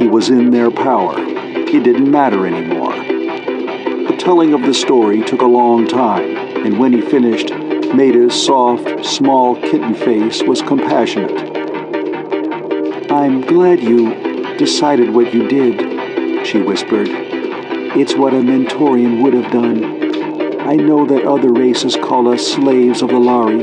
He 0.00 0.08
was 0.08 0.30
in 0.30 0.50
their 0.50 0.72
power. 0.72 1.14
It 1.16 1.84
didn't 1.84 2.10
matter 2.10 2.44
anymore. 2.44 2.73
Telling 4.24 4.54
of 4.54 4.62
the 4.62 4.72
story 4.72 5.22
took 5.22 5.42
a 5.42 5.46
long 5.46 5.86
time, 5.86 6.34
and 6.64 6.78
when 6.78 6.94
he 6.94 7.02
finished, 7.02 7.50
Meta's 7.94 8.34
soft, 8.34 9.04
small 9.04 9.54
kitten 9.54 9.94
face 9.94 10.42
was 10.42 10.62
compassionate. 10.62 11.30
I'm 13.12 13.42
glad 13.42 13.80
you 13.82 14.56
decided 14.56 15.10
what 15.10 15.34
you 15.34 15.46
did, 15.46 16.46
she 16.46 16.58
whispered. 16.62 17.08
It's 17.10 18.14
what 18.14 18.32
a 18.32 18.38
Mentorian 18.38 19.22
would 19.22 19.34
have 19.34 19.52
done. 19.52 20.58
I 20.62 20.76
know 20.76 21.04
that 21.04 21.26
other 21.26 21.52
races 21.52 21.94
call 21.94 22.26
us 22.28 22.46
slaves 22.46 23.02
of 23.02 23.10
the 23.10 23.18
Lari, 23.18 23.58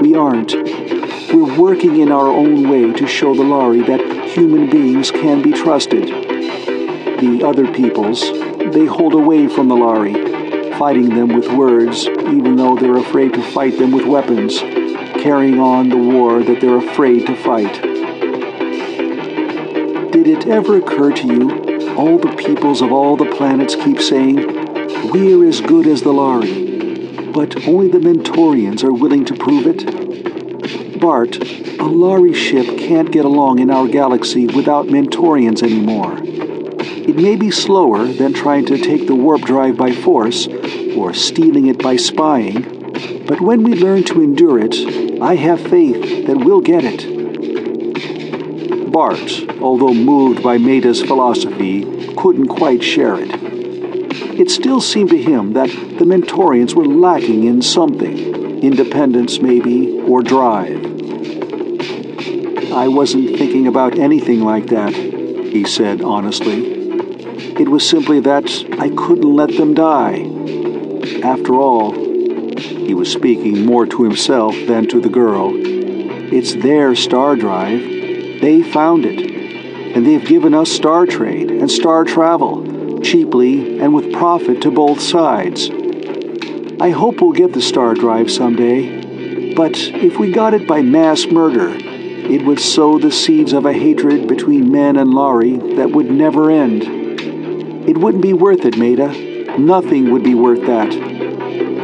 we 0.00 0.14
aren't. 0.14 0.54
We're 1.34 1.60
working 1.60 2.00
in 2.00 2.10
our 2.10 2.28
own 2.28 2.66
way 2.66 2.94
to 2.94 3.06
show 3.06 3.34
the 3.34 3.44
Lari 3.44 3.82
that 3.82 4.00
human 4.30 4.70
beings 4.70 5.10
can 5.10 5.42
be 5.42 5.52
trusted. 5.52 6.06
The 6.06 7.42
other 7.44 7.70
peoples, 7.70 8.22
they 8.70 8.86
hold 8.86 9.14
away 9.14 9.48
from 9.48 9.68
the 9.68 9.76
Lari, 9.76 10.14
fighting 10.78 11.08
them 11.08 11.28
with 11.34 11.48
words, 11.52 12.06
even 12.06 12.56
though 12.56 12.76
they're 12.76 12.98
afraid 12.98 13.34
to 13.34 13.42
fight 13.42 13.78
them 13.78 13.90
with 13.92 14.06
weapons, 14.06 14.58
carrying 15.22 15.58
on 15.58 15.88
the 15.88 15.96
war 15.96 16.42
that 16.42 16.60
they're 16.60 16.78
afraid 16.78 17.26
to 17.26 17.36
fight. 17.36 17.82
Did 20.12 20.26
it 20.26 20.46
ever 20.46 20.76
occur 20.76 21.12
to 21.12 21.26
you, 21.26 21.94
all 21.96 22.18
the 22.18 22.34
peoples 22.36 22.80
of 22.82 22.92
all 22.92 23.16
the 23.16 23.30
planets 23.36 23.74
keep 23.74 24.00
saying, 24.00 24.36
we're 25.10 25.48
as 25.48 25.60
good 25.60 25.86
as 25.86 26.02
the 26.02 26.12
Lari, 26.12 27.32
but 27.32 27.66
only 27.66 27.88
the 27.88 27.98
Mentorians 27.98 28.84
are 28.84 28.92
willing 28.92 29.24
to 29.24 29.34
prove 29.34 29.66
it. 29.66 31.00
Bart, 31.00 31.36
a 31.36 31.84
Lari 31.84 32.32
ship 32.32 32.78
can't 32.78 33.10
get 33.10 33.24
along 33.24 33.58
in 33.58 33.70
our 33.70 33.88
galaxy 33.88 34.46
without 34.46 34.86
Mentorians 34.86 35.62
anymore. 35.62 36.31
It 37.08 37.16
may 37.16 37.36
be 37.36 37.50
slower 37.50 38.06
than 38.06 38.32
trying 38.32 38.66
to 38.66 38.78
take 38.78 39.06
the 39.06 39.14
warp 39.14 39.42
drive 39.42 39.76
by 39.76 39.92
force 39.92 40.46
or 40.96 41.12
stealing 41.12 41.66
it 41.66 41.82
by 41.82 41.96
spying, 41.96 43.24
but 43.26 43.40
when 43.40 43.62
we 43.62 43.74
learn 43.74 44.04
to 44.04 44.22
endure 44.22 44.58
it, 44.58 45.20
I 45.20 45.34
have 45.34 45.60
faith 45.60 46.26
that 46.26 46.36
we'll 46.36 46.60
get 46.60 46.84
it. 46.84 47.02
Bart, 48.92 49.32
although 49.60 49.94
moved 49.94 50.42
by 50.42 50.58
Meta's 50.58 51.02
philosophy, 51.02 51.84
couldn't 52.14 52.48
quite 52.48 52.82
share 52.84 53.16
it. 53.18 53.30
It 54.38 54.50
still 54.50 54.80
seemed 54.80 55.10
to 55.10 55.20
him 55.20 55.54
that 55.54 55.70
the 55.70 56.04
Mentorians 56.04 56.74
were 56.74 56.86
lacking 56.86 57.44
in 57.44 57.62
something 57.62 58.32
independence, 58.62 59.40
maybe, 59.40 60.00
or 60.02 60.22
drive. 60.22 60.84
I 62.72 62.86
wasn't 62.88 63.36
thinking 63.36 63.66
about 63.66 63.98
anything 63.98 64.40
like 64.40 64.68
that, 64.68 64.94
he 64.94 65.64
said 65.64 66.00
honestly. 66.00 66.71
It 67.58 67.68
was 67.68 67.88
simply 67.88 68.20
that 68.20 68.44
I 68.78 68.88
couldn't 68.88 69.36
let 69.36 69.56
them 69.56 69.74
die. 69.74 70.26
After 71.22 71.54
all, 71.54 71.92
he 71.92 72.94
was 72.94 73.12
speaking 73.12 73.66
more 73.66 73.84
to 73.86 74.02
himself 74.04 74.54
than 74.66 74.88
to 74.88 75.00
the 75.00 75.10
girl. 75.10 75.52
It's 75.54 76.54
their 76.54 76.94
star 76.94 77.36
drive. 77.36 77.80
They 78.40 78.62
found 78.62 79.04
it. 79.04 79.30
And 79.94 80.06
they've 80.06 80.24
given 80.24 80.54
us 80.54 80.72
star 80.72 81.04
trade 81.04 81.50
and 81.50 81.70
star 81.70 82.04
travel 82.04 83.00
cheaply 83.02 83.80
and 83.80 83.92
with 83.92 84.12
profit 84.12 84.62
to 84.62 84.70
both 84.70 85.00
sides. 85.00 85.68
I 86.80 86.90
hope 86.90 87.20
we'll 87.20 87.32
get 87.32 87.52
the 87.52 87.60
star 87.60 87.94
drive 87.94 88.30
someday, 88.30 89.54
but 89.54 89.76
if 89.76 90.18
we 90.18 90.32
got 90.32 90.54
it 90.54 90.66
by 90.66 90.80
mass 90.80 91.26
murder, 91.26 91.68
it 91.68 92.46
would 92.46 92.60
sow 92.60 92.98
the 92.98 93.12
seeds 93.12 93.52
of 93.52 93.66
a 93.66 93.72
hatred 93.74 94.26
between 94.26 94.72
men 94.72 94.96
and 94.96 95.12
Lari 95.12 95.58
that 95.76 95.90
would 95.90 96.10
never 96.10 96.50
end. 96.50 97.01
It 97.84 97.98
wouldn't 97.98 98.22
be 98.22 98.32
worth 98.32 98.64
it, 98.64 98.78
Meta. 98.78 99.58
Nothing 99.58 100.12
would 100.12 100.22
be 100.22 100.34
worth 100.34 100.64
that. 100.66 100.88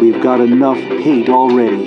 We've 0.01 0.23
got 0.23 0.41
enough 0.41 0.79
hate 0.79 1.29
already. 1.29 1.85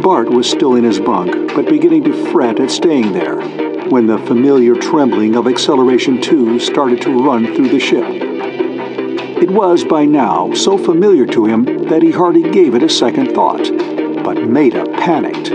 Bart 0.00 0.30
was 0.30 0.48
still 0.48 0.76
in 0.76 0.84
his 0.84 1.00
bunk, 1.00 1.54
but 1.54 1.68
beginning 1.68 2.04
to 2.04 2.32
fret 2.32 2.60
at 2.60 2.70
staying 2.70 3.12
there 3.12 3.40
when 3.88 4.06
the 4.06 4.18
familiar 4.18 4.74
trembling 4.74 5.34
of 5.34 5.48
Acceleration 5.48 6.20
2 6.20 6.60
started 6.60 7.02
to 7.02 7.22
run 7.22 7.54
through 7.54 7.68
the 7.68 7.80
ship. 7.80 8.04
It 9.42 9.50
was 9.50 9.84
by 9.84 10.04
now 10.04 10.54
so 10.54 10.78
familiar 10.78 11.26
to 11.26 11.44
him 11.44 11.64
that 11.88 12.02
he 12.02 12.12
hardly 12.12 12.48
gave 12.50 12.76
it 12.76 12.84
a 12.84 12.88
second 12.88 13.34
thought. 13.34 13.68
But 14.22 14.48
Meta 14.48 14.84
panicked. 14.98 15.50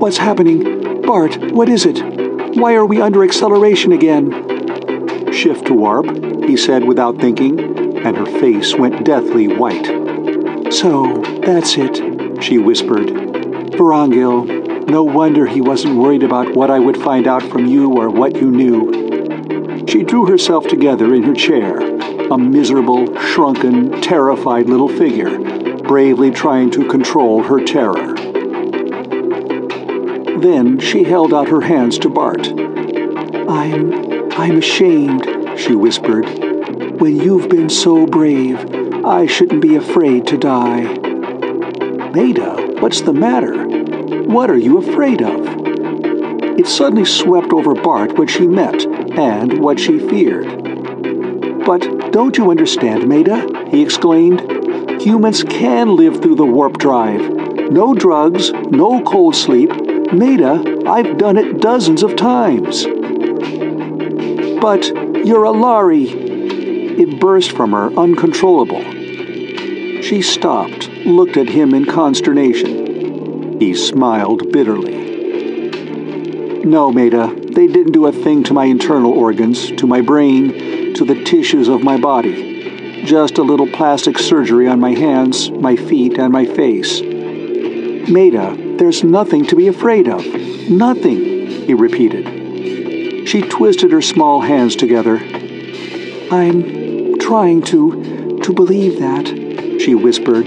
What's 0.00 0.18
happening? 0.18 1.02
Bart, 1.02 1.36
what 1.52 1.68
is 1.68 1.84
it? 1.84 2.11
Why 2.54 2.74
are 2.74 2.84
we 2.84 3.00
under 3.00 3.24
acceleration 3.24 3.92
again? 3.92 5.32
Shift 5.32 5.66
to 5.66 5.74
warp, 5.74 6.06
he 6.44 6.56
said 6.56 6.84
without 6.84 7.18
thinking, 7.18 7.58
and 8.04 8.16
her 8.16 8.26
face 8.26 8.74
went 8.76 9.04
deathly 9.04 9.48
white. 9.48 9.86
So, 10.70 11.22
that's 11.44 11.78
it, 11.78 12.42
she 12.42 12.58
whispered. 12.58 13.08
Vorongil, 13.72 14.86
no 14.86 15.02
wonder 15.02 15.46
he 15.46 15.62
wasn't 15.62 15.98
worried 15.98 16.22
about 16.22 16.54
what 16.54 16.70
I 16.70 16.78
would 16.78 16.98
find 16.98 17.26
out 17.26 17.42
from 17.42 17.66
you 17.66 17.90
or 17.90 18.10
what 18.10 18.36
you 18.36 18.50
knew. 18.50 19.86
She 19.88 20.02
drew 20.02 20.26
herself 20.26 20.66
together 20.68 21.14
in 21.14 21.22
her 21.22 21.34
chair, 21.34 21.78
a 22.30 22.36
miserable, 22.36 23.18
shrunken, 23.18 24.02
terrified 24.02 24.66
little 24.68 24.88
figure, 24.88 25.38
bravely 25.78 26.30
trying 26.30 26.70
to 26.72 26.86
control 26.86 27.42
her 27.42 27.64
terror. 27.64 28.11
Then 30.42 30.80
she 30.80 31.04
held 31.04 31.32
out 31.32 31.48
her 31.50 31.60
hands 31.60 32.00
to 32.00 32.08
Bart. 32.08 32.48
I'm. 33.48 34.32
I'm 34.32 34.58
ashamed, 34.58 35.24
she 35.56 35.76
whispered. 35.76 36.24
When 37.00 37.14
you've 37.16 37.48
been 37.48 37.68
so 37.68 38.06
brave, 38.06 38.58
I 39.04 39.26
shouldn't 39.26 39.62
be 39.62 39.76
afraid 39.76 40.26
to 40.26 40.36
die. 40.36 40.82
Meta, 42.12 42.76
what's 42.80 43.02
the 43.02 43.12
matter? 43.12 43.68
What 44.24 44.50
are 44.50 44.56
you 44.56 44.78
afraid 44.78 45.22
of? 45.22 45.46
It 46.58 46.66
suddenly 46.66 47.04
swept 47.04 47.52
over 47.52 47.74
Bart 47.74 48.18
what 48.18 48.28
she 48.28 48.48
meant 48.48 48.84
and 49.16 49.60
what 49.60 49.78
she 49.78 50.00
feared. 50.00 50.46
But 51.64 52.10
don't 52.10 52.36
you 52.36 52.50
understand, 52.50 53.08
Meta? 53.08 53.68
he 53.70 53.80
exclaimed. 53.80 54.40
Humans 55.00 55.44
can 55.44 55.94
live 55.94 56.20
through 56.20 56.34
the 56.34 56.44
warp 56.44 56.78
drive. 56.78 57.20
No 57.70 57.94
drugs, 57.94 58.50
no 58.50 59.00
cold 59.02 59.36
sleep. 59.36 59.70
Meta, 60.12 60.82
I've 60.86 61.16
done 61.16 61.38
it 61.38 61.60
dozens 61.60 62.02
of 62.02 62.16
times. 62.16 62.84
But 64.60 64.86
you're 65.24 65.44
a 65.44 65.50
Lari. 65.50 66.04
It 66.04 67.18
burst 67.18 67.52
from 67.52 67.72
her, 67.72 67.90
uncontrollable. 67.98 68.82
She 70.02 70.20
stopped, 70.20 70.88
looked 71.06 71.38
at 71.38 71.48
him 71.48 71.72
in 71.72 71.86
consternation. 71.86 73.58
He 73.58 73.74
smiled 73.74 74.52
bitterly. 74.52 74.98
No, 76.64 76.92
Meta, 76.92 77.34
they 77.52 77.66
didn't 77.66 77.92
do 77.92 78.06
a 78.06 78.12
thing 78.12 78.42
to 78.44 78.52
my 78.52 78.66
internal 78.66 79.12
organs, 79.12 79.72
to 79.72 79.86
my 79.86 80.02
brain, 80.02 80.92
to 80.94 81.06
the 81.06 81.24
tissues 81.24 81.68
of 81.68 81.82
my 81.82 81.96
body. 81.96 83.02
Just 83.04 83.38
a 83.38 83.42
little 83.42 83.66
plastic 83.66 84.18
surgery 84.18 84.68
on 84.68 84.78
my 84.78 84.92
hands, 84.92 85.50
my 85.50 85.74
feet, 85.74 86.18
and 86.18 86.32
my 86.32 86.44
face. 86.44 87.00
Meta, 87.00 88.61
there's 88.82 89.04
nothing 89.04 89.46
to 89.46 89.54
be 89.54 89.68
afraid 89.68 90.08
of. 90.08 90.26
Nothing, 90.68 91.46
he 91.46 91.72
repeated. 91.72 93.28
She 93.28 93.40
twisted 93.40 93.92
her 93.92 94.02
small 94.02 94.40
hands 94.40 94.74
together. 94.74 95.18
I'm 96.32 97.16
trying 97.20 97.62
to 97.70 98.40
to 98.42 98.52
believe 98.52 98.98
that, 98.98 99.78
she 99.80 99.94
whispered. 99.94 100.46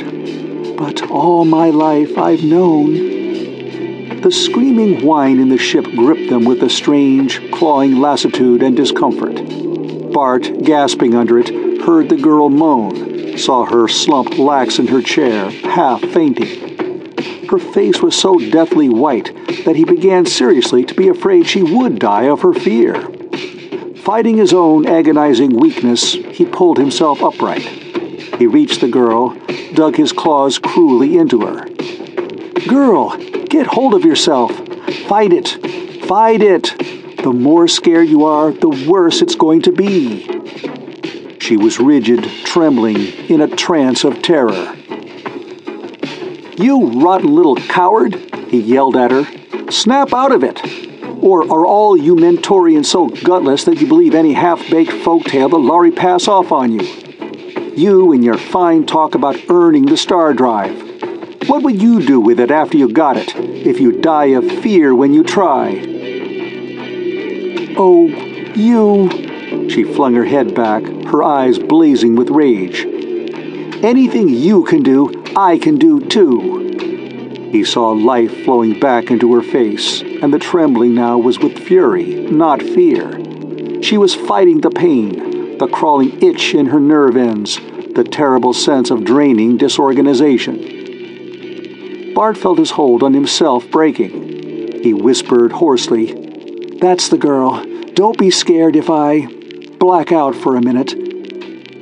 But 0.76 1.10
all 1.10 1.46
my 1.46 1.70
life 1.70 2.18
I've 2.18 2.44
known. 2.44 4.20
The 4.20 4.32
screaming 4.34 5.06
whine 5.06 5.40
in 5.40 5.48
the 5.48 5.58
ship 5.58 5.86
gripped 5.86 6.30
them 6.30 6.44
with 6.44 6.62
a 6.62 6.70
strange, 6.70 7.40
clawing 7.54 8.02
lassitude 8.02 8.62
and 8.64 8.76
discomfort. 8.76 10.12
Bart, 10.12 10.62
gasping 10.62 11.16
under 11.16 11.40
it, 11.40 11.82
heard 11.82 12.10
the 12.10 12.18
girl 12.18 12.50
moan, 12.50 13.38
saw 13.38 13.64
her 13.64 13.88
slumped 13.88 14.38
lax 14.38 14.78
in 14.78 14.88
her 14.88 15.02
chair, 15.02 15.50
half 15.50 16.02
fainting. 16.02 16.75
Her 17.56 17.60
face 17.60 18.02
was 18.02 18.18
so 18.18 18.38
deathly 18.38 18.90
white 18.90 19.34
that 19.64 19.78
he 19.78 19.86
began 19.86 20.26
seriously 20.26 20.84
to 20.84 20.94
be 20.94 21.08
afraid 21.08 21.48
she 21.48 21.64
would 21.64 22.00
die 22.00 22.28
of 22.28 22.42
her 22.42 22.52
fear. 22.52 23.02
Fighting 23.96 24.36
his 24.36 24.52
own 24.54 24.86
agonizing 24.86 25.58
weakness, 25.58 26.12
he 26.12 26.44
pulled 26.44 26.78
himself 26.78 27.24
upright. 27.24 27.62
He 27.62 28.46
reached 28.46 28.82
the 28.82 28.90
girl, 28.90 29.38
dug 29.74 29.96
his 29.96 30.12
claws 30.12 30.60
cruelly 30.60 31.18
into 31.18 31.46
her. 31.46 31.66
Girl, 32.68 33.16
get 33.46 33.68
hold 33.68 33.94
of 33.94 34.04
yourself. 34.04 34.52
Fight 35.08 35.32
it. 35.32 35.48
Fight 36.06 36.42
it. 36.42 36.76
The 37.24 37.32
more 37.32 37.70
scared 37.70 38.10
you 38.10 38.26
are, 38.26 38.52
the 38.52 38.86
worse 38.86 39.22
it's 39.22 39.36
going 39.36 39.62
to 39.62 39.72
be. 39.72 40.28
She 41.40 41.56
was 41.56 41.80
rigid, 41.80 42.26
trembling, 42.44 42.98
in 43.30 43.40
a 43.40 43.48
trance 43.48 44.04
of 44.04 44.22
terror. 44.22 44.76
You 46.58 46.88
rotten 47.02 47.36
little 47.36 47.56
coward, 47.56 48.16
he 48.48 48.60
yelled 48.60 48.96
at 48.96 49.12
her. 49.12 49.26
Snap 49.72 50.14
out 50.14 50.32
of 50.32 50.44
it! 50.44 50.62
Or 51.22 51.44
are 51.44 51.66
all 51.66 51.98
you 51.98 52.16
Mentorians 52.16 52.86
so 52.86 53.08
gutless 53.08 53.66
that 53.66 53.82
you 53.82 53.88
believe 53.88 54.16
any 54.16 54.34
half-baked 54.34 54.92
folktale 54.92 55.50
the 55.50 55.58
Lari 55.58 55.92
pass 55.92 56.28
off 56.28 56.52
on 56.52 56.72
you? 56.72 56.86
You 57.76 58.14
and 58.14 58.24
your 58.24 58.38
fine 58.38 58.86
talk 58.86 59.16
about 59.16 59.38
earning 59.50 59.86
the 59.86 59.98
star 59.98 60.34
drive. 60.34 60.76
What 61.50 61.64
would 61.64 61.82
you 61.82 62.02
do 62.02 62.22
with 62.22 62.40
it 62.40 62.52
after 62.52 62.78
you 62.78 62.90
got 62.90 63.18
it, 63.18 63.36
if 63.36 63.82
you 63.82 64.00
die 64.00 64.28
of 64.28 64.46
fear 64.62 64.96
when 64.96 65.14
you 65.14 65.24
try? 65.24 65.84
Oh, 67.78 68.08
you... 68.56 69.10
She 69.70 69.84
flung 69.84 70.14
her 70.16 70.26
head 70.26 70.56
back, 70.56 70.84
her 71.08 71.22
eyes 71.22 71.60
blazing 71.60 72.16
with 72.16 72.30
rage. 72.30 72.86
Anything 73.84 74.30
you 74.30 74.64
can 74.64 74.84
do, 74.84 75.25
I 75.38 75.58
can 75.58 75.78
do 75.78 76.00
too. 76.00 77.50
He 77.52 77.66
saw 77.66 77.92
life 77.92 78.46
flowing 78.46 78.80
back 78.80 79.12
into 79.12 79.34
her 79.34 79.42
face, 79.42 80.02
and 80.02 80.34
the 80.34 80.40
trembling 80.40 80.96
now 80.96 81.18
was 81.18 81.40
with 81.40 81.60
fury, 81.60 82.06
not 82.32 82.62
fear. 82.62 83.22
She 83.84 83.98
was 83.98 84.16
fighting 84.16 84.62
the 84.62 84.70
pain, 84.70 85.58
the 85.58 85.68
crawling 85.68 86.24
itch 86.24 86.54
in 86.54 86.68
her 86.68 86.80
nerve 86.80 87.18
ends, 87.18 87.60
the 87.96 88.08
terrible 88.10 88.54
sense 88.54 88.92
of 88.92 89.04
draining 89.04 89.58
disorganization. 89.58 92.14
Bart 92.14 92.38
felt 92.38 92.60
his 92.60 92.72
hold 92.72 93.04
on 93.04 93.14
himself 93.14 93.70
breaking. 93.70 94.84
He 94.84 94.94
whispered 94.94 95.52
hoarsely, 95.52 96.14
That's 96.80 97.10
the 97.10 97.18
girl. 97.18 97.62
Don't 97.94 98.18
be 98.18 98.32
scared 98.32 98.78
if 98.78 98.90
I 98.90 99.28
black 99.80 100.14
out 100.14 100.34
for 100.34 100.56
a 100.56 100.62
minute. 100.62 100.94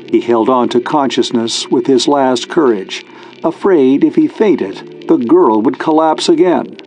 He 0.10 0.22
held 0.22 0.50
on 0.50 0.70
to 0.70 0.82
consciousness 0.82 1.68
with 1.68 1.86
his 1.86 2.08
last 2.08 2.50
courage, 2.50 3.06
afraid 3.44 4.04
if 4.04 4.16
he 4.16 4.28
fainted, 4.28 5.08
the 5.08 5.18
girl 5.18 5.62
would 5.62 5.80
collapse 5.80 6.30
again. 6.30 6.78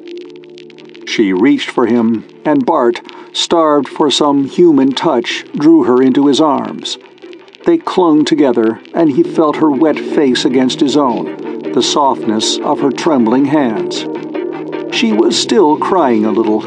She 1.06 1.32
reached 1.32 1.70
for 1.70 1.86
him, 1.86 2.24
and 2.44 2.66
Bart, 2.66 3.00
starved 3.32 3.88
for 3.88 4.10
some 4.10 4.44
human 4.44 4.92
touch, 4.92 5.44
drew 5.52 5.84
her 5.84 6.02
into 6.02 6.26
his 6.26 6.40
arms. 6.40 6.98
They 7.64 7.78
clung 7.78 8.24
together, 8.24 8.80
and 8.94 9.10
he 9.10 9.22
felt 9.22 9.56
her 9.56 9.70
wet 9.70 9.98
face 9.98 10.44
against 10.44 10.80
his 10.80 10.96
own, 10.96 11.72
the 11.72 11.82
softness 11.82 12.58
of 12.58 12.80
her 12.80 12.90
trembling 12.90 13.46
hands. 13.46 14.06
She 14.94 15.12
was 15.12 15.36
still 15.38 15.76
crying 15.76 16.24
a 16.24 16.30
little. 16.30 16.60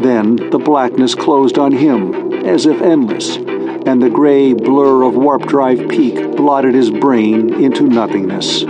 Then 0.00 0.36
the 0.50 0.58
blackness 0.58 1.14
closed 1.14 1.58
on 1.58 1.72
him, 1.72 2.32
as 2.44 2.66
if 2.66 2.82
endless, 2.82 3.38
and 3.86 4.02
the 4.02 4.10
gray 4.10 4.52
blur 4.52 5.04
of 5.04 5.14
Warp 5.14 5.42
Drive 5.46 5.88
Peak 5.88 6.36
blotted 6.36 6.74
his 6.74 6.90
brain 6.90 7.54
into 7.62 7.86
nothingness. 7.86 8.62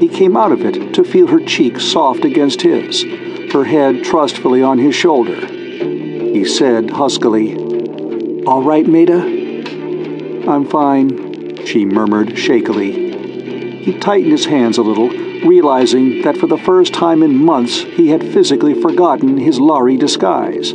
He 0.00 0.08
came 0.08 0.36
out 0.36 0.50
of 0.50 0.62
it 0.62 0.94
to 0.94 1.04
feel 1.04 1.28
her 1.28 1.38
cheek 1.38 1.78
soft 1.78 2.24
against 2.24 2.62
his, 2.62 3.04
her 3.52 3.64
head 3.64 4.02
trustfully 4.02 4.64
on 4.64 4.78
his 4.78 4.96
shoulder. 4.96 5.46
He 5.46 6.44
said 6.44 6.90
huskily, 6.90 7.54
All 8.46 8.64
right, 8.64 8.86
Meta? 8.86 9.22
I'm 10.50 10.66
fine, 10.66 11.64
she 11.64 11.84
murmured 11.84 12.36
shakily. 12.36 13.84
He 13.84 13.96
tightened 14.00 14.32
his 14.32 14.46
hands 14.46 14.76
a 14.76 14.82
little, 14.82 15.08
realizing 15.08 16.22
that 16.22 16.36
for 16.36 16.48
the 16.48 16.58
first 16.58 16.92
time 16.92 17.22
in 17.22 17.36
months 17.36 17.82
he 17.82 18.08
had 18.08 18.24
physically 18.24 18.74
forgotten 18.74 19.36
his 19.36 19.60
Lari 19.60 19.96
disguise 19.96 20.72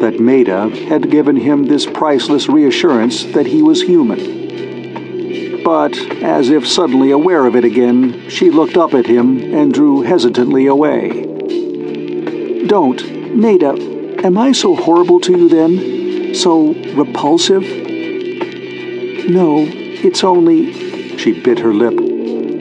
that 0.00 0.20
Meta 0.20 0.68
had 0.88 1.10
given 1.10 1.36
him 1.36 1.64
this 1.66 1.86
priceless 1.86 2.48
reassurance 2.48 3.24
that 3.32 3.46
he 3.46 3.62
was 3.62 3.82
human. 3.82 5.62
But, 5.62 5.96
as 6.22 6.50
if 6.50 6.66
suddenly 6.66 7.10
aware 7.10 7.44
of 7.46 7.56
it 7.56 7.64
again, 7.64 8.28
she 8.28 8.50
looked 8.50 8.76
up 8.76 8.94
at 8.94 9.06
him 9.06 9.52
and 9.54 9.74
drew 9.74 10.02
hesitantly 10.02 10.66
away. 10.66 11.24
Don't, 12.66 13.34
Meta, 13.34 13.72
am 14.24 14.38
I 14.38 14.52
so 14.52 14.76
horrible 14.76 15.20
to 15.20 15.32
you 15.32 15.48
then? 15.48 16.34
So 16.34 16.72
repulsive? 16.94 17.62
No, 19.28 19.66
it's 19.68 20.22
only. 20.22 21.18
She 21.18 21.32
bit 21.40 21.58
her 21.58 21.74
lip. 21.74 21.94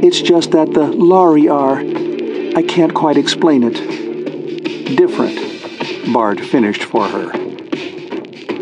It's 0.04 0.22
just 0.22 0.52
that 0.52 0.74
the 0.74 0.88
Lari 0.88 1.48
are. 1.48 1.78
I 1.78 2.64
can't 2.64 2.94
quite 2.94 3.18
explain 3.18 3.64
it. 3.64 4.96
Different. 4.96 5.45
Bart 6.12 6.40
finished 6.40 6.84
for 6.84 7.08
her. 7.08 7.32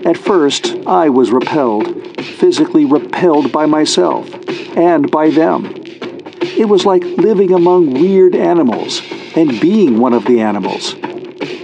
At 0.05 0.17
first, 0.17 0.75
I 0.85 1.09
was 1.09 1.31
repelled, 1.31 2.19
physically 2.19 2.85
repelled 2.85 3.51
by 3.51 3.65
myself, 3.65 4.29
and 4.75 5.09
by 5.09 5.29
them. 5.29 5.73
It 6.41 6.67
was 6.67 6.85
like 6.85 7.03
living 7.03 7.53
among 7.53 7.93
weird 7.93 8.35
animals 8.35 9.01
and 9.35 9.59
being 9.61 9.99
one 9.99 10.13
of 10.13 10.25
the 10.25 10.41
animals. 10.41 10.95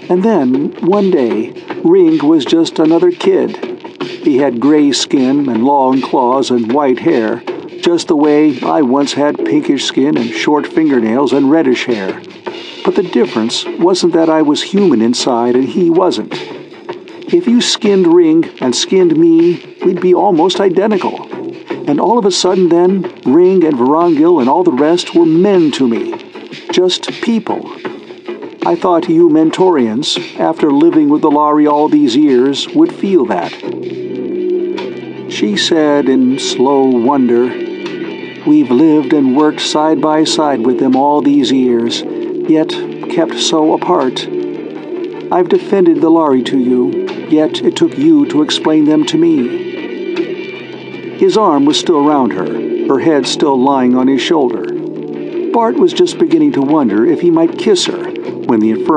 And 0.10 0.24
then, 0.24 0.72
one 0.88 1.12
day, 1.12 1.52
Ring 1.84 2.26
was 2.26 2.46
just 2.46 2.80
another 2.80 3.12
kid. 3.12 3.58
He 4.02 4.38
had 4.38 4.60
gray 4.60 4.92
skin 4.92 5.50
and 5.50 5.64
long 5.64 6.02
claws 6.02 6.50
and 6.50 6.72
white 6.74 7.00
hair, 7.00 7.44
just 7.82 8.08
the 8.08 8.16
way 8.16 8.60
I 8.62 8.82
once 8.82 9.14
had 9.14 9.38
pinkish 9.38 9.86
skin 9.86 10.18
and 10.18 10.30
short 10.30 10.66
fingernails 10.66 11.34
and 11.34 11.52
reddish 11.52 11.86
hair. 11.86 12.22
But 12.90 13.04
the 13.04 13.12
difference 13.12 13.66
wasn't 13.66 14.14
that 14.14 14.32
I 14.32 14.42
was 14.42 14.64
human 14.64 15.00
inside 15.00 15.54
and 15.54 15.70
he 15.70 15.92
wasn't. 15.92 16.34
If 17.32 17.46
you 17.46 17.62
skinned 17.62 18.12
Ring 18.12 18.50
and 18.62 18.76
skinned 18.76 19.16
me, 19.16 19.76
we'd 19.86 20.02
be 20.02 20.16
almost 20.16 20.60
identical. 20.60 21.22
And 21.88 22.00
all 22.00 22.18
of 22.18 22.26
a 22.26 22.32
sudden, 22.32 22.70
then, 22.70 23.04
Ring 23.28 23.64
and 23.64 23.78
Vorongil 23.78 24.40
and 24.40 24.50
all 24.50 24.64
the 24.64 24.72
rest 24.72 25.14
were 25.14 25.28
men 25.28 25.70
to 25.74 25.88
me. 25.88 26.18
Just 26.72 27.12
people. 27.22 27.72
I 28.66 28.76
thought 28.76 29.08
you 29.08 29.30
Mentorians, 29.30 30.18
after 30.40 30.72
living 30.72 31.10
with 31.10 31.22
the 31.22 31.30
Lari 31.30 31.68
all 31.68 31.90
these 31.90 32.16
years, 32.16 32.68
would 32.70 32.92
feel 32.92 33.24
that. 33.26 33.52
She 35.32 35.58
said 35.58 36.10
in 36.10 36.40
slow 36.40 36.86
wonder, 36.86 37.46
We've 38.48 38.72
lived 38.72 39.14
and 39.14 39.38
worked 39.38 39.62
side 39.62 40.02
by 40.02 40.24
side 40.24 40.66
with 40.66 40.80
them 40.80 40.96
all 40.96 41.22
these 41.22 41.52
years, 41.52 42.04
yet 42.50 42.70
kept 43.12 43.40
so 43.40 43.74
apart. 43.74 44.28
I've 45.32 45.50
defended 45.50 46.02
the 46.02 46.10
Lari 46.10 46.42
to 46.44 46.58
you, 46.58 47.08
yet 47.30 47.62
it 47.62 47.76
took 47.76 47.98
you 47.98 48.26
to 48.28 48.42
explain 48.42 48.86
them 48.86 49.06
to 49.06 49.18
me. 49.18 51.18
His 51.18 51.38
arm 51.38 51.66
was 51.66 51.80
still 51.80 52.04
round 52.04 52.34
her, 52.34 52.88
her 52.88 53.00
head 53.00 53.28
still 53.28 53.62
lying 53.62 53.96
on 53.96 54.08
his 54.08 54.22
shoulder. 54.22 54.66
Bart 55.52 55.76
was 55.76 55.94
just 55.94 56.18
beginning 56.18 56.54
to 56.54 56.62
wonder 56.62 57.06
if 57.06 57.22
he 57.22 57.30
might 57.30 57.58
kiss 57.58 57.86
her 57.86 58.10
when 58.50 58.60
the 58.60 58.72
infirmary 58.72 58.90